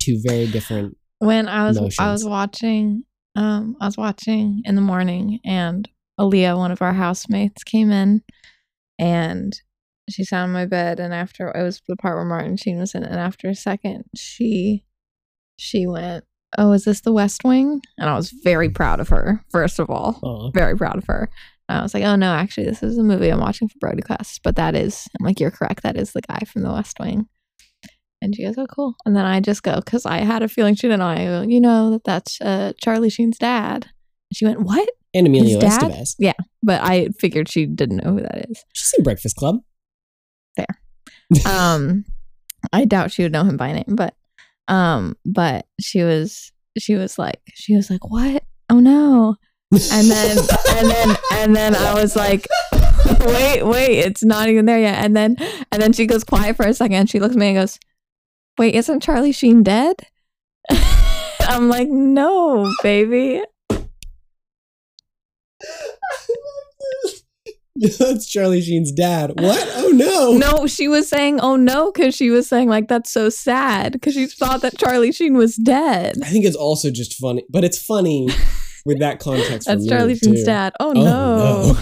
Two 0.00 0.20
very 0.26 0.46
different. 0.46 0.96
When 1.20 1.48
I 1.48 1.66
was 1.68 1.98
I 1.98 2.10
was 2.12 2.24
watching, 2.24 3.04
um, 3.36 3.76
I 3.80 3.86
was 3.86 3.96
watching 3.96 4.62
in 4.64 4.74
the 4.74 4.80
morning, 4.80 5.40
and 5.44 5.88
Aaliyah, 6.18 6.56
one 6.56 6.72
of 6.72 6.82
our 6.82 6.92
housemates, 6.92 7.62
came 7.64 7.90
in, 7.90 8.22
and 8.98 9.60
she 10.10 10.24
sat 10.24 10.42
on 10.42 10.52
my 10.52 10.66
bed, 10.66 10.98
and 11.00 11.14
after 11.14 11.48
it 11.48 11.62
was 11.62 11.80
the 11.86 11.96
part 11.96 12.16
where 12.16 12.24
Martin 12.24 12.56
Sheen 12.56 12.78
was 12.78 12.94
in, 12.94 13.04
and 13.04 13.20
after 13.20 13.48
a 13.48 13.54
second, 13.54 14.04
she 14.16 14.84
she 15.58 15.86
went, 15.86 16.24
"Oh, 16.56 16.72
is 16.72 16.84
this 16.84 17.02
the 17.02 17.12
West 17.12 17.44
Wing?" 17.44 17.80
And 17.98 18.08
I 18.10 18.16
was 18.16 18.30
very 18.30 18.68
proud 18.70 18.98
of 19.00 19.08
her. 19.10 19.44
First 19.50 19.78
of 19.78 19.90
all, 19.90 20.18
very 20.54 20.76
proud 20.76 20.96
of 20.96 21.06
her. 21.06 21.30
And 21.68 21.78
I 21.78 21.82
was 21.82 21.94
like, 21.94 22.04
"Oh 22.04 22.16
no, 22.16 22.32
actually, 22.32 22.66
this 22.66 22.82
is 22.82 22.98
a 22.98 23.02
movie 23.04 23.28
I'm 23.28 23.40
watching 23.40 23.68
for 23.68 23.78
Brody 23.78 24.02
Quest." 24.02 24.40
But 24.42 24.56
that 24.56 24.74
is, 24.74 25.06
I'm 25.18 25.26
like, 25.26 25.38
"You're 25.38 25.50
correct. 25.52 25.82
That 25.82 25.96
is 25.96 26.12
the 26.12 26.22
guy 26.22 26.40
from 26.46 26.62
the 26.62 26.72
West 26.72 26.98
Wing." 26.98 27.28
And 28.28 28.36
she 28.36 28.44
goes, 28.44 28.58
"Oh, 28.58 28.66
cool." 28.66 28.94
And 29.06 29.16
then 29.16 29.24
I 29.24 29.40
just 29.40 29.62
go 29.62 29.76
because 29.76 30.04
I 30.04 30.18
had 30.18 30.42
a 30.42 30.48
feeling 30.48 30.74
she 30.74 30.82
didn't 30.82 31.00
know. 31.00 31.06
I 31.06 31.24
go, 31.24 31.42
"You 31.42 31.62
know 31.62 31.90
that 31.92 32.04
that's 32.04 32.38
uh, 32.42 32.74
Charlie 32.78 33.08
Sheen's 33.08 33.38
dad." 33.38 33.84
And 33.84 34.36
she 34.36 34.44
went, 34.44 34.60
"What?" 34.60 34.86
and 35.14 35.26
Emilio 35.26 35.58
His 35.58 35.78
dad? 35.78 35.90
Estevez. 35.90 36.14
Yeah, 36.18 36.34
but 36.62 36.82
I 36.82 37.08
figured 37.18 37.48
she 37.48 37.64
didn't 37.64 38.04
know 38.04 38.12
who 38.12 38.20
that 38.20 38.50
is. 38.50 38.62
She's 38.74 38.92
in 38.98 39.02
Breakfast 39.02 39.36
Club. 39.36 39.60
Um, 41.46 42.04
I 42.72 42.84
doubt 42.84 43.12
she 43.12 43.22
would 43.22 43.32
know 43.32 43.44
him 43.44 43.56
by 43.56 43.72
name, 43.72 43.96
but 43.96 44.14
um, 44.66 45.16
but 45.24 45.66
she 45.80 46.02
was 46.02 46.52
she 46.78 46.94
was 46.94 47.18
like 47.18 47.40
she 47.54 47.74
was 47.76 47.90
like, 47.90 48.04
"What? 48.10 48.44
Oh 48.70 48.80
no!" 48.80 49.36
And 49.72 50.10
then 50.10 50.38
and 50.76 50.90
then 50.90 51.16
and 51.34 51.56
then 51.56 51.76
I 51.76 51.94
was 51.94 52.16
like, 52.16 52.46
"Wait, 53.20 53.62
wait, 53.62 53.98
it's 53.98 54.24
not 54.24 54.48
even 54.48 54.64
there 54.64 54.78
yet." 54.78 55.04
And 55.04 55.14
then 55.16 55.36
and 55.70 55.82
then 55.82 55.92
she 55.92 56.06
goes 56.06 56.24
quiet 56.24 56.56
for 56.56 56.66
a 56.66 56.74
second. 56.74 57.10
She 57.10 57.20
looks 57.20 57.34
at 57.34 57.38
me 57.38 57.48
and 57.48 57.58
goes, 57.58 57.78
"Wait, 58.58 58.74
isn't 58.74 59.02
Charlie 59.02 59.32
Sheen 59.32 59.62
dead?" 59.62 59.94
I'm 61.40 61.68
like, 61.68 61.88
"No, 61.88 62.70
baby." 62.82 63.42
That's 67.98 68.26
Charlie 68.28 68.60
Sheen's 68.60 68.90
dad. 68.90 69.40
What? 69.40 69.64
Oh 69.76 69.88
no. 69.90 70.32
No, 70.38 70.66
she 70.66 70.88
was 70.88 71.08
saying, 71.08 71.38
"Oh 71.40 71.54
no," 71.56 71.92
because 71.92 72.14
she 72.14 72.28
was 72.30 72.48
saying 72.48 72.68
like 72.68 72.88
that's 72.88 73.10
so 73.10 73.28
sad 73.28 73.92
because 73.92 74.14
she 74.14 74.26
thought 74.26 74.62
that 74.62 74.76
Charlie 74.78 75.12
Sheen 75.12 75.36
was 75.36 75.54
dead. 75.56 76.16
I 76.22 76.28
think 76.28 76.44
it's 76.44 76.56
also 76.56 76.90
just 76.90 77.14
funny, 77.14 77.44
but 77.48 77.62
it's 77.64 77.80
funny 77.80 78.28
with 78.84 78.98
that 78.98 79.20
context. 79.20 79.68
That's 79.68 79.86
Charlie 79.86 80.16
Sheen's 80.16 80.40
too. 80.40 80.46
dad. 80.46 80.72
Oh, 80.80 80.90
Oh, 80.90 80.92
no. 80.92 81.72
no. 81.72 81.78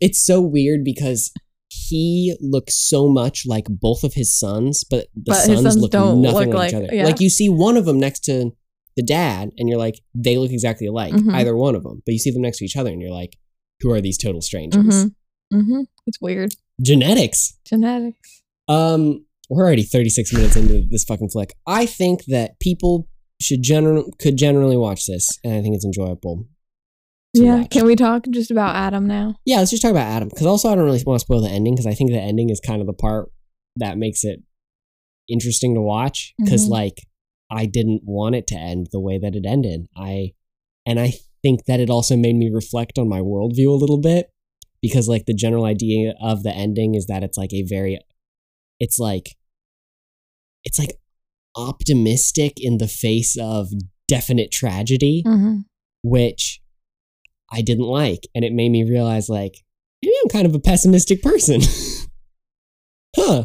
It's 0.00 0.24
so 0.24 0.40
weird 0.40 0.84
because 0.84 1.30
he 1.70 2.36
looks 2.40 2.74
so 2.74 3.08
much 3.08 3.44
like 3.46 3.66
both 3.68 4.02
of 4.04 4.14
his 4.14 4.36
sons, 4.38 4.84
but 4.88 5.06
the 5.14 5.22
But 5.28 5.36
sons, 5.36 5.62
sons 5.62 5.76
look 5.78 5.92
nothing 5.92 6.20
look 6.50 6.54
like, 6.54 6.70
each 6.70 6.74
other. 6.74 6.88
yeah. 6.92 7.04
Like 7.04 7.20
you 7.20 7.30
see 7.30 7.48
one 7.48 7.76
of 7.76 7.84
them 7.84 7.98
next 7.98 8.20
to 8.24 8.50
the 8.96 9.02
dad, 9.04 9.50
and 9.56 9.68
you're 9.68 9.78
like, 9.78 10.00
they 10.14 10.36
look 10.36 10.50
exactly 10.50 10.86
alike, 10.88 11.14
Mhm. 11.14 11.32
either 11.34 11.56
one 11.56 11.74
of 11.76 11.82
them. 11.84 12.02
But 12.04 12.12
you 12.12 12.18
see 12.18 12.30
them 12.32 12.42
next 12.42 12.58
to 12.58 12.64
each 12.64 12.76
other, 12.76 12.90
and 12.90 13.00
you're 13.00 13.12
like, 13.12 13.36
who 13.80 13.90
are 13.92 14.00
these 14.00 14.18
total 14.18 14.40
strangers? 14.40 14.84
Mm-hmm. 14.84 15.56
Mm-hmm. 15.58 15.80
It's 16.06 16.20
weird. 16.20 16.54
Genetics. 16.82 17.56
Genetics. 17.64 18.42
Um, 18.68 19.24
we're 19.48 19.64
already 19.64 19.82
36 19.82 20.32
minutes 20.32 20.56
into 20.56 20.82
this 20.90 21.04
fucking 21.04 21.30
flick. 21.30 21.54
I 21.66 21.86
think 21.86 22.24
that 22.26 22.58
people 22.60 23.08
should 23.40 23.62
general 23.62 24.12
could 24.18 24.36
generally 24.36 24.76
watch 24.76 25.06
this, 25.06 25.28
and 25.44 25.54
I 25.54 25.62
think 25.62 25.74
it's 25.76 25.84
enjoyable. 25.84 26.46
Yeah. 27.32 27.64
Can 27.70 27.86
we 27.86 27.94
talk 27.96 28.24
just 28.30 28.50
about 28.50 28.74
Adam 28.74 29.06
now? 29.06 29.36
Yeah, 29.46 29.58
let's 29.58 29.70
just 29.70 29.82
talk 29.82 29.92
about 29.92 30.08
Adam 30.08 30.28
because 30.28 30.46
also 30.46 30.68
I 30.70 30.74
don't 30.74 30.84
really 30.84 31.02
want 31.06 31.20
to 31.20 31.24
spoil 31.24 31.40
the 31.42 31.48
ending 31.50 31.74
because 31.74 31.86
I 31.86 31.94
think 31.94 32.10
the 32.10 32.20
ending 32.20 32.50
is 32.50 32.60
kind 32.60 32.80
of 32.80 32.86
the 32.86 32.92
part 32.92 33.30
that 33.76 33.98
makes 33.98 34.24
it 34.24 34.40
interesting 35.28 35.74
to 35.74 35.80
watch 35.80 36.34
because 36.38 36.66
Mhm. 36.66 36.70
like 36.70 36.94
I 37.50 37.66
didn't 37.66 38.02
want 38.04 38.34
it 38.34 38.46
to 38.48 38.56
end 38.56 38.88
the 38.92 39.00
way 39.00 39.18
that 39.18 39.34
it 39.36 39.44
ended. 39.46 39.86
I 39.96 40.32
and 40.86 40.98
I 40.98 41.14
think 41.42 41.66
that 41.66 41.78
it 41.80 41.88
also 41.90 42.16
made 42.16 42.34
me 42.36 42.50
reflect 42.52 42.98
on 42.98 43.08
my 43.08 43.20
worldview 43.20 43.68
a 43.68 43.72
little 43.80 43.98
bit 44.00 44.30
because 44.82 45.08
like 45.08 45.26
the 45.26 45.34
general 45.34 45.64
idea 45.64 46.14
of 46.20 46.42
the 46.42 46.52
ending 46.54 46.94
is 46.94 47.06
that 47.06 47.22
it's 47.22 47.38
like 47.38 47.52
a 47.52 47.62
very 47.62 47.98
it's 48.80 48.98
like 48.98 49.36
it's 50.64 50.78
like 50.78 50.96
optimistic 51.56 52.54
in 52.58 52.78
the 52.78 52.88
face 52.88 53.36
of 53.40 53.68
definite 54.08 54.50
tragedy 54.50 55.22
Mm-hmm. 55.26 55.58
which 56.02 56.59
I 57.52 57.62
didn't 57.62 57.84
like. 57.86 58.26
And 58.34 58.44
it 58.44 58.52
made 58.52 58.70
me 58.70 58.84
realize, 58.84 59.28
like, 59.28 59.56
maybe 60.02 60.14
I'm 60.22 60.28
kind 60.30 60.46
of 60.46 60.54
a 60.54 60.60
pessimistic 60.60 61.22
person. 61.22 61.60
huh. 63.16 63.44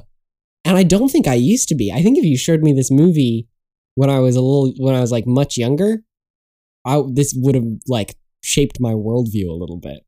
And 0.63 0.77
I 0.77 0.83
don't 0.83 1.09
think 1.09 1.27
I 1.27 1.35
used 1.35 1.67
to 1.69 1.75
be. 1.75 1.91
I 1.91 2.01
think 2.01 2.17
if 2.17 2.25
you 2.25 2.37
showed 2.37 2.61
me 2.61 2.73
this 2.73 2.89
movie 2.91 3.47
when 3.95 4.09
I 4.09 4.19
was 4.19 4.35
a 4.35 4.41
little, 4.41 4.73
when 4.77 4.95
I 4.95 4.99
was 5.01 5.11
like 5.11 5.27
much 5.27 5.57
younger, 5.57 5.99
I, 6.85 7.01
this 7.11 7.33
would 7.35 7.55
have 7.55 7.65
like 7.87 8.15
shaped 8.43 8.79
my 8.79 8.91
worldview 8.93 9.47
a 9.49 9.53
little 9.53 9.77
bit, 9.79 9.99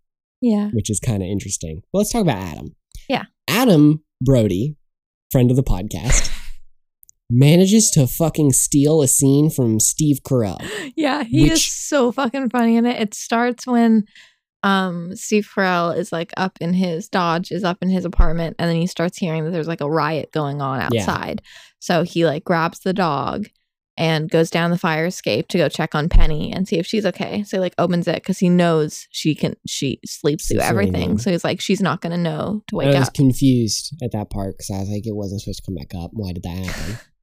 Yeah. 0.41 0.69
which 0.73 0.89
is 0.89 0.99
kind 0.99 1.21
of 1.23 1.29
interesting. 1.29 1.81
But 1.91 1.99
let's 1.99 2.11
talk 2.11 2.21
about 2.21 2.37
Adam. 2.37 2.75
Yeah. 3.09 3.23
Adam 3.47 4.03
Brody, 4.21 4.75
friend 5.31 5.49
of 5.51 5.57
the 5.57 5.63
podcast, 5.63 6.31
manages 7.29 7.89
to 7.91 8.07
fucking 8.07 8.51
steal 8.53 9.01
a 9.01 9.07
scene 9.07 9.49
from 9.49 9.79
Steve 9.79 10.19
Carell. 10.23 10.57
Yeah. 10.95 11.23
He 11.23 11.51
is 11.51 11.63
so 11.63 12.11
fucking 12.11 12.49
funny 12.49 12.75
in 12.75 12.85
it. 12.85 12.99
It 12.99 13.13
starts 13.13 13.67
when 13.67 14.05
um 14.63 15.15
Steve 15.15 15.47
Carell 15.53 15.95
is 15.95 16.11
like 16.11 16.31
up 16.37 16.57
in 16.59 16.73
his 16.73 17.07
Dodge 17.07 17.51
is 17.51 17.63
up 17.63 17.77
in 17.81 17.89
his 17.89 18.03
apartment 18.05 18.55
and 18.57 18.67
then 18.69 18.77
he 18.77 18.87
starts 18.87 19.17
hearing 19.17 19.45
that 19.45 19.51
there's 19.51 19.67
like 19.67 19.81
a 19.81 19.89
riot 19.89 20.31
going 20.31 20.59
on 20.61 20.79
Yeah. 20.91 21.01
outside. 21.01 21.41
So 21.79 22.01
he 22.03 22.25
like 22.25 22.43
grabs 22.43 22.79
the 22.79 22.93
dog 22.93 23.47
and 23.95 24.29
goes 24.29 24.49
down 24.49 24.71
the 24.71 24.77
fire 24.77 25.05
escape 25.05 25.47
to 25.49 25.57
go 25.59 25.69
check 25.69 25.93
on 25.93 26.09
Penny 26.09 26.51
and 26.51 26.67
see 26.67 26.77
if 26.77 26.85
she's 26.87 27.05
okay. 27.05 27.43
So 27.43 27.57
he 27.57 27.61
like 27.61 27.75
opens 27.77 28.07
it 28.07 28.15
because 28.15 28.39
he 28.39 28.49
knows 28.49 29.07
she 29.11 29.35
can 29.35 29.55
she 29.67 29.99
sleeps 30.05 30.47
through 30.51 30.61
everything. 30.61 31.19
So 31.19 31.29
he's 31.31 31.43
like 31.43 31.61
she's 31.61 31.81
not 31.81 32.01
gonna 32.01 32.17
know 32.17 32.63
to 32.67 32.75
wake 32.75 32.87
up. 32.89 32.95
I 32.95 32.99
was 32.99 33.07
up. 33.09 33.13
confused 33.13 33.95
at 34.01 34.11
that 34.13 34.31
part 34.31 34.55
because 34.57 34.71
I 34.71 34.79
was 34.79 34.89
like, 34.89 35.05
it 35.05 35.15
wasn't 35.15 35.41
supposed 35.41 35.59
to 35.59 35.65
come 35.65 35.75
back 35.75 35.93
up. 35.95 36.09
Why 36.13 36.31
did 36.33 36.41
that 36.43 36.57
happen? 36.57 36.97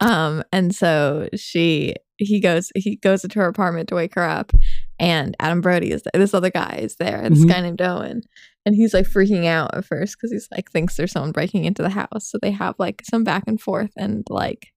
um 0.00 0.42
and 0.52 0.74
so 0.74 1.28
she 1.36 1.94
he 2.18 2.40
goes 2.40 2.70
he 2.74 2.96
goes 2.96 3.22
into 3.24 3.38
her 3.38 3.46
apartment 3.46 3.88
to 3.88 3.94
wake 3.94 4.14
her 4.14 4.24
up 4.24 4.52
and 4.98 5.36
adam 5.40 5.60
brody 5.60 5.90
is 5.92 6.02
there 6.02 6.18
this 6.20 6.34
other 6.34 6.50
guy 6.50 6.78
is 6.80 6.96
there 6.96 7.28
this 7.28 7.44
Mhm. 7.44 7.48
guy 7.48 7.60
named 7.60 7.82
owen 7.82 8.22
and 8.64 8.74
he's 8.74 8.92
like 8.94 9.06
freaking 9.06 9.46
out 9.46 9.74
at 9.74 9.84
first 9.84 10.16
because 10.16 10.32
he's 10.32 10.48
like 10.50 10.70
thinks 10.70 10.96
there's 10.96 11.12
someone 11.12 11.32
breaking 11.32 11.64
into 11.64 11.82
the 11.82 11.90
house 11.90 12.28
so 12.30 12.38
they 12.40 12.50
have 12.50 12.74
like 12.78 13.02
some 13.08 13.22
back 13.24 13.44
and 13.46 13.60
forth 13.60 13.90
and 13.96 14.24
like 14.30 14.68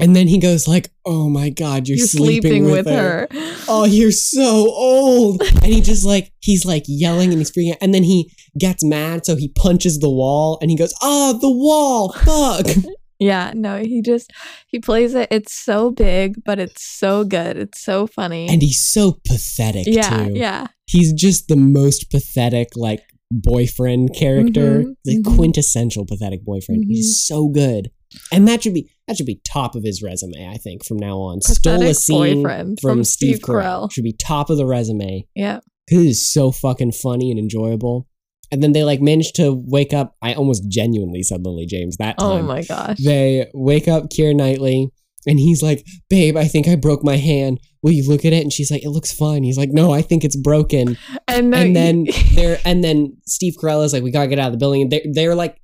And 0.00 0.16
then 0.16 0.26
he 0.26 0.38
goes 0.40 0.66
like, 0.66 0.88
"Oh 1.06 1.28
my 1.28 1.50
god, 1.50 1.86
you're, 1.86 1.96
you're, 1.98 2.06
sleeping, 2.08 2.64
with, 2.68 2.84
her. 2.86 3.28
Oh, 3.68 3.84
you're 3.84 4.10
so 4.10 4.50
old." 4.74 5.40
and 5.62 5.66
he 5.72 5.80
just 5.80 6.04
like 6.04 6.32
he's 6.40 6.64
like 6.64 6.82
yelling 6.88 7.30
and 7.30 7.38
he's 7.38 7.52
freaking 7.52 7.70
out. 7.72 7.78
And 7.80 7.94
then 7.94 8.02
he 8.02 8.28
gets 8.58 8.82
mad, 8.84 9.24
so 9.24 9.36
he 9.36 9.50
punches 9.54 10.00
the 10.00 10.10
wall 10.10 10.58
and 10.60 10.68
he 10.68 10.76
goes, 10.76 10.92
"Oh, 11.00 11.38
the 11.40 11.48
wall, 11.48 12.12
fuck." 12.12 12.66
yeah 13.24 13.52
no 13.54 13.72
he 13.78 14.02
just 14.02 14.32
he 14.66 14.78
plays 14.78 15.14
it 15.14 15.28
it's 15.30 15.52
so 15.52 15.90
big 15.90 16.28
but 16.44 16.58
it's 16.58 16.82
so 17.00 17.24
good 17.24 17.56
it's 17.56 17.80
so 17.90 18.06
funny 18.06 18.48
and 18.48 18.60
he's 18.62 18.82
so 18.96 19.04
pathetic 19.26 19.84
yeah 19.86 20.26
too. 20.26 20.32
yeah 20.34 20.66
He's 20.86 21.12
just 21.14 21.48
the 21.48 21.56
most 21.56 22.10
pathetic 22.10 22.68
like 22.76 23.00
boyfriend 23.30 24.14
character, 24.14 24.82
Mhm, 24.82 24.94
the 25.04 25.22
mhm. 25.22 25.36
quintessential 25.36 26.04
pathetic 26.06 26.44
boyfriend. 26.44 26.84
He's 26.88 27.24
so 27.26 27.48
good. 27.48 27.90
And 28.30 28.46
that 28.46 28.62
should 28.62 28.74
be 28.74 28.90
that 29.08 29.16
should 29.16 29.26
be 29.26 29.40
top 29.50 29.74
of 29.74 29.82
his 29.82 30.02
resume, 30.02 30.46
I 30.46 30.56
think, 30.58 30.84
from 30.84 30.98
now 30.98 31.18
on. 31.18 31.40
Stole 31.40 31.74
a 31.74 31.78
Pathetic 31.78 31.96
scene 31.96 32.42
boyfriend 32.42 32.78
from, 32.80 32.98
from 32.98 33.04
Steve, 33.04 33.38
Carell. 33.40 33.62
Carell. 33.88 33.92
Should 33.92 34.04
be 34.04 34.12
top 34.12 34.50
of 34.50 34.56
the 34.58 34.66
resume. 34.66 35.26
yeah 35.34 35.60
It 35.90 35.96
is 36.06 36.30
so 36.32 36.52
fucking 36.52 36.92
funny 36.92 37.30
and 37.30 37.40
enjoyable. 37.40 38.06
And 38.52 38.62
then 38.62 38.72
they 38.72 38.84
like 38.84 39.00
managed 39.00 39.34
to 39.36 39.52
wake 39.66 39.92
up. 39.92 40.14
I 40.22 40.34
almost 40.34 40.68
genuinely 40.68 41.22
said 41.22 41.44
Lily 41.44 41.66
James 41.66 41.96
that 41.98 42.16
oh 42.18 42.36
time. 42.36 42.44
oh 42.44 42.48
my 42.48 42.62
gosh 42.62 42.98
They 43.04 43.50
wake 43.54 43.88
up 43.88 44.04
Keira 44.10 44.34
Knightley, 44.36 44.90
and 45.26 45.38
he's 45.38 45.62
like, 45.62 45.84
"Babe, 46.10 46.36
I 46.36 46.44
think 46.46 46.68
I 46.68 46.76
broke 46.76 47.02
my 47.04 47.16
hand. 47.16 47.58
Will 47.82 47.92
you 47.92 48.06
look 48.08 48.24
at 48.24 48.32
it?" 48.32 48.42
And 48.42 48.52
she's 48.52 48.70
like, 48.70 48.84
"It 48.84 48.90
looks 48.90 49.12
fine." 49.12 49.42
He's 49.42 49.58
like, 49.58 49.70
"No, 49.70 49.92
I 49.92 50.02
think 50.02 50.24
it's 50.24 50.36
broken." 50.36 50.96
and, 51.28 51.50
no, 51.50 51.56
and 51.58 51.74
then 51.74 52.06
he- 52.06 52.34
they're 52.36 52.58
and 52.64 52.84
then 52.84 53.16
Steve 53.26 53.54
Carell 53.60 53.84
is 53.84 53.92
like, 53.92 54.02
"We 54.02 54.10
gotta 54.10 54.28
get 54.28 54.38
out 54.38 54.46
of 54.48 54.52
the 54.52 54.58
building." 54.58 54.82
And 54.82 54.90
they're, 54.92 55.02
they're 55.12 55.34
like. 55.34 55.58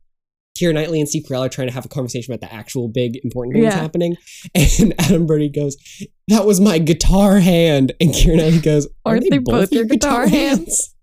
Keira 0.61 0.75
Knightley 0.75 1.01
and 1.01 1.09
Steve 1.09 1.23
Carell 1.27 1.47
are 1.47 1.49
trying 1.49 1.69
to 1.69 1.73
have 1.73 1.87
a 1.87 1.89
conversation 1.89 2.35
about 2.35 2.47
the 2.47 2.53
actual 2.55 2.89
big 2.89 3.19
important 3.25 3.55
things 3.55 3.65
Yeah. 3.73 3.81
happening. 3.81 4.17
And 4.55 4.93
Adam 4.99 5.25
Brody 5.25 5.49
goes, 5.49 5.77
That 6.29 6.45
was 6.45 6.61
my 6.61 6.79
guitar 6.79 7.39
hand. 7.39 7.93
And 7.99 8.11
Keira 8.11 8.37
Knightley 8.37 8.59
goes, 8.61 8.87
Are 9.07 9.13
Aren't 9.13 9.31
they, 9.31 9.39
both, 9.39 9.55
both 9.55 9.73
your 9.73 9.85
guitar, 9.87 10.27
guitar 10.27 10.29
hands? 10.29 10.95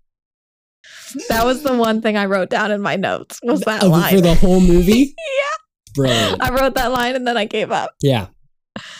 That 1.28 1.44
was 1.44 1.62
the 1.62 1.76
one 1.76 2.00
thing 2.02 2.16
I 2.16 2.26
wrote 2.26 2.50
down 2.50 2.70
in 2.70 2.80
my 2.80 2.96
notes. 2.96 3.38
Was 3.42 3.60
that 3.62 3.82
line? 3.86 4.14
For 4.14 4.20
the 4.20 4.34
whole 4.34 4.60
movie? 4.60 5.14
yeah, 5.18 5.92
Brilliant. 5.94 6.42
I 6.42 6.50
wrote 6.54 6.74
that 6.74 6.92
line 6.92 7.16
and 7.16 7.26
then 7.26 7.36
I 7.36 7.44
gave 7.44 7.70
up. 7.70 7.92
Yeah. 8.02 8.26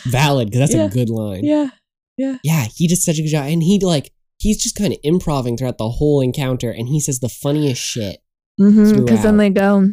Valid, 0.07 0.49
because 0.51 0.61
that's 0.61 0.75
Yeah. 0.75 0.87
a 0.87 0.91
good 0.91 1.11
line. 1.11 1.45
Yeah, 1.45 1.71
yeah, 2.17 2.39
yeah. 2.43 2.67
he 2.75 2.87
did 2.89 2.97
such 2.99 3.19
a 3.19 3.23
good 3.23 3.29
job. 3.31 3.47
And 3.47 3.63
he 3.63 3.79
like 3.81 4.11
he's 4.39 4.63
just 4.63 4.75
kind 4.77 4.93
of 4.93 4.99
improving 5.03 5.57
throughout 5.57 5.79
the 5.79 5.89
whole 5.89 6.21
encounter 6.21 6.71
and 6.71 6.89
he 6.89 7.01
says 7.01 7.19
the 7.21 7.29
funniest 7.29 7.81
shit. 7.83 8.19
because 8.57 8.75
Mm-hmm, 8.77 9.23
then 9.23 9.37
they 9.37 9.51
go, 9.51 9.89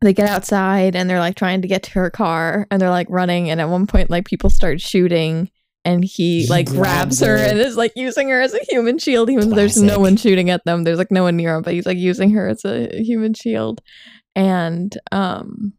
they 0.00 0.12
get 0.12 0.28
outside 0.28 0.96
and 0.96 1.08
they're 1.08 1.18
like 1.18 1.36
trying 1.36 1.62
to 1.62 1.68
get 1.68 1.82
to 1.84 1.90
her 1.92 2.10
car 2.10 2.66
and 2.70 2.80
they're 2.80 2.90
like 2.90 3.06
running 3.10 3.48
and 3.50 3.60
at 3.60 3.68
one 3.68 3.86
point 3.86 4.10
like 4.10 4.24
people 4.26 4.50
start 4.50 4.80
shooting 4.80 5.50
and 5.84 6.04
he 6.04 6.46
like 6.48 6.66
grabs 6.66 6.78
grabs 6.78 7.20
her 7.20 7.38
her. 7.38 7.44
and 7.44 7.58
is 7.58 7.76
like 7.76 7.92
using 7.96 8.28
her 8.28 8.40
as 8.40 8.54
a 8.54 8.60
human 8.70 8.98
shield 8.98 9.28
even 9.30 9.50
though 9.50 9.56
there's 9.56 9.80
no 9.80 9.98
one 9.98 10.16
shooting 10.16 10.48
at 10.50 10.64
them. 10.64 10.84
There's 10.84 10.98
like 10.98 11.10
no 11.10 11.24
one 11.24 11.36
near 11.36 11.56
him, 11.56 11.62
but 11.62 11.74
he's 11.74 11.86
like 11.86 11.98
using 11.98 12.30
her 12.30 12.48
as 12.48 12.64
a 12.64 12.88
human 13.02 13.34
shield, 13.34 13.80
and 14.34 14.96
um. 15.10 15.74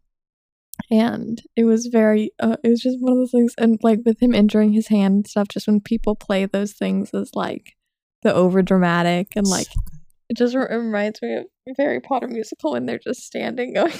And 0.91 1.41
it 1.55 1.63
was 1.63 1.87
very, 1.87 2.31
uh, 2.39 2.57
it 2.63 2.67
was 2.67 2.81
just 2.81 2.97
one 2.99 3.13
of 3.13 3.17
those 3.19 3.31
things. 3.31 3.53
And 3.57 3.79
like 3.83 3.99
with 4.05 4.21
him 4.21 4.33
injuring 4.35 4.73
his 4.73 4.87
hand 4.87 5.13
and 5.13 5.27
stuff, 5.27 5.47
just 5.47 5.65
when 5.67 5.79
people 5.79 6.15
play 6.15 6.45
those 6.45 6.73
things 6.73 7.11
as 7.13 7.31
like 7.33 7.73
the 8.23 8.33
over 8.33 8.61
dramatic 8.61 9.29
and 9.35 9.47
like 9.47 9.67
So 9.67 9.79
it 10.29 10.37
just 10.37 10.55
re- 10.55 10.67
reminds 10.69 11.21
me 11.21 11.35
of 11.35 11.45
Harry 11.77 11.99
Potter 11.99 12.27
musical 12.27 12.73
when 12.73 12.85
they're 12.85 12.99
just 12.99 13.21
standing 13.21 13.73
going, 13.75 13.93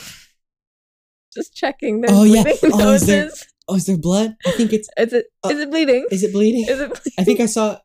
just 1.34 1.56
checking 1.56 2.01
their 2.01 2.12
Oh, 2.12 2.24
yeah. 2.24 2.43
Oh, 2.64 2.78
noses. 2.78 3.45
Oh, 3.68 3.76
is 3.76 3.86
there 3.86 3.97
blood? 3.97 4.36
I 4.45 4.51
think 4.51 4.74
it's 4.74 4.89
Is 4.97 5.14
it 5.14 5.26
uh, 5.43 5.49
is 5.49 5.59
it 5.59 5.72
bleeding? 5.72 6.05
is 6.11 6.24
it 6.24 6.34
bleeding? 6.34 6.66
Is 6.68 6.80
it 6.82 6.89
bleeding? 6.89 7.14
I 7.20 7.24
think 7.24 7.39
I 7.39 7.45
saw 7.45 7.78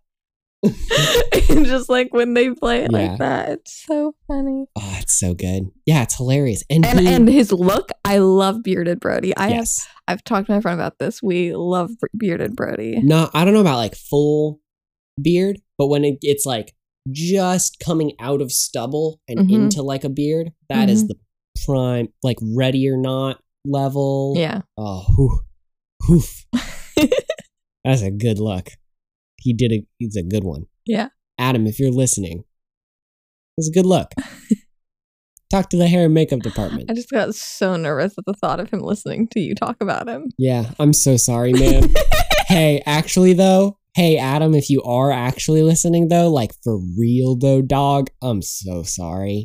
And 0.63 1.67
just 1.67 1.89
like 1.89 2.13
when 2.13 2.35
they 2.35 2.51
play 2.51 2.83
it 2.85 2.91
Yeah. 2.93 2.99
like 3.11 3.19
that, 3.19 3.49
it's 3.51 3.85
so 3.87 4.15
funny. 4.27 4.67
Oh, 4.77 4.97
it's 5.01 5.19
so 5.19 5.35
good. 5.35 5.65
Yeah, 5.87 6.03
it's 6.03 6.17
hilarious. 6.17 6.65
And, 6.69 6.85
And 6.85 7.01
he- 7.01 7.07
and 7.07 7.29
his 7.29 7.53
look, 7.53 7.91
I 8.05 8.19
love 8.19 8.63
bearded 8.65 8.99
Brody. 9.01 9.37
I 9.37 9.43
have 9.45 9.51
yes. 9.53 9.87
I've 10.09 10.25
talked 10.25 10.47
to 10.49 10.53
my 10.55 10.61
friend 10.61 10.81
about 10.81 10.99
this. 10.99 11.23
We 11.23 11.55
love 11.55 11.91
bearded 12.17 12.57
Brody. 12.57 13.01
No, 13.03 13.31
I 13.35 13.45
don't 13.45 13.55
know 13.55 13.61
about 13.61 13.77
like 13.77 13.95
full 13.95 14.61
beard, 15.21 15.61
but 15.77 15.87
when 15.87 16.05
it, 16.05 16.19
it's 16.23 16.45
like 16.47 16.75
just 17.11 17.79
coming 17.79 18.13
out 18.21 18.41
of 18.43 18.51
stubble 18.53 19.21
and 19.29 19.39
Mhm. 19.41 19.53
into 19.55 19.83
like 19.83 20.05
a 20.05 20.09
beard, 20.11 20.51
that 20.69 20.91
is 20.91 21.05
Mhm. 21.05 21.09
the 21.09 21.15
prime, 21.65 22.09
like 22.23 22.39
ready 22.43 22.89
or 22.89 22.97
not 22.97 23.41
level. 23.65 24.35
Yeah. 24.37 24.63
Oh, 24.77 25.05
whew, 25.17 25.41
whew. 26.09 26.23
That's 27.85 28.03
a 28.03 28.11
good 28.11 28.39
look. 28.39 28.71
He 29.37 29.53
did 29.53 29.73
a. 29.73 29.87
He's 29.99 30.17
a 30.17 30.23
good 30.23 30.45
one. 30.45 30.67
Yeah. 30.85 31.09
Adam, 31.39 31.67
if 31.67 31.79
you're 31.79 31.93
listening, 31.93 32.45
it's 33.57 33.69
a 33.69 33.73
good 33.73 33.87
look. 33.87 34.13
Talk 35.51 35.71
to 35.71 35.79
the 35.79 35.89
hair 35.89 36.05
and 36.05 36.15
makeup 36.15 36.41
department. 36.41 36.91
I 36.91 36.95
just 36.95 37.11
got 37.11 37.35
so 37.35 37.77
nervous 37.77 38.19
at 38.19 38.25
the 38.27 38.35
thought 38.35 38.61
of 38.61 38.71
him 38.71 38.81
listening 38.81 39.29
to 39.29 39.41
you 39.41 39.55
talk 39.55 39.77
about 39.81 40.07
him. 40.07 40.31
Yeah, 40.37 40.73
I'm 40.79 40.93
so 40.93 41.17
sorry, 41.17 41.55
man. 41.55 41.91
hey, 42.49 42.83
actually 42.85 43.33
though, 43.33 43.79
hey 43.95 44.19
Adam, 44.19 44.55
if 44.55 44.69
you 44.69 44.83
are 44.83 45.11
actually 45.11 45.63
listening 45.63 46.09
though, 46.09 46.29
like 46.29 46.53
for 46.63 46.79
real 46.99 47.35
though, 47.35 47.63
dog, 47.63 48.11
I'm 48.21 48.43
so 48.43 48.83
sorry. 48.83 49.43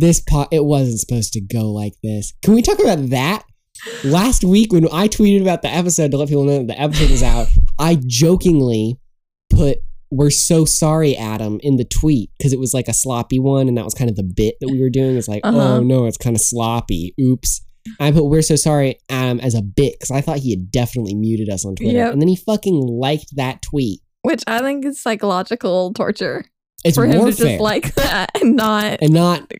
This 0.00 0.20
pot 0.20 0.48
it 0.50 0.64
wasn't 0.64 0.98
supposed 0.98 1.32
to 1.34 1.40
go 1.40 1.70
like 1.70 1.94
this. 2.02 2.32
Can 2.42 2.54
we 2.54 2.60
talk 2.60 2.80
about 2.80 3.10
that? 3.10 3.44
Last 4.04 4.44
week 4.44 4.72
when 4.72 4.86
I 4.92 5.08
tweeted 5.08 5.42
about 5.42 5.62
the 5.62 5.68
episode 5.68 6.10
to 6.12 6.16
let 6.16 6.28
people 6.28 6.44
know 6.44 6.58
that 6.58 6.66
the 6.68 6.80
episode 6.80 7.10
was 7.10 7.22
out, 7.22 7.48
I 7.78 7.98
jokingly 8.06 8.98
put 9.50 9.78
we're 10.10 10.30
so 10.30 10.64
sorry, 10.64 11.16
Adam, 11.16 11.58
in 11.62 11.76
the 11.76 11.84
tweet 11.84 12.30
because 12.38 12.52
it 12.52 12.60
was 12.60 12.72
like 12.72 12.86
a 12.88 12.94
sloppy 12.94 13.40
one, 13.40 13.66
and 13.68 13.76
that 13.76 13.84
was 13.84 13.92
kind 13.94 14.08
of 14.08 14.14
the 14.16 14.22
bit 14.22 14.54
that 14.60 14.68
we 14.68 14.80
were 14.80 14.88
doing. 14.90 15.16
It's 15.16 15.26
like, 15.28 15.40
Uh-huh. 15.44 15.58
oh 15.76 15.82
no, 15.82 16.06
it's 16.06 16.16
kind 16.16 16.36
of 16.36 16.40
sloppy. 16.42 17.12
Oops. 17.20 17.62
I 18.00 18.10
put 18.12 18.24
we're 18.26 18.42
so 18.42 18.56
sorry, 18.56 18.98
Adam, 19.10 19.40
as 19.40 19.54
a 19.54 19.62
bit 19.62 19.94
because 19.94 20.10
I 20.12 20.20
thought 20.20 20.38
he 20.38 20.50
had 20.50 20.70
definitely 20.70 21.14
muted 21.14 21.48
us 21.48 21.64
on 21.64 21.74
Twitter, 21.74 21.98
Yep. 21.98 22.12
and 22.12 22.22
then 22.22 22.28
he 22.28 22.36
fucking 22.36 22.74
liked 22.86 23.34
that 23.36 23.62
tweet. 23.62 24.00
Which 24.22 24.42
I 24.46 24.60
think 24.60 24.84
is 24.84 25.00
psychological 25.02 25.92
torture 25.92 26.44
It's 26.84 26.96
for 26.96 27.04
him 27.06 27.18
warfare, 27.18 27.32
to 27.32 27.44
just 27.52 27.60
like 27.60 27.94
that 27.96 28.30
and 28.40 28.54
not. 28.56 28.98
and 29.02 29.12
not 29.12 29.52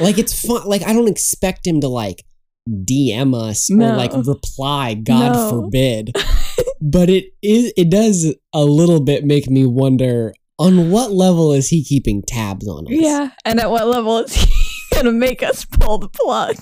like 0.00 0.18
it's 0.18 0.44
fun. 0.46 0.66
Like 0.66 0.82
I 0.82 0.92
don't 0.92 1.08
expect 1.08 1.66
him 1.66 1.80
to 1.82 1.88
like 1.88 2.22
DM 2.68 3.34
us 3.34 3.70
No. 3.70 3.92
or 3.92 3.96
like 3.96 4.12
reply. 4.14 4.94
God 4.94 5.32
No. 5.34 5.50
forbid. 5.50 6.12
but 6.80 7.08
it 7.10 7.26
is. 7.42 7.72
It 7.76 7.90
does 7.90 8.34
a 8.52 8.64
little 8.64 9.00
bit 9.00 9.24
make 9.24 9.48
me 9.48 9.64
wonder 9.66 10.34
on 10.58 10.90
what 10.90 11.12
level 11.12 11.52
is 11.52 11.68
he 11.68 11.84
keeping 11.84 12.22
tabs 12.26 12.66
on 12.68 12.86
us. 12.86 12.92
Yeah. 12.92 13.30
And 13.44 13.60
at 13.60 13.70
what 13.70 13.86
level 13.86 14.18
is 14.18 14.34
he 14.34 14.46
to 15.02 15.12
make 15.12 15.42
us 15.42 15.64
pull 15.64 15.98
the 15.98 16.08
plug? 16.08 16.56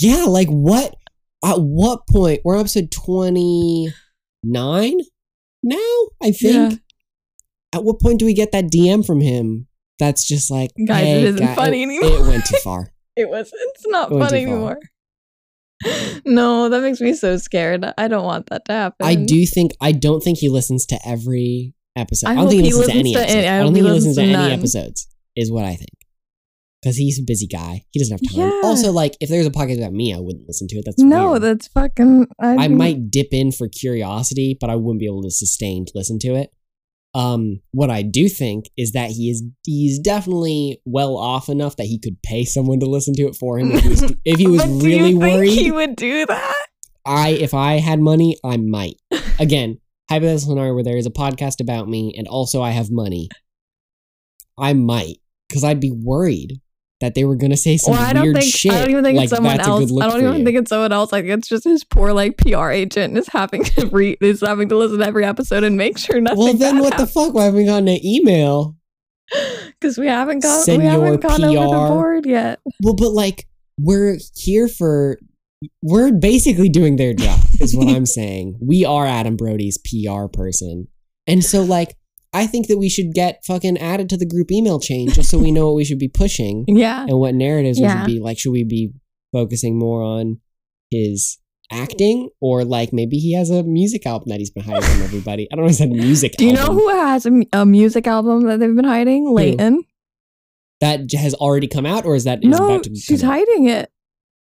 Yeah, 0.00 0.24
like 0.24 0.48
what? 0.48 0.94
At 1.44 1.56
what 1.60 2.06
point? 2.08 2.40
We're 2.44 2.58
episode 2.58 2.90
twenty 2.92 3.92
nine 4.44 4.98
now. 5.62 5.76
I 6.22 6.30
think. 6.32 6.54
Yeah. 6.72 6.76
At 7.74 7.84
what 7.84 8.00
point 8.00 8.18
do 8.18 8.26
we 8.26 8.34
get 8.34 8.52
that 8.52 8.66
DM 8.66 9.04
from 9.04 9.20
him? 9.20 9.66
That's 9.98 10.26
just 10.26 10.50
like, 10.50 10.70
Guys, 10.86 11.02
it 11.02 11.06
hey, 11.06 11.22
isn't 11.24 11.40
guy- 11.46 11.54
funny 11.54 11.80
it- 11.80 11.86
anymore. 11.86 12.18
It 12.18 12.26
went 12.28 12.44
too 12.46 12.58
far. 12.62 12.88
It 13.14 13.28
was. 13.28 13.50
It's 13.52 13.86
not 13.88 14.10
It 14.10 14.18
funny 14.18 14.42
anymore. 14.44 14.78
No, 16.24 16.68
that 16.68 16.82
makes 16.82 17.00
me 17.00 17.14
so 17.14 17.36
scared. 17.36 17.84
I 17.98 18.08
don't 18.08 18.24
want 18.24 18.46
that 18.50 18.64
to 18.66 18.72
happen. 18.72 19.06
I 19.06 19.14
do 19.14 19.44
think 19.46 19.72
I 19.80 19.92
don't 19.92 20.20
think 20.22 20.38
he 20.38 20.48
listens 20.48 20.86
to 20.86 20.98
every 21.04 21.74
episode. 21.96 22.28
I, 22.28 22.32
I 22.32 22.34
don't 22.36 22.48
think 22.48 22.62
he 22.62 22.68
he 22.68 22.74
listens 22.74 22.92
to 22.92 22.98
any 22.98 23.14
to 23.14 23.20
I 23.20 23.56
I 23.56 23.58
don't 23.60 23.74
think 23.74 23.84
he 23.84 23.90
listens 23.90 24.16
listens 24.16 24.16
to 24.16 24.38
any 24.38 24.52
episodes. 24.52 25.08
Is 25.36 25.50
what 25.50 25.64
I 25.64 25.74
think. 25.74 25.88
Because 26.82 26.96
he's 26.96 27.18
a 27.20 27.22
busy 27.22 27.46
guy. 27.46 27.84
He 27.90 28.00
doesn't 28.00 28.12
have 28.12 28.34
time. 28.34 28.50
Yeah. 28.50 28.60
Also, 28.68 28.90
like 28.92 29.16
if 29.20 29.28
there's 29.28 29.46
a 29.46 29.50
podcast 29.50 29.78
about 29.78 29.92
me, 29.92 30.12
I 30.14 30.18
wouldn't 30.18 30.46
listen 30.48 30.66
to 30.68 30.76
it. 30.76 30.84
That's 30.84 30.98
No, 30.98 31.30
weird. 31.32 31.42
that's 31.42 31.68
fucking. 31.68 32.26
I 32.40 32.68
mean- 32.68 32.76
might 32.78 33.10
dip 33.10 33.28
in 33.32 33.52
for 33.52 33.68
curiosity, 33.68 34.56
but 34.60 34.68
I 34.70 34.76
wouldn't 34.76 35.00
be 35.00 35.06
able 35.06 35.22
to 35.22 35.30
sustain 35.30 35.84
to 35.86 35.92
listen 35.94 36.18
to 36.20 36.34
it. 36.34 36.50
Um, 37.14 37.60
what 37.72 37.90
I 37.90 38.00
do 38.02 38.28
think 38.28 38.70
is 38.76 38.92
that 38.92 39.10
he 39.10 39.28
is 39.28 39.42
he's 39.66 39.98
definitely 39.98 40.80
well 40.86 41.16
off 41.18 41.50
enough 41.50 41.76
that 41.76 41.84
he 41.84 41.98
could 41.98 42.16
pay 42.22 42.44
someone 42.44 42.80
to 42.80 42.86
listen 42.86 43.14
to 43.16 43.26
it 43.28 43.36
for 43.36 43.58
him 43.58 43.72
if 43.72 43.82
he 43.82 43.88
was, 43.88 44.02
if 44.24 44.38
he 44.38 44.46
was 44.46 44.66
really 44.82 45.14
worried. 45.14 45.50
he 45.50 45.70
would 45.70 45.94
do 45.94 46.24
that? 46.24 46.66
I 47.04 47.30
if 47.30 47.52
I 47.52 47.74
had 47.74 48.00
money, 48.00 48.38
I 48.42 48.56
might. 48.56 48.96
Again, 49.38 49.78
hypothetical 50.08 50.48
scenario 50.50 50.74
where 50.74 50.84
there 50.84 50.96
is 50.96 51.06
a 51.06 51.10
podcast 51.10 51.60
about 51.60 51.86
me 51.86 52.14
and 52.16 52.26
also 52.26 52.62
I 52.62 52.70
have 52.70 52.90
money. 52.90 53.28
I 54.56 54.72
might 54.72 55.18
because 55.48 55.64
I'd 55.64 55.80
be 55.80 55.92
worried 55.92 56.61
that 57.02 57.14
they 57.14 57.24
were 57.24 57.36
gonna 57.36 57.56
say 57.56 57.76
some 57.76 57.92
Well, 57.92 58.02
I 58.02 58.12
don't 58.12 58.22
weird 58.22 58.36
think 58.38 58.54
shit. 58.54 58.72
I 58.72 58.78
don't 58.80 58.90
even 58.90 59.04
think 59.04 59.16
like, 59.18 59.24
it's 59.24 59.34
someone 59.34 59.60
else. 59.60 59.92
I 60.00 60.08
don't 60.08 60.20
even 60.22 60.38
you. 60.38 60.44
think 60.44 60.58
it's 60.58 60.68
someone 60.70 60.92
else. 60.92 61.12
Like 61.12 61.26
it's 61.26 61.48
just 61.48 61.64
his 61.64 61.84
poor 61.84 62.12
like 62.12 62.38
PR 62.38 62.70
agent 62.70 63.18
is 63.18 63.28
having 63.28 63.64
to 63.64 63.86
read 63.88 64.18
is 64.22 64.40
having 64.40 64.68
to 64.70 64.76
listen 64.76 64.98
to 64.98 65.06
every 65.06 65.24
episode 65.24 65.64
and 65.64 65.76
make 65.76 65.98
sure 65.98 66.20
nothing. 66.20 66.38
well, 66.38 66.54
then 66.54 66.78
what 66.78 66.96
the 66.96 67.06
fuck? 67.06 67.34
Why 67.34 67.44
haven't 67.44 67.58
we 67.58 67.66
gotten 67.66 67.88
an 67.88 68.04
email? 68.04 68.76
Because 69.80 69.98
we 69.98 70.06
haven't 70.06 70.40
got 70.42 70.58
we 70.58 70.64
Senor 70.64 70.90
haven't 70.90 71.20
gone 71.20 71.44
over 71.44 71.54
the 71.54 71.70
PR. 71.70 71.88
board 71.92 72.26
yet. 72.26 72.60
Well, 72.82 72.94
but 72.94 73.10
like 73.10 73.46
we're 73.78 74.18
here 74.36 74.68
for 74.68 75.18
we're 75.82 76.12
basically 76.12 76.68
doing 76.68 76.96
their 76.96 77.14
job, 77.14 77.40
is 77.60 77.76
what 77.76 77.88
I'm 77.88 78.06
saying. 78.18 78.58
We 78.60 78.84
are 78.84 79.06
Adam 79.06 79.36
Brody's 79.36 79.78
PR 79.78 80.26
person. 80.26 80.88
And 81.26 81.44
so 81.44 81.62
like 81.62 81.94
I 82.32 82.46
think 82.46 82.68
that 82.68 82.78
we 82.78 82.88
should 82.88 83.12
get 83.14 83.44
fucking 83.44 83.76
added 83.78 84.08
to 84.10 84.16
the 84.16 84.24
group 84.26 84.50
email 84.50 84.80
chain 84.80 85.10
just 85.10 85.28
so 85.30 85.38
we 85.38 85.50
know 85.52 85.66
what 85.66 85.74
we 85.76 85.84
should 85.84 85.98
be 85.98 86.08
pushing 86.08 86.64
Yeah. 86.68 87.02
and 87.04 87.18
what 87.18 87.34
narratives 87.34 87.78
we 87.80 87.88
should 87.88 88.06
be 88.06 88.20
like. 88.20 88.38
Should 88.38 88.52
we 88.52 88.64
be 88.64 88.92
focusing 89.32 89.78
more 89.78 90.02
on 90.02 90.40
his 90.90 91.38
acting 91.70 92.28
or 92.40 92.64
like 92.64 92.92
maybe 92.92 93.16
he 93.18 93.34
has 93.34 93.48
a 93.50 93.62
music 93.62 94.06
album 94.06 94.28
that 94.30 94.38
he's 94.38 94.50
been 94.50 94.64
hiding 94.64 94.82
from 94.82 95.02
everybody? 95.02 95.46
I 95.52 95.56
don't 95.56 95.64
know 95.64 95.70
if 95.70 95.72
it's 95.72 95.80
a 95.80 95.86
music 95.86 96.32
Do 96.38 96.46
you 96.46 96.52
know 96.54 96.66
who 96.72 96.88
has 96.88 97.26
a, 97.26 97.42
a 97.52 97.66
music 97.66 98.06
album 98.06 98.46
that 98.46 98.60
they've 98.60 98.74
been 98.74 98.84
hiding? 98.84 99.30
Leighton. 99.34 99.84
that 100.80 101.12
has 101.12 101.34
already 101.34 101.68
come 101.68 101.84
out 101.86 102.04
or 102.06 102.14
is 102.14 102.24
that 102.24 102.42
is 102.42 102.58
No, 102.58 102.64
about 102.66 102.84
to 102.84 102.94
she's 102.96 103.20
come 103.20 103.30
out? 103.30 103.34
hiding 103.38 103.68
it. 103.68 103.90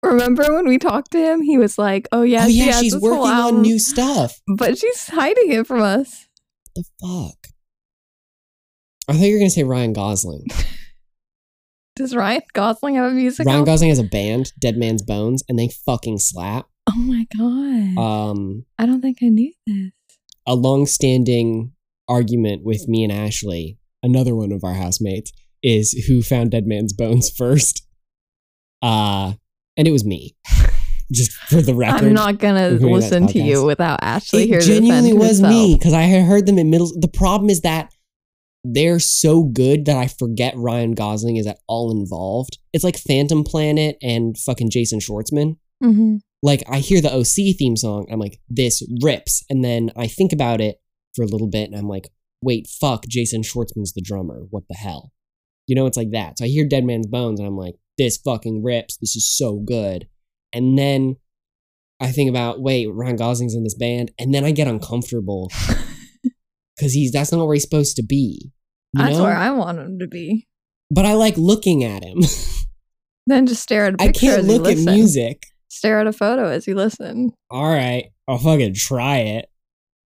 Remember 0.02 0.44
when 0.54 0.66
we 0.66 0.78
talked 0.78 1.10
to 1.12 1.18
him? 1.18 1.42
He 1.42 1.58
was 1.58 1.76
like, 1.78 2.06
"Oh, 2.12 2.20
oh 2.20 2.22
yeah, 2.22 2.44
oh 2.44 2.48
she 2.48 2.54
yeah, 2.58 2.64
has 2.66 2.80
she's 2.80 2.96
working 2.96 3.18
on 3.18 3.62
new 3.62 3.78
stuff. 3.80 4.40
but 4.46 4.78
she's 4.78 5.08
hiding 5.08 5.50
it 5.52 5.66
from 5.66 5.82
us." 5.82 6.26
the 6.76 6.84
fuck? 7.00 7.37
I 9.08 9.14
thought 9.14 9.22
you 9.22 9.34
were 9.34 9.38
gonna 9.38 9.50
say 9.50 9.64
Ryan 9.64 9.92
Gosling. 9.92 10.44
Does 11.96 12.14
Ryan 12.14 12.42
Gosling 12.54 12.94
have 12.94 13.10
a 13.10 13.14
music 13.14 13.46
Ryan? 13.46 13.64
Gosling 13.64 13.88
has 13.88 13.98
a 13.98 14.04
band, 14.04 14.52
Dead 14.60 14.76
Man's 14.76 15.02
Bones, 15.02 15.42
and 15.48 15.58
they 15.58 15.68
fucking 15.68 16.18
slap. 16.18 16.66
oh 16.88 16.98
my 16.98 17.26
god! 17.36 17.98
Um, 18.00 18.64
I 18.78 18.86
don't 18.86 19.00
think 19.00 19.18
I 19.22 19.28
knew 19.28 19.52
this. 19.66 19.90
a 20.46 20.54
long-standing 20.54 21.72
argument 22.08 22.64
with 22.64 22.86
me 22.86 23.02
and 23.02 23.12
Ashley, 23.12 23.78
another 24.02 24.34
one 24.36 24.52
of 24.52 24.62
our 24.62 24.74
housemates, 24.74 25.32
is 25.62 25.92
who 26.06 26.22
found 26.22 26.50
Dead 26.52 26.66
Man's 26.66 26.92
Bones 26.92 27.30
first. 27.36 27.84
Uh, 28.80 29.32
and 29.76 29.88
it 29.88 29.90
was 29.90 30.04
me. 30.04 30.36
Just 31.10 31.32
for 31.32 31.62
the 31.62 31.74
record, 31.74 32.08
I'm 32.08 32.12
not 32.12 32.38
gonna 32.38 32.72
We're 32.72 32.78
doing 32.78 32.92
that 32.92 32.96
listen 33.00 33.26
to 33.28 33.38
you 33.40 33.64
without 33.64 34.00
Ashley 34.02 34.46
here 34.46 34.58
it 34.58 34.64
to 34.64 34.66
genuinely 34.66 35.14
was 35.14 35.38
herself. 35.40 35.50
me 35.50 35.74
because 35.74 35.94
I 35.94 36.02
had 36.02 36.24
heard 36.26 36.44
them 36.44 36.58
in 36.58 36.68
middle. 36.68 36.92
The 37.00 37.08
problem 37.08 37.48
is 37.48 37.62
that 37.62 37.90
they're 38.64 38.98
so 38.98 39.44
good 39.44 39.84
that 39.86 39.96
I 39.96 40.08
forget 40.08 40.54
Ryan 40.56 40.92
Gosling 40.92 41.36
is 41.36 41.46
at 41.46 41.60
all 41.68 41.90
involved. 41.90 42.58
It's 42.72 42.84
like 42.84 42.98
Phantom 42.98 43.44
Planet 43.44 43.96
and 44.02 44.36
fucking 44.36 44.70
Jason 44.70 44.98
Schwartzman. 45.00 45.56
Mhm. 45.82 46.20
Like 46.42 46.62
I 46.68 46.78
hear 46.80 47.00
the 47.00 47.12
OC 47.12 47.52
theme 47.52 47.76
song, 47.76 48.06
I'm 48.10 48.20
like, 48.20 48.40
this 48.48 48.82
rips, 49.02 49.44
and 49.48 49.64
then 49.64 49.90
I 49.96 50.06
think 50.06 50.32
about 50.32 50.60
it 50.60 50.80
for 51.14 51.22
a 51.22 51.28
little 51.28 51.48
bit, 51.48 51.68
and 51.70 51.76
I'm 51.76 51.88
like, 51.88 52.08
wait, 52.42 52.68
fuck, 52.68 53.06
Jason 53.08 53.42
Schwartzman's 53.42 53.92
the 53.92 54.00
drummer. 54.02 54.46
What 54.50 54.64
the 54.68 54.76
hell? 54.76 55.12
You 55.66 55.74
know, 55.74 55.86
it's 55.86 55.96
like 55.96 56.12
that. 56.12 56.38
So 56.38 56.44
I 56.44 56.48
hear 56.48 56.66
Dead 56.66 56.84
Man's 56.84 57.06
Bones, 57.06 57.40
and 57.40 57.48
I'm 57.48 57.56
like, 57.56 57.74
this 57.96 58.16
fucking 58.18 58.62
rips. 58.62 58.96
This 58.98 59.16
is 59.16 59.36
so 59.36 59.56
good. 59.58 60.06
And 60.52 60.78
then 60.78 61.16
I 62.00 62.12
think 62.12 62.30
about, 62.30 62.60
wait, 62.62 62.86
Ryan 62.86 63.16
Gosling's 63.16 63.54
in 63.54 63.64
this 63.64 63.74
band, 63.74 64.12
and 64.18 64.32
then 64.32 64.44
I 64.44 64.52
get 64.52 64.68
uncomfortable 64.68 65.50
because 66.78 66.92
he's 66.92 67.10
that's 67.12 67.32
not 67.32 67.44
where 67.44 67.54
he's 67.54 67.62
supposed 67.64 67.96
to 67.96 68.02
be. 68.04 68.52
You 68.94 69.04
That's 69.04 69.16
know? 69.18 69.24
where 69.24 69.36
I 69.36 69.50
want 69.50 69.78
him 69.78 69.98
to 69.98 70.06
be. 70.06 70.46
but 70.90 71.04
I 71.04 71.12
like 71.14 71.36
looking 71.36 71.84
at 71.84 72.02
him. 72.04 72.18
Then 73.26 73.44
just 73.46 73.62
stare 73.62 73.84
at 73.84 73.92
a 73.92 74.02
I 74.02 74.06
picture 74.06 74.20
can't 74.20 74.38
as 74.38 74.46
you 74.46 74.52
look 74.52 74.62
at 74.62 74.76
listen. 74.78 74.94
music. 74.94 75.42
Stare 75.68 76.00
at 76.00 76.06
a 76.06 76.14
photo 76.14 76.46
as 76.48 76.66
you 76.66 76.74
listen. 76.74 77.34
All 77.50 77.68
right, 77.68 78.06
I'll 78.26 78.38
fucking 78.38 78.72
try 78.72 79.18
it, 79.18 79.50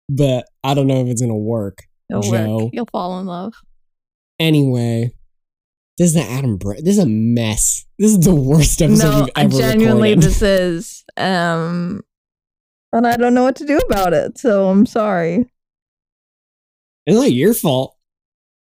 but 0.08 0.46
I 0.64 0.74
don't 0.74 0.88
know 0.88 1.02
if 1.02 1.08
it's 1.08 1.20
gonna 1.20 1.36
work. 1.36 1.80
It'll 2.10 2.22
Joe. 2.22 2.58
work. 2.58 2.70
You'll 2.72 2.88
fall 2.90 3.20
in 3.20 3.26
love. 3.26 3.54
Anyway, 4.40 5.12
this 5.98 6.08
is 6.08 6.14
the 6.14 6.22
Adam. 6.22 6.56
Bro- 6.58 6.76
this 6.82 6.98
is 6.98 7.00
a 7.00 7.06
mess. 7.06 7.86
This 8.00 8.12
is 8.12 8.20
the 8.22 8.34
worst 8.34 8.82
episode 8.82 9.10
no, 9.10 9.20
we've 9.22 9.30
ever 9.36 9.58
genuinely, 9.58 10.10
recorded. 10.12 10.30
this 10.30 10.42
is. 10.42 11.04
Um, 11.18 12.02
and 12.94 13.06
I 13.06 13.18
don't 13.18 13.34
know 13.34 13.44
what 13.44 13.58
to 13.58 13.66
do 13.66 13.78
about 13.78 14.14
it. 14.14 14.38
So 14.38 14.70
I'm 14.70 14.86
sorry. 14.86 15.52
It's 17.06 17.16
not 17.18 17.32
your 17.32 17.54
fault. 17.54 17.98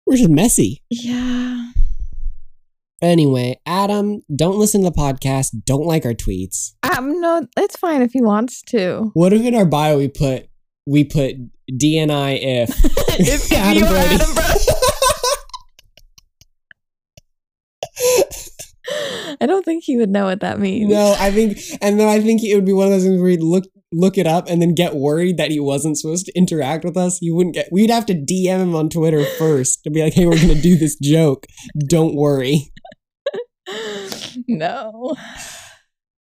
We're 0.06 0.18
just 0.18 0.30
messy. 0.30 0.84
Yeah. 0.90 1.72
Anyway, 3.02 3.60
Adam, 3.66 4.22
don't 4.36 4.58
listen 4.58 4.82
to 4.84 4.90
the 4.90 4.96
podcast. 4.96 5.52
Don't 5.66 5.86
like 5.86 6.06
our 6.06 6.14
tweets. 6.14 6.74
Um, 6.84 7.22
no, 7.22 7.48
it's 7.56 7.78
fine 7.78 8.02
if 8.02 8.12
he 8.12 8.22
wants 8.22 8.62
to. 8.64 9.12
What 9.14 9.32
if 9.32 9.42
in 9.42 9.56
our 9.56 9.66
bio 9.66 9.98
we 9.98 10.10
put 10.10 10.48
we 10.86 11.04
put 11.06 11.36
DNI 11.72 12.40
if 12.42 12.70
if, 13.20 13.46
if 13.50 13.52
Adam 13.58 13.78
you 13.78 13.84
were 13.84 13.90
Brody. 13.92 14.16
Adam 14.16 14.34
Brody. 14.36 14.60
I 19.42 19.46
don't 19.46 19.64
think 19.64 19.84
he 19.84 19.98
would 19.98 20.10
know 20.10 20.26
what 20.26 20.40
that 20.42 20.60
means. 20.60 20.90
no, 20.90 21.16
I 21.20 21.32
think, 21.32 21.60
and 21.82 22.00
then 22.00 22.08
I 22.08 22.20
think 22.20 22.44
it 22.44 22.56
would 22.56 22.66
be 22.66 22.74
one 22.74 22.88
of 22.88 22.92
those 22.94 23.04
things 23.04 23.22
where 23.22 23.30
he'd 23.30 23.44
look 23.44 23.66
look 23.92 24.18
it 24.18 24.28
up 24.28 24.48
and 24.50 24.62
then 24.62 24.76
get 24.76 24.96
worried 24.96 25.38
that 25.38 25.52
he 25.52 25.60
wasn't 25.60 25.98
supposed 25.98 26.26
to 26.28 26.32
interact 26.38 26.84
with 26.86 26.96
us. 26.98 27.20
You 27.22 27.36
wouldn't 27.36 27.56
get. 27.56 27.70
We'd 27.72 27.90
have 27.90 28.06
to 28.08 28.14
DM 28.14 28.60
him 28.62 28.76
on 28.76 28.90
Twitter 28.90 29.24
first 29.38 29.84
to 29.84 29.90
be 29.92 30.04
like, 30.04 30.14
"Hey, 30.14 30.26
we're 30.26 30.40
gonna 30.40 30.56
do 30.62 30.76
this 30.78 30.98
joke. 31.02 31.46
Don't 31.90 32.16
worry." 32.16 32.72
no. 34.48 35.16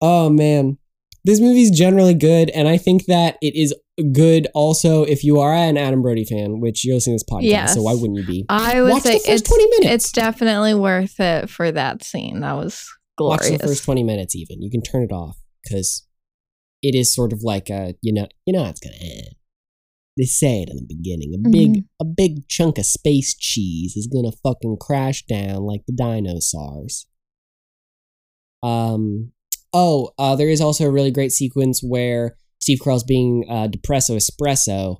Oh 0.01 0.29
man. 0.29 0.77
This 1.25 1.39
movie's 1.39 1.71
generally 1.71 2.13
good, 2.15 2.49
and 2.49 2.67
I 2.67 2.75
think 2.77 3.05
that 3.05 3.37
it 3.41 3.55
is 3.55 3.73
good 4.11 4.47
also 4.53 5.03
if 5.03 5.23
you 5.23 5.39
are 5.39 5.53
an 5.53 5.77
Adam 5.77 6.01
Brody 6.01 6.25
fan, 6.25 6.59
which 6.59 6.83
you're 6.83 6.95
listening 6.95 7.17
to 7.17 7.23
this 7.23 7.33
podcast, 7.33 7.49
Yes. 7.49 7.73
so 7.75 7.81
why 7.83 7.93
wouldn't 7.93 8.17
you 8.17 8.25
be? 8.25 8.45
I 8.49 8.81
would 8.81 8.91
Watch 8.91 9.03
say 9.03 9.19
it's 9.25 9.41
20 9.41 9.63
minutes. 9.79 10.05
it's 10.05 10.11
definitely 10.11 10.73
worth 10.75 11.17
it 11.21 11.49
for 11.49 11.71
that 11.71 12.03
scene. 12.03 12.41
That 12.41 12.57
was 12.57 12.85
glorious. 13.17 13.51
Watch 13.51 13.61
the 13.61 13.67
first 13.67 13.85
20 13.85 14.03
minutes 14.03 14.35
even. 14.35 14.61
You 14.61 14.69
can 14.69 14.81
turn 14.81 15.03
it 15.03 15.13
off 15.13 15.37
because 15.63 16.05
it 16.83 16.93
is 16.93 17.15
sort 17.15 17.33
of 17.33 17.41
like 17.41 17.69
a, 17.69 17.95
you 18.01 18.13
know, 18.13 18.27
you 18.45 18.53
know 18.53 18.63
how 18.63 18.69
it's 18.69 18.81
to 18.81 18.89
end. 19.01 19.29
They 20.15 20.25
say 20.25 20.61
it 20.61 20.69
in 20.69 20.75
the 20.75 20.85
beginning. 20.87 21.33
A 21.33 21.49
big 21.49 21.69
Mm-hmm. 21.69 22.01
a 22.01 22.05
big 22.05 22.47
chunk 22.47 22.77
of 22.77 22.85
space 22.85 23.35
cheese 23.35 23.95
is 23.95 24.07
to 24.31 24.37
fucking 24.43 24.77
crash 24.79 25.25
down 25.25 25.63
like 25.63 25.81
the 25.87 25.93
dinosaurs. 25.93 27.07
Um 28.61 29.31
oh, 29.73 30.11
uh 30.19 30.35
there 30.35 30.49
is 30.49 30.61
also 30.61 30.85
a 30.85 30.91
really 30.91 31.09
great 31.09 31.31
sequence 31.31 31.81
where 31.81 32.35
Steve 32.59 32.79
Carell's 32.79 33.03
being 33.03 33.45
uh 33.49 33.67
depresso 33.67 34.15
espresso 34.15 34.97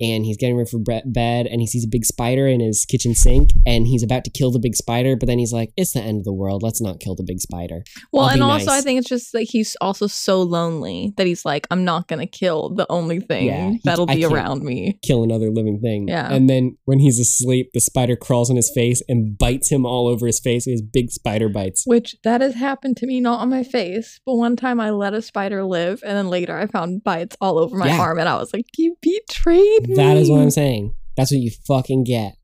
and 0.00 0.24
he's 0.24 0.36
getting 0.36 0.56
ready 0.56 0.68
for 0.68 0.78
bed 1.06 1.46
and 1.46 1.60
he 1.60 1.66
sees 1.66 1.84
a 1.84 1.88
big 1.88 2.04
spider 2.04 2.46
in 2.48 2.60
his 2.60 2.84
kitchen 2.84 3.14
sink 3.14 3.50
and 3.66 3.86
he's 3.86 4.02
about 4.02 4.24
to 4.24 4.30
kill 4.30 4.50
the 4.50 4.58
big 4.58 4.74
spider 4.74 5.16
but 5.16 5.26
then 5.28 5.38
he's 5.38 5.52
like 5.52 5.70
it's 5.76 5.92
the 5.92 6.00
end 6.00 6.18
of 6.18 6.24
the 6.24 6.32
world 6.32 6.62
let's 6.62 6.80
not 6.80 6.98
kill 7.00 7.14
the 7.14 7.22
big 7.24 7.40
spider 7.40 7.82
well, 8.12 8.24
I'll 8.24 8.30
and 8.30 8.42
also 8.42 8.70
I 8.72 8.80
think 8.80 8.98
it's 8.98 9.08
just 9.08 9.32
like 9.34 9.48
he's 9.50 9.76
also 9.80 10.06
so 10.06 10.42
lonely 10.42 11.12
that 11.16 11.26
he's 11.26 11.44
like, 11.44 11.66
I'm 11.70 11.84
not 11.84 12.08
gonna 12.08 12.26
kill 12.26 12.74
the 12.74 12.86
only 12.90 13.20
thing 13.20 13.46
Yeah, 13.46 13.70
he- 13.70 13.80
that'll 13.84 14.06
be 14.06 14.24
around 14.24 14.62
me. 14.62 14.98
kill 15.04 15.22
another 15.22 15.50
living 15.50 15.80
thing 15.80 16.08
Yeah. 16.08 16.32
and 16.32 16.48
then 16.50 16.76
when 16.86 16.98
he's 16.98 17.18
asleep 17.20 17.70
the 17.72 17.80
spider 17.80 18.16
crawls 18.16 18.50
on 18.50 18.56
his 18.56 18.70
face 18.74 19.02
and 19.08 19.36
bites 19.38 19.70
him 19.70 19.86
all 19.86 20.08
over 20.08 20.26
his 20.26 20.40
face 20.40 20.64
has 20.66 20.82
big 20.82 21.10
spider 21.10 21.48
bites 21.48 21.84
Which 21.86 22.16
that 22.24 22.40
has 22.40 22.54
happened 22.54 22.96
to 22.98 23.06
me, 23.06 23.20
not 23.20 23.40
on 23.40 23.50
my 23.50 23.62
face, 23.62 24.20
but 24.26 24.34
one 24.36 24.56
time 24.56 24.80
I 24.80 24.90
let 24.90 25.14
a 25.14 25.22
spider 25.22 25.64
live, 25.64 26.02
and 26.04 26.16
then 26.16 26.28
later 26.30 26.56
I 26.56 26.66
found 26.66 27.04
bites 27.04 27.36
all 27.40 27.58
over 27.58 27.76
my 27.76 27.86
Yeah. 27.88 28.00
arm, 28.00 28.18
and 28.18 28.28
I 28.28 28.36
was 28.36 28.52
like, 28.52 28.64
"You 28.78 28.96
betrayed 29.02 29.82
me." 29.82 29.83
That 29.96 30.16
is 30.16 30.30
what 30.30 30.40
i'm 30.40 30.50
saying 30.50 30.94
that's 31.16 31.30
what 31.30 31.40
you 31.40 31.50
fucking 31.66 32.04
get 32.04 32.36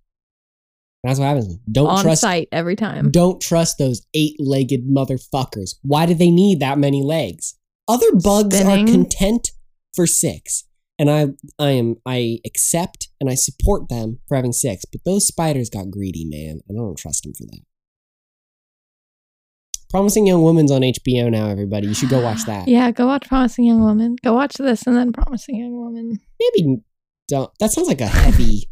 that's 1.02 1.18
what 1.18 1.26
happens 1.26 1.56
don't 1.70 1.86
on 1.88 2.02
trust 2.02 2.20
site 2.20 2.48
every 2.52 2.76
time. 2.76 3.10
Don't 3.10 3.40
trust 3.40 3.78
those 3.78 4.06
eight-legged 4.12 4.86
motherfuckers. 4.86 5.76
Why 5.80 6.04
do 6.04 6.12
they 6.12 6.30
need 6.30 6.60
that 6.60 6.76
many 6.76 7.02
legs? 7.02 7.54
Other 7.88 8.12
bugs 8.12 8.54
Spinning. 8.58 8.86
are 8.86 8.92
content 8.92 9.48
for 9.94 10.06
six. 10.06 10.64
And 10.98 11.10
I 11.10 11.28
I 11.58 11.70
am 11.70 11.96
I 12.04 12.40
accept 12.44 13.08
and 13.18 13.30
I 13.30 13.34
support 13.34 13.88
them 13.88 14.18
for 14.28 14.36
having 14.36 14.52
six, 14.52 14.84
but 14.84 15.00
those 15.06 15.26
spiders 15.26 15.70
got 15.70 15.90
greedy, 15.90 16.26
man. 16.26 16.60
and 16.68 16.78
I 16.78 16.82
don't 16.82 16.98
trust 16.98 17.22
them 17.22 17.32
for 17.32 17.44
that. 17.46 17.60
Promising 19.88 20.26
Young 20.26 20.42
Woman's 20.42 20.70
on 20.70 20.82
HBO 20.82 21.30
now, 21.30 21.48
everybody. 21.48 21.86
You 21.88 21.94
should 21.94 22.10
go 22.10 22.20
watch 22.20 22.44
that. 22.46 22.68
Yeah, 22.68 22.90
go 22.90 23.06
watch 23.06 23.26
Promising 23.26 23.64
Young 23.64 23.80
Woman. 23.80 24.16
Go 24.22 24.34
watch 24.34 24.54
this 24.54 24.86
and 24.86 24.94
then 24.96 25.12
Promising 25.12 25.56
Young 25.56 25.72
Woman. 25.76 26.18
Maybe 26.38 26.82
don't 27.30 27.50
that 27.60 27.70
sounds 27.72 27.88
like 27.88 28.00
a 28.00 28.06
heavy 28.06 28.68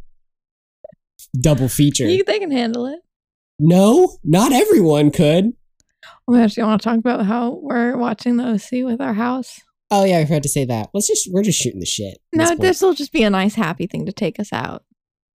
double 1.40 1.68
feature. 1.68 2.09
You, 2.09 2.24
they 2.24 2.38
can 2.38 2.50
handle 2.50 2.86
it. 2.86 3.00
no, 3.59 4.18
not 4.24 4.52
everyone 4.52 5.11
could. 5.11 5.52
Oh 6.28 6.32
my 6.32 6.40
gosh, 6.42 6.56
you 6.56 6.62
want 6.64 6.80
to 6.80 6.88
talk 6.88 6.98
about 6.98 7.26
how 7.26 7.59
we're 7.62 7.96
watching 7.96 8.36
the 8.36 8.44
OC 8.44 8.84
with 8.84 9.00
our 9.00 9.14
house? 9.14 9.61
Oh 9.90 10.04
yeah, 10.04 10.18
I 10.18 10.24
forgot 10.24 10.42
to 10.42 10.48
say 10.48 10.64
that. 10.66 10.90
Let's 10.92 11.09
just 11.09 11.28
we're 11.32 11.42
just 11.42 11.61
shooting 11.61 11.80
the 11.80 11.86
shit. 11.86 12.18
No, 12.34 12.54
this 12.54 12.82
will 12.82 12.94
just 12.94 13.12
be 13.12 13.22
a 13.22 13.30
nice, 13.30 13.54
happy 13.54 13.86
thing 13.86 14.06
to 14.06 14.12
take 14.12 14.38
us 14.38 14.52
out. 14.52 14.84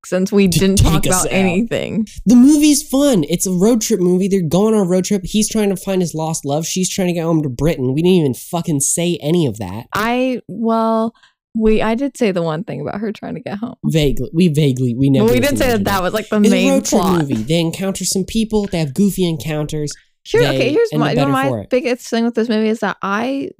Since 0.05 0.32
we 0.32 0.47
didn't 0.49 0.78
talk 0.78 1.05
about 1.05 1.26
out. 1.26 1.32
anything. 1.32 2.05
The 2.26 2.36
movie's 2.36 2.88
fun. 2.88 3.24
It's 3.30 3.47
a 3.47 3.51
road 3.51 3.82
trip 3.82 3.99
movie. 3.99 4.28
They're 4.28 4.41
going 4.47 4.74
on 4.74 4.82
a 4.86 4.89
road 4.89 5.05
trip. 5.05 5.21
He's 5.24 5.49
trying 5.49 5.69
to 5.69 5.76
find 5.78 6.01
his 6.01 6.13
lost 6.13 6.45
love. 6.45 6.65
She's 6.65 6.89
trying 6.89 7.07
to 7.07 7.13
get 7.13 7.24
home 7.24 7.41
to 7.41 7.49
Britain. 7.49 7.93
We 7.93 8.01
didn't 8.01 8.15
even 8.17 8.34
fucking 8.34 8.82
say 8.82 9.17
any 9.21 9.47
of 9.47 9.57
that. 9.59 9.86
I, 9.93 10.41
well, 10.47 11.15
we, 11.56 11.82
I 11.82 11.95
did 11.95 12.18
say 12.18 12.32
the 12.32 12.41
one 12.41 12.64
thing 12.64 12.82
about 12.82 12.99
her 12.99 13.12
trying 13.12 13.36
to 13.36 13.39
get 13.39 13.58
home. 13.60 13.76
Vaguely, 13.86 14.30
we 14.34 14.47
vaguely, 14.47 14.95
we 14.95 15.10
never. 15.10 15.28
But 15.28 15.34
we 15.36 15.39
didn't 15.39 15.58
say 15.58 15.68
that 15.68 15.84
that 15.86 16.01
was 16.01 16.14
like 16.14 16.30
the 16.30 16.38
It's 16.39 16.47
a 16.47 16.51
main 16.51 16.72
road 16.72 16.86
trip 16.86 17.01
plot. 17.01 17.20
movie. 17.22 17.36
They 17.36 17.60
encounter 17.60 18.06
some 18.06 18.26
people. 18.26 18.66
They 18.66 18.80
have 18.80 18.93
goofy 18.93 19.28
encounters. 19.28 19.93
Here, 20.24 20.41
They- 20.41 20.49
okay, 20.56 20.72
here's 20.72 20.93
my, 20.93 21.14
my 21.14 21.66
biggest 21.70 22.08
thing 22.10 22.24
with 22.24 22.34
this 22.36 22.49
movie 22.49 22.70
is 22.70 22.80
that 22.80 22.97
I, 23.01 23.51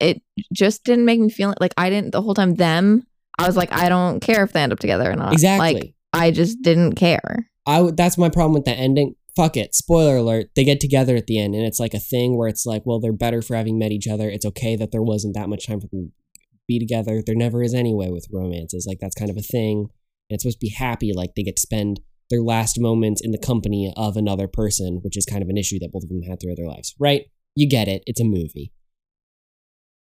it 0.00 0.20
just 0.52 0.84
didn't 0.84 1.04
make 1.04 1.20
me 1.20 1.30
feel 1.30 1.54
like 1.60 1.72
I 1.76 1.90
didn't, 1.90 2.10
the 2.12 2.20
whole 2.22 2.34
time, 2.34 2.54
them, 2.56 3.06
I 3.38 3.46
was 3.46 3.56
like, 3.56 3.72
I 3.72 3.88
don't 3.88 4.20
care 4.20 4.42
if 4.44 4.52
they 4.52 4.60
end 4.60 4.72
up 4.72 4.78
together 4.78 5.10
or 5.10 5.14
not. 5.16 5.32
Exactly. 5.32 5.74
Like, 5.74 5.94
I 6.12 6.30
just 6.30 6.60
didn't 6.62 6.94
care. 6.94 7.50
I 7.66 7.80
would. 7.82 7.96
That's 7.96 8.16
my 8.16 8.28
problem 8.28 8.54
with 8.54 8.64
the 8.64 8.72
ending. 8.72 9.14
Fuck 9.34 9.56
it. 9.56 9.74
Spoiler 9.74 10.16
alert. 10.16 10.46
They 10.56 10.64
get 10.64 10.80
together 10.80 11.14
at 11.16 11.26
the 11.26 11.38
end, 11.38 11.54
and 11.54 11.64
it's 11.64 11.78
like 11.78 11.92
a 11.92 11.98
thing 11.98 12.36
where 12.38 12.48
it's 12.48 12.64
like, 12.64 12.82
well, 12.86 13.00
they're 13.00 13.12
better 13.12 13.42
for 13.42 13.54
having 13.56 13.78
met 13.78 13.92
each 13.92 14.06
other. 14.08 14.30
It's 14.30 14.46
okay 14.46 14.76
that 14.76 14.92
there 14.92 15.02
wasn't 15.02 15.34
that 15.34 15.48
much 15.48 15.66
time 15.66 15.80
for 15.80 15.88
them 15.92 16.12
be 16.68 16.78
together. 16.78 17.22
There 17.24 17.34
never 17.34 17.62
is 17.62 17.74
anyway 17.74 18.10
with 18.10 18.26
romances. 18.32 18.86
Like 18.88 18.98
that's 19.00 19.14
kind 19.14 19.30
of 19.30 19.36
a 19.36 19.42
thing. 19.42 19.88
And 20.28 20.34
it's 20.34 20.42
supposed 20.42 20.60
to 20.60 20.66
be 20.66 20.74
happy. 20.76 21.12
Like 21.14 21.30
they 21.36 21.42
get 21.42 21.56
to 21.56 21.60
spend 21.60 22.00
their 22.30 22.42
last 22.42 22.80
moments 22.80 23.20
in 23.24 23.30
the 23.30 23.38
company 23.38 23.92
of 23.96 24.16
another 24.16 24.48
person, 24.48 25.00
which 25.02 25.16
is 25.16 25.24
kind 25.24 25.42
of 25.42 25.48
an 25.48 25.56
issue 25.56 25.78
that 25.80 25.92
both 25.92 26.02
of 26.02 26.08
them 26.08 26.22
had 26.22 26.40
throughout 26.40 26.56
their 26.56 26.68
lives. 26.68 26.94
Right? 26.98 27.26
You 27.54 27.68
get 27.68 27.88
it. 27.88 28.02
It's 28.06 28.20
a 28.20 28.24
movie. 28.24 28.72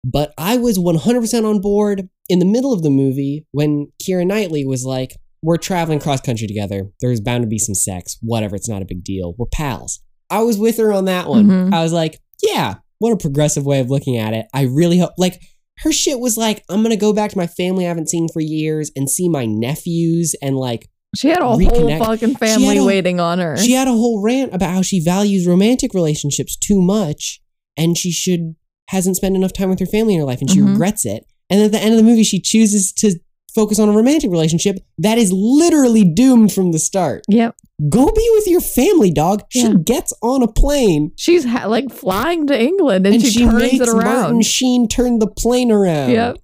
But 0.04 0.34
I 0.36 0.58
was 0.58 0.78
100% 0.78 1.48
on 1.48 1.60
board 1.60 2.08
in 2.28 2.38
the 2.38 2.44
middle 2.44 2.72
of 2.72 2.82
the 2.82 2.90
movie 2.90 3.46
when 3.52 3.90
Keira 4.02 4.26
Knightley 4.26 4.64
was 4.64 4.84
like, 4.84 5.16
we're 5.42 5.56
traveling 5.56 5.98
cross 5.98 6.20
country 6.20 6.46
together. 6.46 6.90
There's 7.00 7.20
bound 7.20 7.42
to 7.42 7.48
be 7.48 7.58
some 7.58 7.74
sex. 7.74 8.18
Whatever, 8.20 8.54
it's 8.56 8.68
not 8.68 8.82
a 8.82 8.86
big 8.86 9.02
deal. 9.02 9.34
We're 9.38 9.46
pals. 9.46 10.00
I 10.30 10.42
was 10.42 10.58
with 10.58 10.78
her 10.78 10.92
on 10.92 11.06
that 11.06 11.28
one. 11.28 11.46
Mhm. 11.46 11.74
I 11.74 11.82
was 11.82 11.92
like, 11.92 12.20
yeah, 12.42 12.76
what 12.98 13.12
a 13.12 13.16
progressive 13.16 13.66
way 13.66 13.80
of 13.80 13.90
looking 13.90 14.16
at 14.16 14.32
it. 14.32 14.46
I 14.54 14.62
really 14.62 14.98
hope, 14.98 15.12
like, 15.18 15.40
her 15.78 15.92
shit 15.92 16.20
was 16.20 16.36
like, 16.36 16.64
I'm 16.68 16.82
gonna 16.82 16.96
go 16.96 17.12
back 17.12 17.30
to 17.32 17.38
my 17.38 17.46
family 17.46 17.84
I 17.84 17.88
haven't 17.88 18.08
seen 18.08 18.28
for 18.32 18.40
years 18.40 18.90
and 18.96 19.08
see 19.10 19.28
my 19.28 19.44
nephews 19.46 20.34
and 20.42 20.56
like 20.56 20.88
She 21.16 21.28
had 21.28 21.38
a 21.38 21.42
Reconnect. 21.44 21.98
whole 21.98 22.06
fucking 22.16 22.36
family 22.36 22.78
a- 22.78 22.84
waiting 22.84 23.20
on 23.20 23.38
her. 23.38 23.56
she 23.56 23.72
had 23.72 23.88
a 23.88 23.92
whole 23.92 24.22
rant 24.22 24.54
about 24.54 24.70
how 24.74 24.82
she 24.82 25.00
values 25.00 25.46
romantic 25.46 25.94
relationships 25.94 26.56
too 26.56 26.80
much 26.80 27.40
and 27.76 27.96
she 27.98 28.10
should 28.12 28.54
hasn't 28.88 29.16
spent 29.16 29.34
enough 29.34 29.52
time 29.52 29.70
with 29.70 29.80
her 29.80 29.86
family 29.86 30.14
in 30.14 30.20
her 30.20 30.26
life 30.26 30.40
and 30.40 30.50
she 30.50 30.58
Mhm. 30.58 30.70
regrets 30.72 31.04
it. 31.06 31.24
And 31.50 31.60
at 31.62 31.72
the 31.72 31.80
end 31.80 31.92
of 31.94 31.96
the 31.98 32.02
movie 32.04 32.22
she 32.24 32.38
chooses 32.40 32.92
to 32.94 33.18
focus 33.54 33.78
on 33.78 33.88
a 33.88 33.92
romantic 33.92 34.30
relationship 34.30 34.78
that 34.98 35.16
is 35.18 35.32
literally 35.32 36.04
doomed 36.04 36.52
from 36.52 36.72
the 36.72 36.78
start. 36.78 37.22
yep. 37.28 37.54
Go 37.88 38.06
be 38.06 38.30
with 38.34 38.46
your 38.46 38.60
family, 38.60 39.10
dog. 39.10 39.42
She 39.50 39.62
Yeah. 39.62 39.74
gets 39.84 40.12
on 40.22 40.42
a 40.42 40.48
plane 40.48 41.12
She's 41.16 41.44
ha- 41.44 41.66
like 41.66 41.90
flying 41.92 42.46
to 42.46 42.58
England 42.60 43.06
and, 43.06 43.16
and, 43.16 43.24
she, 43.24 43.30
she, 43.30 43.40
turns 43.44 43.54
makes 43.54 43.80
it 43.80 43.88
around. 43.88 44.04
Martin 44.04 44.42
Sheen 44.42 44.88
turn 44.88 45.18
the 45.18 45.26
plane 45.26 45.70
around. 45.72 46.10
Yep. 46.10 46.38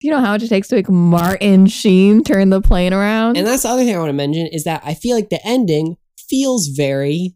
You 0.00 0.10
know 0.10 0.20
how 0.20 0.32
much 0.32 0.42
it 0.42 0.48
takes 0.48 0.68
to 0.68 0.76
make 0.76 0.88
Martin 0.90 1.66
Sheen 1.66 2.22
turn 2.24 2.50
the 2.50 2.60
plane 2.60 2.92
around? 2.92 3.36
And 3.36 3.46
that's 3.46 3.62
the 3.62 3.70
other 3.70 3.84
thing 3.84 3.94
I 3.94 3.98
want 3.98 4.10
to 4.10 4.14
mention 4.14 4.46
is 4.46 4.64
that 4.64 4.82
I 4.84 4.94
feel 4.94 5.16
like 5.16 5.30
the 5.30 5.44
ending 5.46 5.96
feels 6.28 6.68
very 6.68 7.34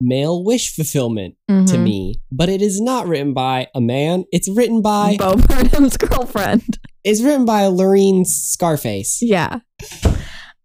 male 0.00 0.44
wish 0.44 0.74
fulfillment 0.74 1.34
to 1.48 1.54
Mhm. 1.54 1.82
me, 1.82 2.14
but 2.30 2.48
it 2.48 2.62
is 2.62 2.80
not 2.80 3.08
written 3.08 3.34
by 3.34 3.66
a 3.74 3.80
man. 3.80 4.24
It's 4.30 4.48
written 4.48 4.80
by 4.82 5.16
Bo 5.18 5.34
Burnham's 5.36 5.96
girlfriend. 5.96 6.78
it's 7.02 7.20
written 7.20 7.44
by 7.44 7.66
Lorene 7.66 8.24
Scafaria. 8.24 9.04
Yeah. 9.20 9.58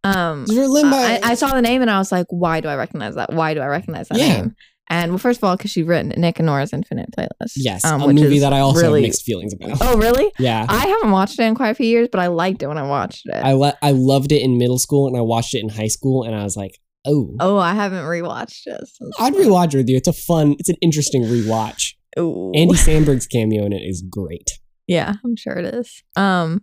Um, 0.04 0.46
written 0.50 0.90
by 0.90 1.20
I, 1.24 1.32
I 1.32 1.36
saw 1.36 1.54
the 1.54 1.62
name 1.62 1.82
and 1.82 1.90
I 1.90 1.98
was 1.98 2.12
like, 2.12 2.28
why 2.30 2.60
do 2.60 2.68
I 2.68 2.76
recognize 2.76 3.16
that? 3.16 3.32
Why 3.34 3.54
do 3.54 3.62
I 3.62 3.68
recognize 3.68 4.10
that 4.10 4.18
Yeah. 4.18 4.28
name? 4.38 4.56
And 4.90 5.12
well, 5.14 5.18
first 5.18 5.40
of 5.40 5.46
all, 5.46 5.56
because 5.56 5.72
she 5.72 5.82
written 5.82 6.10
Nick 6.18 6.40
and 6.40 6.46
Nora's 6.46 6.74
Infinite 6.74 7.10
Playlist. 7.18 7.54
yes, 7.56 7.86
um, 7.86 8.02
a 8.02 8.12
movie 8.14 8.40
that 8.40 8.52
I 8.52 8.60
also 8.60 8.82
really- 8.82 9.02
have 9.02 9.08
mixed 9.08 9.24
feelings 9.24 9.54
about. 9.54 9.78
Oh, 9.82 9.98
really? 9.98 10.30
Yeah. 10.38 10.66
I 10.68 10.88
haven't 10.88 11.12
watched 11.12 11.40
it 11.40 11.44
in 11.44 11.56
quite 11.56 11.70
a 11.70 11.74
few 11.74 11.88
years, 11.88 12.10
but 12.12 12.20
I 12.20 12.28
liked 12.28 12.62
it 12.64 12.68
when 12.68 12.78
I 12.78 12.84
watched 12.88 13.22
it. 13.26 13.34
I 13.36 13.54
le- 13.54 13.78
I 13.82 13.92
loved 13.92 14.32
it 14.34 14.42
in 14.42 14.58
middle 14.58 14.78
school 14.80 15.08
and 15.08 15.16
I 15.16 15.22
watched 15.22 15.56
it 15.56 15.64
in 15.64 15.70
high 15.70 15.88
school 15.88 16.24
and 16.24 16.36
I 16.36 16.44
was 16.44 16.58
like, 16.58 16.78
oh, 17.08 17.34
oh, 17.40 17.58
I 17.58 17.74
haven't 17.74 18.04
rewatched 18.04 18.64
it. 18.68 18.90
I'd 19.20 19.34
rewatch 19.36 19.74
it 19.74 19.78
with 19.78 19.90
you. 19.90 19.96
It's 19.96 20.08
a 20.10 20.14
fun, 20.14 20.56
it's 20.60 20.70
an 20.70 20.76
interesting 20.82 21.24
rewatch. 21.24 21.94
Ooh. 22.20 22.52
Andy 22.54 22.76
Samberg's 22.76 23.26
cameo 23.26 23.66
in 23.66 23.74
it 23.74 23.82
is 23.82 24.04
great, 24.08 24.50
Yeah, 24.88 25.14
I'm 25.26 25.36
sure 25.38 25.54
it 25.54 25.74
is. 25.74 26.04
Um, 26.18 26.62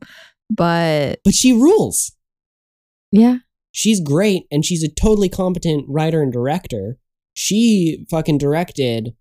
but 0.51 1.21
but 1.25 1.35
she 1.35 1.53
rules. 1.53 2.13
Yeah, 3.11 3.39
she's 3.73 4.01
great 4.01 4.45
and 4.51 4.65
she's 4.65 4.83
a 4.83 4.93
totally 4.93 5.29
competent 5.29 5.87
writer 5.89 6.23
and 6.23 6.33
director. 6.33 6.99
She 7.35 8.07
fucking 8.11 8.39
directed 8.39 9.15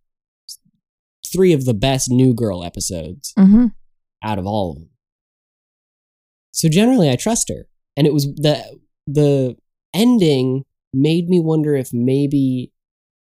three 1.32 1.54
of 1.54 1.66
the 1.66 1.74
best 1.74 2.10
New 2.10 2.34
Girl 2.34 2.64
episodes 2.64 3.34
hmm 3.38 3.68
out 4.22 4.38
of 4.38 4.46
all 4.46 4.72
of 4.72 4.78
them. 4.80 4.90
So 6.52 6.68
generally 6.68 7.10
I 7.10 7.16
trust 7.16 7.48
her. 7.50 7.68
And 7.96 8.06
it 8.06 8.14
was 8.14 8.26
the 8.36 8.80
the 9.08 9.56
ending 9.94 10.64
made 10.94 11.30
me 11.30 11.40
wonder 11.40 11.76
if 11.76 11.90
maybe 11.94 12.72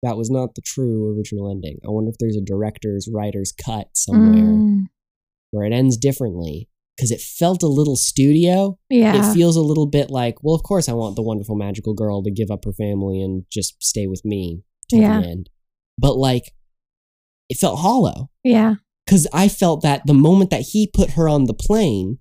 that 0.04 0.18
was 0.18 0.30
not 0.30 0.56
the 0.56 0.62
true 0.62 1.16
original 1.18 1.50
ending. 1.50 1.80
I 1.86 1.90
wonder 1.90 2.10
if 2.12 2.18
there's 2.20 2.38
a 2.38 2.42
director's 2.42 3.10
writer's 3.12 3.52
cut 3.52 3.90
somewhere 3.94 4.34
Mm, 4.34 4.86
where 5.52 5.66
it 5.66 5.74
ends 5.74 5.98
differently 5.98 6.70
because 6.96 7.12
it 7.12 7.20
felt 7.22 7.62
a 7.64 7.68
little 7.68 7.96
studio 7.96 8.78
yeah, 8.90 9.16
it 9.30 9.34
feels 9.34 9.56
a 9.56 9.62
little 9.62 9.86
bit 9.88 10.10
like, 10.10 10.36
well, 10.44 10.56
of 10.56 10.64
course, 10.64 10.88
I 10.88 10.94
want 10.94 11.16
the 11.16 11.22
wonderful 11.22 11.56
magical 11.56 11.94
girl 11.94 12.24
to 12.24 12.32
give 12.32 12.50
up 12.52 12.64
her 12.66 12.74
family 12.74 13.22
and 13.22 13.44
just 13.52 13.82
stay 13.84 14.08
with 14.08 14.24
me 14.24 14.62
to 14.90 14.98
Yeah. 14.98 15.20
the 15.22 15.28
end. 15.28 15.50
But 15.98 16.18
like, 16.18 16.52
it 17.50 17.58
felt 17.58 17.80
hollow 17.80 18.30
yeah, 18.44 18.76
because 19.06 19.28
I 19.34 19.48
felt 19.50 19.82
that 19.84 20.02
the 20.06 20.14
moment 20.14 20.50
that 20.52 20.62
he 20.72 20.90
put 20.92 21.12
her 21.12 21.28
on 21.30 21.46
the 21.46 21.54
plane 21.54 22.20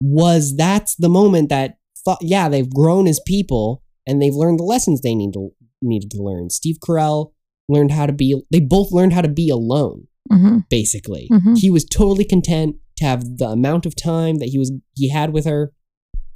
was 0.00 0.54
that's 0.56 0.94
the 0.96 1.08
moment 1.08 1.48
that 1.50 1.76
thought, 2.04 2.18
yeah, 2.22 2.48
they've 2.48 2.72
grown 2.72 3.06
as 3.06 3.20
people 3.26 3.82
and 4.06 4.20
they've 4.22 4.34
learned 4.34 4.58
the 4.58 4.64
lessons 4.64 5.00
they 5.00 5.14
need 5.14 5.32
to 5.34 5.50
needed 5.82 6.10
to 6.12 6.22
learn. 6.22 6.50
Steve 6.50 6.76
Carell 6.86 7.32
learned 7.68 7.92
how 7.92 8.06
to 8.06 8.12
be. 8.12 8.40
They 8.50 8.60
both 8.60 8.92
learned 8.92 9.12
how 9.12 9.22
to 9.22 9.28
be 9.28 9.48
alone 9.48 10.06
hmm 10.30 10.58
basically. 10.68 11.28
Mhm. 11.32 11.58
He 11.58 11.70
was 11.70 11.84
totally 11.84 12.24
content 12.24 12.76
to 13.00 13.06
have 13.06 13.38
the 13.38 13.46
amount 13.48 13.84
of 13.86 13.94
time 13.96 14.38
that 14.38 14.46
he 14.48 14.58
was 14.58 14.72
he 14.94 15.10
had 15.10 15.32
with 15.32 15.44
her 15.46 15.72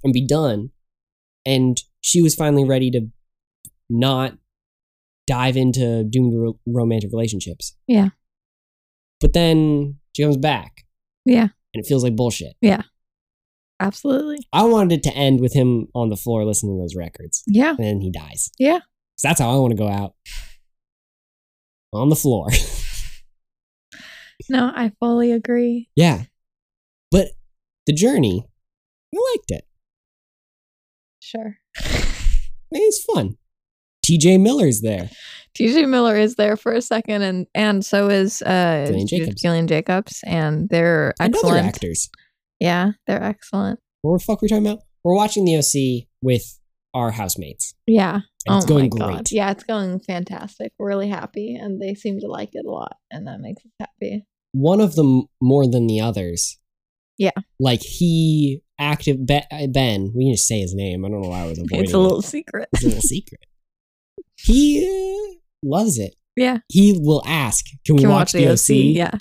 and 0.02 0.12
be 0.12 0.26
done. 0.26 0.70
And 1.46 1.76
she 2.00 2.20
was 2.22 2.34
finally 2.34 2.64
ready 2.64 2.90
to 2.90 3.08
not 3.88 4.34
dive 5.26 5.56
into 5.56 6.04
doomed 6.04 6.34
ro- 6.34 6.58
romantic 6.66 7.10
relationships. 7.12 7.76
Yeah. 7.86 8.08
But 9.20 9.32
then 9.32 9.98
she 10.14 10.22
comes 10.22 10.36
back 10.36 10.84
yeah, 11.24 11.48
and 11.72 11.82
it 11.82 11.86
feels 11.86 12.02
like 12.04 12.16
bullshit. 12.16 12.54
Yeah. 12.60 12.82
Absolutely, 13.80 14.38
I 14.52 14.64
wanted 14.64 14.98
it 14.98 15.02
to 15.04 15.14
end 15.14 15.40
with 15.40 15.52
him 15.54 15.88
on 15.94 16.08
the 16.08 16.16
floor 16.16 16.44
listening 16.44 16.76
to 16.76 16.82
those 16.82 16.94
records. 16.96 17.42
yeah, 17.46 17.70
And 17.70 17.78
then 17.78 18.00
he 18.00 18.10
dies. 18.10 18.50
Yeah. 18.58 18.80
that's 19.22 19.40
how 19.40 19.50
I 19.50 19.56
want 19.56 19.72
to 19.72 19.76
go 19.76 19.88
out. 19.88 20.14
On 21.92 22.08
the 22.08 22.16
floor. 22.16 22.48
no, 24.48 24.70
I 24.74 24.92
fully 25.00 25.32
agree. 25.32 25.88
yeah. 25.96 26.24
But 27.14 27.28
the 27.86 27.92
journey, 27.92 28.44
I 29.14 29.18
liked 29.32 29.50
it. 29.52 29.64
Sure. 31.20 31.58
It's 32.72 33.04
fun. 33.04 33.36
TJ 34.04 34.40
Miller's 34.40 34.80
there. 34.80 35.10
TJ 35.56 35.88
Miller 35.88 36.16
is 36.16 36.34
there 36.34 36.56
for 36.56 36.72
a 36.72 36.82
second, 36.82 37.22
and 37.22 37.46
and 37.54 37.84
so 37.84 38.08
is 38.10 38.42
uh 38.42 38.86
Gillian 38.88 39.06
Jacobs. 39.06 39.42
Gillian 39.42 39.66
Jacobs, 39.68 40.20
and 40.26 40.68
they're 40.70 41.14
excellent. 41.20 41.64
actors. 41.64 42.10
Yeah, 42.58 42.92
they're 43.06 43.22
excellent. 43.22 43.78
What 44.02 44.18
the 44.18 44.24
fuck 44.24 44.42
are 44.42 44.46
we 44.46 44.48
talking 44.48 44.66
about? 44.66 44.80
We're 45.04 45.14
watching 45.14 45.44
the 45.44 45.56
OC 45.58 46.08
with 46.20 46.58
our 46.94 47.12
housemates. 47.12 47.74
Yeah. 47.86 48.22
And 48.46 48.56
it's 48.56 48.64
oh 48.64 48.68
going 48.68 48.90
my 48.92 49.06
great. 49.06 49.16
God. 49.18 49.26
Yeah, 49.30 49.52
it's 49.52 49.62
going 49.62 50.00
fantastic. 50.00 50.72
We're 50.80 50.88
really 50.88 51.10
happy, 51.10 51.54
and 51.54 51.80
they 51.80 51.94
seem 51.94 52.18
to 52.18 52.26
like 52.26 52.50
it 52.54 52.66
a 52.66 52.70
lot, 52.70 52.96
and 53.12 53.28
that 53.28 53.38
makes 53.38 53.64
us 53.64 53.70
happy. 53.78 54.26
One 54.50 54.80
of 54.80 54.96
them 54.96 55.26
more 55.40 55.68
than 55.68 55.86
the 55.86 56.00
others. 56.00 56.58
Yeah. 57.18 57.30
Like 57.60 57.80
he 57.80 58.60
active 58.78 59.24
Be- 59.26 59.68
Ben. 59.72 60.12
We 60.16 60.24
can 60.26 60.34
just 60.34 60.46
say 60.48 60.60
his 60.60 60.74
name. 60.74 61.04
I 61.04 61.08
don't 61.08 61.20
know 61.22 61.28
why 61.28 61.40
I 61.42 61.46
was 61.46 61.58
avoiding 61.58 61.80
It's 61.84 61.94
a 61.94 61.96
it. 61.96 62.00
little 62.00 62.22
secret. 62.22 62.68
It's 62.72 62.82
a 62.84 62.86
little 62.86 63.00
secret. 63.02 63.40
He 64.36 64.84
uh, 64.84 65.34
loves 65.62 65.98
it. 65.98 66.14
Yeah. 66.36 66.58
He 66.68 66.98
will 67.00 67.22
ask, 67.26 67.64
"Can 67.86 67.96
we 67.96 68.02
Can 68.02 68.10
watch, 68.10 68.32
the 68.32 68.48
OC?" 68.48 68.68
Yeah. 68.70 69.12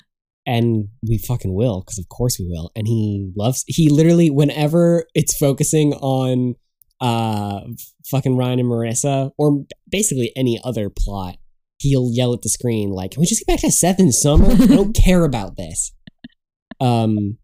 and 0.46 0.88
we 1.08 1.18
fucking 1.18 1.54
will 1.54 1.80
because 1.82 1.98
of 1.98 2.08
course 2.08 2.38
we 2.38 2.46
will 2.48 2.70
and 2.76 2.86
he 2.88 3.30
loves 3.36 3.64
he 3.66 3.88
literally 3.88 4.28
whenever 4.30 5.06
it's 5.14 5.34
focusing 5.36 5.94
on 5.94 6.54
uh 7.00 7.60
fucking 8.10 8.36
Ryan 8.36 8.58
and 8.60 8.68
Marissa, 8.68 9.30
or 9.38 9.64
basically 9.88 10.32
any 10.36 10.60
other 10.64 10.90
plot, 10.90 11.36
he'll 11.78 12.10
yell 12.12 12.32
at 12.34 12.42
the 12.42 12.48
screen 12.48 12.90
like, 12.90 13.12
"Can 13.12 13.20
we 13.20 13.26
just 13.26 13.44
get 13.46 13.52
back 13.54 13.60
to 13.60 13.70
Seth 13.70 14.00
and 14.00 14.12
Summer? 14.14 14.50
I 14.50 14.66
don't 14.66 14.94
care 15.04 15.24
about 15.24 15.56
this." 15.56 15.92
Um, 16.80 17.38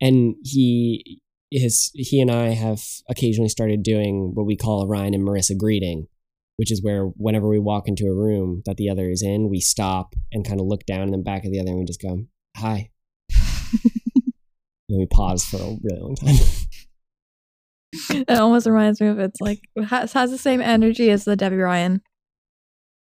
and 0.00 0.34
he 0.42 1.20
his 1.50 1.90
he 1.94 2.20
and 2.20 2.30
I 2.30 2.48
have 2.48 2.82
occasionally 3.08 3.48
started 3.48 3.82
doing 3.82 4.32
what 4.34 4.46
we 4.46 4.56
call 4.56 4.82
a 4.82 4.86
Ryan 4.86 5.14
and 5.14 5.26
Marissa 5.26 5.56
greeting, 5.56 6.08
which 6.56 6.72
is 6.72 6.82
where 6.82 7.06
whenever 7.16 7.48
we 7.48 7.58
walk 7.58 7.86
into 7.86 8.06
a 8.06 8.14
room 8.14 8.62
that 8.66 8.76
the 8.76 8.88
other 8.88 9.08
is 9.08 9.22
in, 9.22 9.48
we 9.48 9.60
stop 9.60 10.14
and 10.32 10.46
kind 10.46 10.60
of 10.60 10.66
look 10.66 10.84
down 10.86 11.02
in 11.02 11.10
the 11.10 11.18
back 11.18 11.44
of 11.44 11.52
the 11.52 11.60
other 11.60 11.70
and 11.70 11.78
we 11.78 11.84
just 11.84 12.02
go, 12.02 12.24
"Hi." 12.56 12.90
and 14.88 14.98
we 14.98 15.06
pause 15.06 15.44
for 15.44 15.56
a 15.56 15.76
really 15.82 16.00
long 16.00 16.16
time. 16.16 16.36
It 18.10 18.28
almost 18.28 18.66
reminds 18.66 19.00
me 19.00 19.06
of 19.06 19.20
it's 19.20 19.40
like 19.40 19.60
has, 19.88 20.12
has 20.14 20.32
the 20.32 20.38
same 20.38 20.60
energy 20.60 21.10
as 21.10 21.24
the 21.24 21.36
Debbie 21.36 21.56
Ryan. 21.56 22.02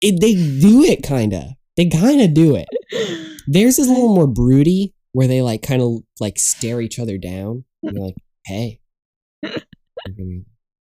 it, 0.01 0.21
they 0.21 0.35
do 0.35 0.83
it 0.83 1.01
kind 1.01 1.33
of. 1.33 1.43
They 1.77 1.89
kind 1.89 2.21
of 2.21 2.35
do 2.35 2.55
it. 2.55 2.67
Theirs 3.47 3.79
is 3.79 3.87
a 3.87 3.91
little 3.91 4.13
more 4.13 4.27
broody, 4.27 4.92
where 5.13 5.27
they 5.27 5.41
like 5.41 5.61
kind 5.61 5.81
of 5.81 5.99
like 6.19 6.37
stare 6.37 6.81
each 6.81 6.99
other 6.99 7.17
down. 7.17 7.65
And 7.85 7.97
they're 7.97 8.03
like, 8.05 8.15
"Hey, 8.45 8.79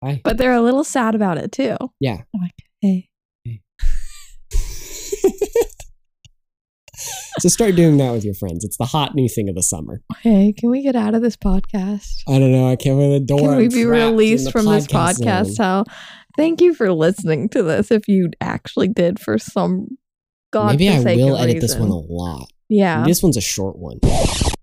hi." 0.02 0.20
But 0.22 0.38
they're 0.38 0.52
a 0.52 0.60
little 0.60 0.84
sad 0.84 1.16
about 1.16 1.38
it 1.38 1.50
too. 1.50 1.76
Yeah. 1.98 2.18
I'm 2.34 2.40
like, 2.40 2.54
hey. 2.80 3.08
So 7.40 7.48
start 7.48 7.74
doing 7.74 7.96
that 7.96 8.12
with 8.12 8.24
your 8.24 8.34
friends. 8.34 8.64
It's 8.64 8.76
the 8.76 8.84
hot 8.84 9.14
new 9.14 9.28
thing 9.28 9.48
of 9.48 9.56
the 9.56 9.62
summer. 9.62 10.00
Hey, 10.20 10.54
can 10.56 10.70
we 10.70 10.82
get 10.82 10.94
out 10.94 11.14
of 11.14 11.20
this 11.20 11.36
podcast? 11.36 12.22
I 12.28 12.38
don't 12.38 12.52
know. 12.52 12.70
I 12.70 12.76
can't 12.76 12.94
open 12.94 13.10
the 13.10 13.20
door. 13.20 13.38
Can 13.40 13.56
we 13.56 13.64
I'm 13.64 13.70
be 13.70 13.84
released 13.84 14.44
the 14.46 14.52
from 14.52 14.66
this 14.66 14.86
podcast 14.86 15.20
podcast? 15.20 15.46
zone. 15.46 15.56
How 15.58 15.84
thank 16.36 16.60
you 16.60 16.74
for 16.74 16.92
listening 16.92 17.48
to 17.50 17.62
this 17.62 17.90
if 17.90 18.06
you 18.06 18.30
actually 18.40 18.88
did 18.88 19.18
for 19.18 19.36
some 19.38 19.88
god 20.52 20.78
Maybe 20.78 20.88
I 20.88 21.00
will 21.00 21.36
edit 21.36 21.60
this 21.60 21.74
one 21.76 21.88
a 21.88 21.96
lot. 21.96 22.48
Yeah. 22.74 23.04
This 23.06 23.22
one's 23.22 23.36
a 23.36 23.40
short 23.40 23.78
one. 23.78 24.00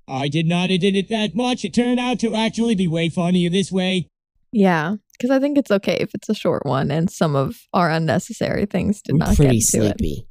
I 0.07 0.27
did 0.27 0.45
not 0.45 0.69
edit 0.69 0.95
it 0.95 1.07
that 1.09 1.33
much. 1.33 1.63
It 1.63 1.73
turned 1.73 1.97
out 1.99 2.19
to 2.19 2.35
actually 2.35 2.75
be 2.75 2.85
way 2.85 3.07
funnier 3.07 3.49
this 3.49 3.71
way. 3.71 4.07
Yeah. 4.51 4.95
Because 5.13 5.29
I 5.29 5.39
think 5.39 5.57
it's 5.57 5.71
okay 5.71 5.95
if 6.01 6.13
it's 6.13 6.27
a 6.27 6.33
short 6.35 6.65
one 6.65 6.91
and 6.91 7.09
some 7.09 7.37
of 7.37 7.61
our 7.73 7.89
unnecessary 7.89 8.65
things 8.65 9.01
did 9.01 9.13
I'm 9.13 9.19
not 9.19 9.35
pretty 9.37 9.59
get 9.59 9.65
to 9.69 9.77
it. 9.77 9.97
sleepy. 9.97 10.27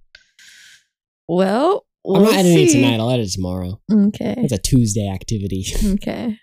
Well, 1.26 1.86
I'm 2.06 2.22
not 2.24 2.34
editing 2.34 2.58
it 2.64 2.68
see. 2.70 2.82
tonight. 2.82 3.00
I'll 3.00 3.10
edit 3.10 3.28
it 3.28 3.32
tomorrow. 3.32 3.80
Okay. 3.90 4.34
It's 4.36 4.52
a 4.52 4.58
Tuesday 4.58 5.08
activity. 5.08 5.64
Okay. 5.94 6.36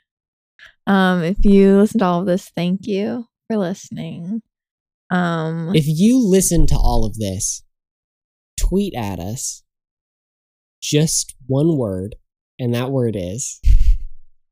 Um, 0.88 1.22
if 1.22 1.44
you 1.44 1.78
listen 1.78 2.00
to 2.00 2.06
all 2.06 2.22
of 2.22 2.26
this, 2.26 2.50
thank 2.56 2.88
you 2.88 3.26
for 3.48 3.58
listening. 3.58 4.42
Um, 5.12 5.76
if 5.76 5.84
you 5.86 6.18
listen 6.18 6.66
to 6.68 6.76
all 6.76 7.06
of 7.06 7.16
this, 7.16 7.62
tweet 8.58 8.96
at 8.96 9.20
us 9.20 9.64
just 10.82 11.36
one 11.48 11.78
word, 11.78 12.16
and 12.60 12.74
that 12.74 12.92
word 12.92 13.16
is 13.18 13.60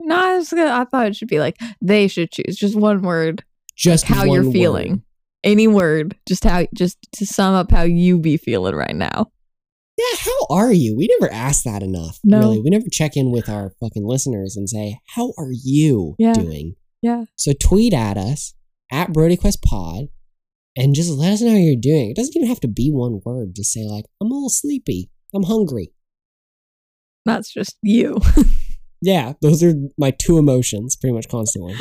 no, 0.02 0.16
I 0.16 0.38
was 0.38 0.50
gonna, 0.50 0.72
I 0.72 0.86
thought 0.86 1.08
it 1.08 1.16
should 1.16 1.28
be 1.28 1.40
like 1.40 1.58
they 1.82 2.08
should 2.08 2.32
choose 2.32 2.56
just 2.58 2.76
one 2.76 3.02
word, 3.02 3.44
just 3.76 4.06
how 4.06 4.20
one 4.28 4.30
you're 4.34 4.44
word. 4.44 4.54
feeling. 4.54 5.04
Any 5.44 5.68
word, 5.68 6.16
just 6.28 6.44
how, 6.44 6.66
just 6.74 6.98
to 7.18 7.26
sum 7.26 7.54
up 7.54 7.70
how 7.72 7.84
you 7.84 8.18
be 8.20 8.36
feeling 8.38 8.74
right 8.76 8.96
now. 8.96 9.32
Yeah, 9.98 10.18
how 10.20 10.46
are 10.50 10.74
you? 10.74 10.96
We 10.98 11.08
never 11.20 11.32
ask 11.32 11.64
that 11.64 11.82
enough. 11.84 12.20
No. 12.24 12.40
Really, 12.40 12.62
we 12.62 12.70
never 12.70 12.88
check 12.92 13.16
in 13.16 13.32
with 13.32 13.48
our 13.48 13.72
fucking 13.80 14.06
listeners 14.06 14.58
and 14.58 14.68
say, 14.70 15.00
"How 15.16 15.34
are 15.38 15.52
you 15.52 16.16
Yeah. 16.20 16.34
doing?" 16.34 16.76
Yeah. 17.02 17.26
So 17.36 17.54
tweet 17.54 17.94
at 17.94 18.18
us 18.18 18.54
at 18.92 19.14
BrodyQuest 19.14 19.62
Pod, 19.62 20.10
and 20.76 20.94
just 20.96 21.12
let 21.12 21.32
us 21.34 21.42
know 21.42 21.52
how 21.52 21.56
you're 21.58 21.76
doing. 21.80 22.10
It 22.10 22.16
doesn't 22.18 22.36
even 22.36 22.50
have 22.50 22.60
to 22.62 22.68
be 22.68 22.90
one 22.92 23.22
word. 23.24 23.54
Just 23.56 23.72
say 23.72 23.86
like, 23.86 24.06
"I'm 24.22 24.30
a 24.32 24.34
little 24.34 24.50
sleepy. 24.50 25.10
I'm 25.34 25.44
hungry." 25.44 25.94
That's 27.26 27.52
just 27.52 27.78
you. 27.82 28.20
Yeah, 29.02 29.34
those 29.42 29.62
are 29.62 29.74
my 30.00 30.12
two 30.12 30.40
emotions 30.40 30.96
pretty 30.96 31.14
much 31.14 31.30
constantly. 31.30 31.76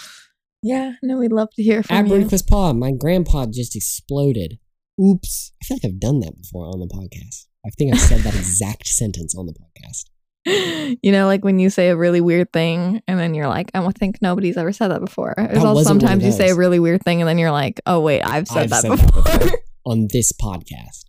yeah. 0.62 0.94
No, 1.00 1.18
we'd 1.18 1.30
love 1.30 1.48
to 1.54 1.62
hear 1.62 1.78
At 1.78 1.86
from 1.86 2.06
you. 2.06 2.14
BrodyQuest 2.14 2.48
Pod, 2.48 2.76
my 2.76 2.90
grandpa 2.90 3.46
just 3.46 3.76
exploded. 3.76 4.58
Oops. 5.00 5.52
I 5.62 5.64
feel 5.64 5.76
like 5.76 5.84
I've 5.84 6.00
done 6.00 6.18
that 6.20 6.36
before 6.36 6.66
on 6.66 6.80
the 6.80 6.88
podcast. 6.88 7.46
I 7.64 7.70
think 7.78 7.94
I've 7.94 8.00
said 8.00 8.20
that 8.20 8.34
exact 8.38 8.88
sentence 8.88 9.34
on 9.36 9.46
the 9.46 9.54
podcast. 9.54 10.96
you 11.02 11.12
know, 11.12 11.26
like 11.26 11.44
when 11.44 11.60
you 11.60 11.70
say 11.70 11.90
a 11.90 11.96
really 11.96 12.20
weird 12.20 12.52
thing 12.52 13.00
and 13.06 13.18
then 13.18 13.34
you're 13.34 13.48
like, 13.48 13.70
oh, 13.74 13.80
I 13.80 13.82
don't 13.82 13.96
think 13.96 14.18
nobody's 14.20 14.56
ever 14.56 14.72
said 14.72 14.88
that 14.88 15.00
before. 15.00 15.34
There's 15.36 15.58
That 15.58 15.66
also 15.66 15.82
sometimes 15.84 16.24
you 16.24 16.32
say 16.32 16.50
a 16.50 16.56
really 16.56 16.80
weird 16.80 17.02
thing 17.04 17.20
and 17.20 17.28
then 17.28 17.38
you're 17.38 17.52
like, 17.52 17.80
oh, 17.86 18.00
wait, 18.00 18.22
I've 18.22 18.48
said, 18.48 18.64
I've 18.64 18.70
that, 18.70 18.82
said 18.82 18.90
that 18.92 19.12
before. 19.14 19.38
before. 19.38 19.58
On 19.84 20.08
this 20.12 20.32
podcast. 20.32 21.04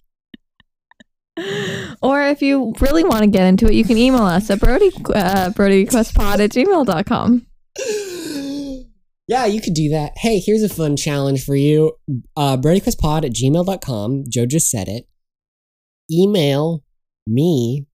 Or 2.01 2.21
if 2.23 2.41
you 2.41 2.73
really 2.79 3.03
want 3.03 3.21
to 3.21 3.27
get 3.27 3.45
into 3.45 3.67
it, 3.67 3.73
you 3.73 3.83
can 3.83 3.97
email 3.97 4.23
us 4.23 4.49
at 4.49 4.59
Brody, 4.59 4.91
uh, 5.13 5.51
BrodyQuestPod 5.51 6.39
at 6.39 6.51
gmail.com. 6.51 7.45
yeah, 9.27 9.45
you 9.45 9.61
could 9.61 9.73
do 9.73 9.89
that. 9.89 10.13
Hey, 10.17 10.39
here's 10.39 10.63
a 10.63 10.69
fun 10.69 10.97
challenge 10.97 11.43
for 11.43 11.55
you. 11.55 11.93
Uh, 12.35 12.57
BrodyQuestPod 12.57 13.25
at 13.25 13.33
gmail.com. 13.33 14.23
Joe 14.29 14.45
just 14.45 14.69
said 14.69 14.87
it. 14.87 15.07
Email 16.11 16.83
me 17.25 17.85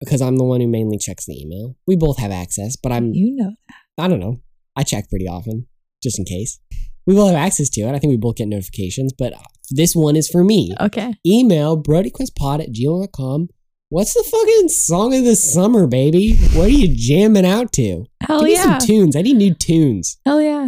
because 0.00 0.22
I'm 0.22 0.36
the 0.36 0.44
one 0.44 0.60
who 0.60 0.68
mainly 0.68 0.98
checks 0.98 1.26
the 1.26 1.40
email. 1.40 1.76
We 1.86 1.96
both 1.96 2.18
have 2.18 2.30
access, 2.30 2.76
but 2.76 2.92
I'm 2.92 3.12
You 3.12 3.34
know. 3.36 3.54
That. 3.68 4.04
I 4.04 4.08
don't 4.08 4.20
know. 4.20 4.40
I 4.76 4.82
check 4.82 5.08
pretty 5.08 5.26
often, 5.28 5.66
just 6.02 6.18
in 6.18 6.24
case. 6.24 6.58
We 7.06 7.14
both 7.14 7.30
have 7.30 7.38
access 7.38 7.68
to 7.70 7.82
it. 7.82 7.94
I 7.94 7.98
think 7.98 8.10
we 8.10 8.16
both 8.16 8.36
get 8.36 8.48
notifications, 8.48 9.12
but 9.12 9.34
this 9.70 9.94
one 9.94 10.16
is 10.16 10.28
for 10.28 10.44
me. 10.44 10.74
Okay. 10.80 11.14
Email 11.26 11.80
BrodyQuestPod 11.82 12.62
at 12.62 12.72
gmail.com. 12.72 13.48
What's 13.90 14.14
the 14.14 14.24
fucking 14.28 14.68
song 14.70 15.14
of 15.14 15.24
the 15.24 15.36
summer, 15.36 15.86
baby? 15.86 16.36
What 16.54 16.66
are 16.66 16.68
you 16.68 16.94
jamming 16.94 17.46
out 17.46 17.72
to? 17.74 18.06
Hell 18.22 18.40
Give 18.40 18.48
me 18.48 18.54
yeah. 18.54 18.78
some 18.78 18.86
tunes. 18.86 19.16
I 19.16 19.22
need 19.22 19.36
new 19.36 19.54
tunes. 19.54 20.18
Hell 20.26 20.40
yeah. 20.42 20.62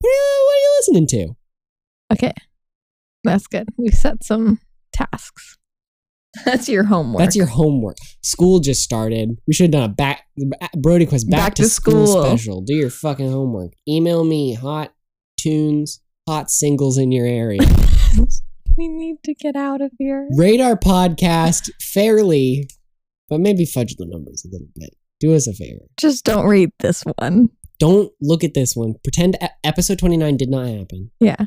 What 0.00 0.10
are, 0.10 0.12
you, 0.12 0.46
what 0.46 0.54
are 0.54 0.60
you 0.60 0.74
listening 0.80 1.06
to? 1.06 1.28
Okay. 2.12 2.34
That's 3.24 3.46
good. 3.46 3.68
We've 3.78 3.94
set 3.94 4.22
some 4.22 4.60
tasks. 4.92 5.56
That's 6.44 6.68
your 6.68 6.84
homework. 6.84 7.20
That's 7.20 7.36
your 7.36 7.46
homework. 7.46 7.96
School 8.22 8.60
just 8.60 8.82
started. 8.82 9.38
We 9.46 9.54
should 9.54 9.64
have 9.64 9.70
done 9.70 9.90
a 9.90 9.92
back 9.92 10.26
Brody 10.76 11.06
Quest 11.06 11.30
back, 11.30 11.54
to, 11.54 11.68
school. 11.68 12.06
special. 12.24 12.60
Do 12.60 12.74
your 12.74 12.90
fucking 12.90 13.30
homework. 13.30 13.72
Email 13.88 14.24
me 14.24 14.54
hot 14.54 14.92
tunes, 15.40 16.00
hot 16.26 16.50
singles 16.50 16.98
in 16.98 17.12
your 17.12 17.26
area. 17.26 17.60
we 18.76 18.88
need 18.88 19.16
to 19.24 19.34
get 19.34 19.56
out 19.56 19.80
of 19.80 19.92
here. 19.98 20.28
Rate 20.36 20.60
our 20.60 20.76
podcast 20.76 21.70
fairly, 21.80 22.68
but 23.28 23.40
maybe 23.40 23.64
fudge 23.64 23.96
the 23.96 24.06
numbers 24.06 24.44
a 24.44 24.52
little 24.52 24.68
bit. 24.74 24.90
Do 25.20 25.34
us 25.34 25.46
a 25.46 25.52
favor. 25.52 25.84
Just 25.98 26.24
don't 26.24 26.46
read 26.46 26.70
this 26.80 27.02
one. 27.18 27.48
Don't 27.78 28.12
look 28.20 28.44
at 28.44 28.54
this 28.54 28.74
one. 28.74 28.94
Pretend 29.02 29.36
episode 29.64 29.98
29 29.98 30.36
did 30.36 30.50
not 30.50 30.66
happen. 30.66 31.10
Yeah. 31.20 31.46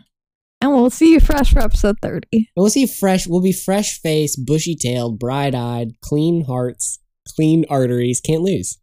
And 0.62 0.74
we'll 0.74 0.90
see 0.90 1.14
you 1.14 1.20
fresh 1.20 1.54
for 1.54 1.60
episode 1.60 1.98
30. 2.02 2.28
And 2.34 2.46
we'll 2.56 2.70
see 2.70 2.86
fresh, 2.86 3.28
we'll 3.28 3.42
be 3.42 3.54
fresh 3.54 4.00
faced, 4.00 4.46
bushy 4.46 4.76
tailed, 4.76 5.18
bright 5.18 5.56
eyed, 5.56 5.94
clean 6.02 6.46
hearts, 6.46 7.00
clean 7.36 7.66
arteries. 7.70 8.20
Can't 8.20 8.42
lose. 8.42 8.78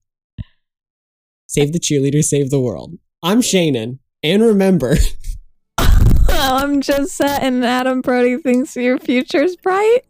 Save 1.48 1.72
the 1.72 1.80
cheerleader, 1.80 2.22
save 2.22 2.50
the 2.50 2.60
world. 2.60 2.94
I'm 3.22 3.40
Shannon. 3.42 4.00
And 4.22 4.42
remember, 4.42 4.96
I'm 6.54 6.80
just 6.80 7.16
set 7.16 7.42
and 7.42 7.64
Adam 7.64 8.00
Brody 8.00 8.36
thinks 8.38 8.76
your 8.76 8.98
future's 8.98 9.56
bright. 9.56 10.00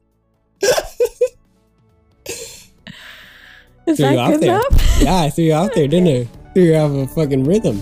Is 3.87 3.99
Threw 3.99 4.07
that 4.07 4.13
you 4.13 4.33
good 4.33 4.41
there. 4.41 4.51
enough? 4.57 5.01
yeah, 5.01 5.17
I 5.23 5.31
threw 5.31 5.45
you 5.45 5.55
out 5.55 5.73
there, 5.75 5.87
didn't 5.87 6.09
I? 6.09 6.29
Threw 6.55 6.63
you 6.65 6.75
off 6.75 6.91
a 6.91 7.07
fucking 7.15 7.45
rhythm. 7.45 7.81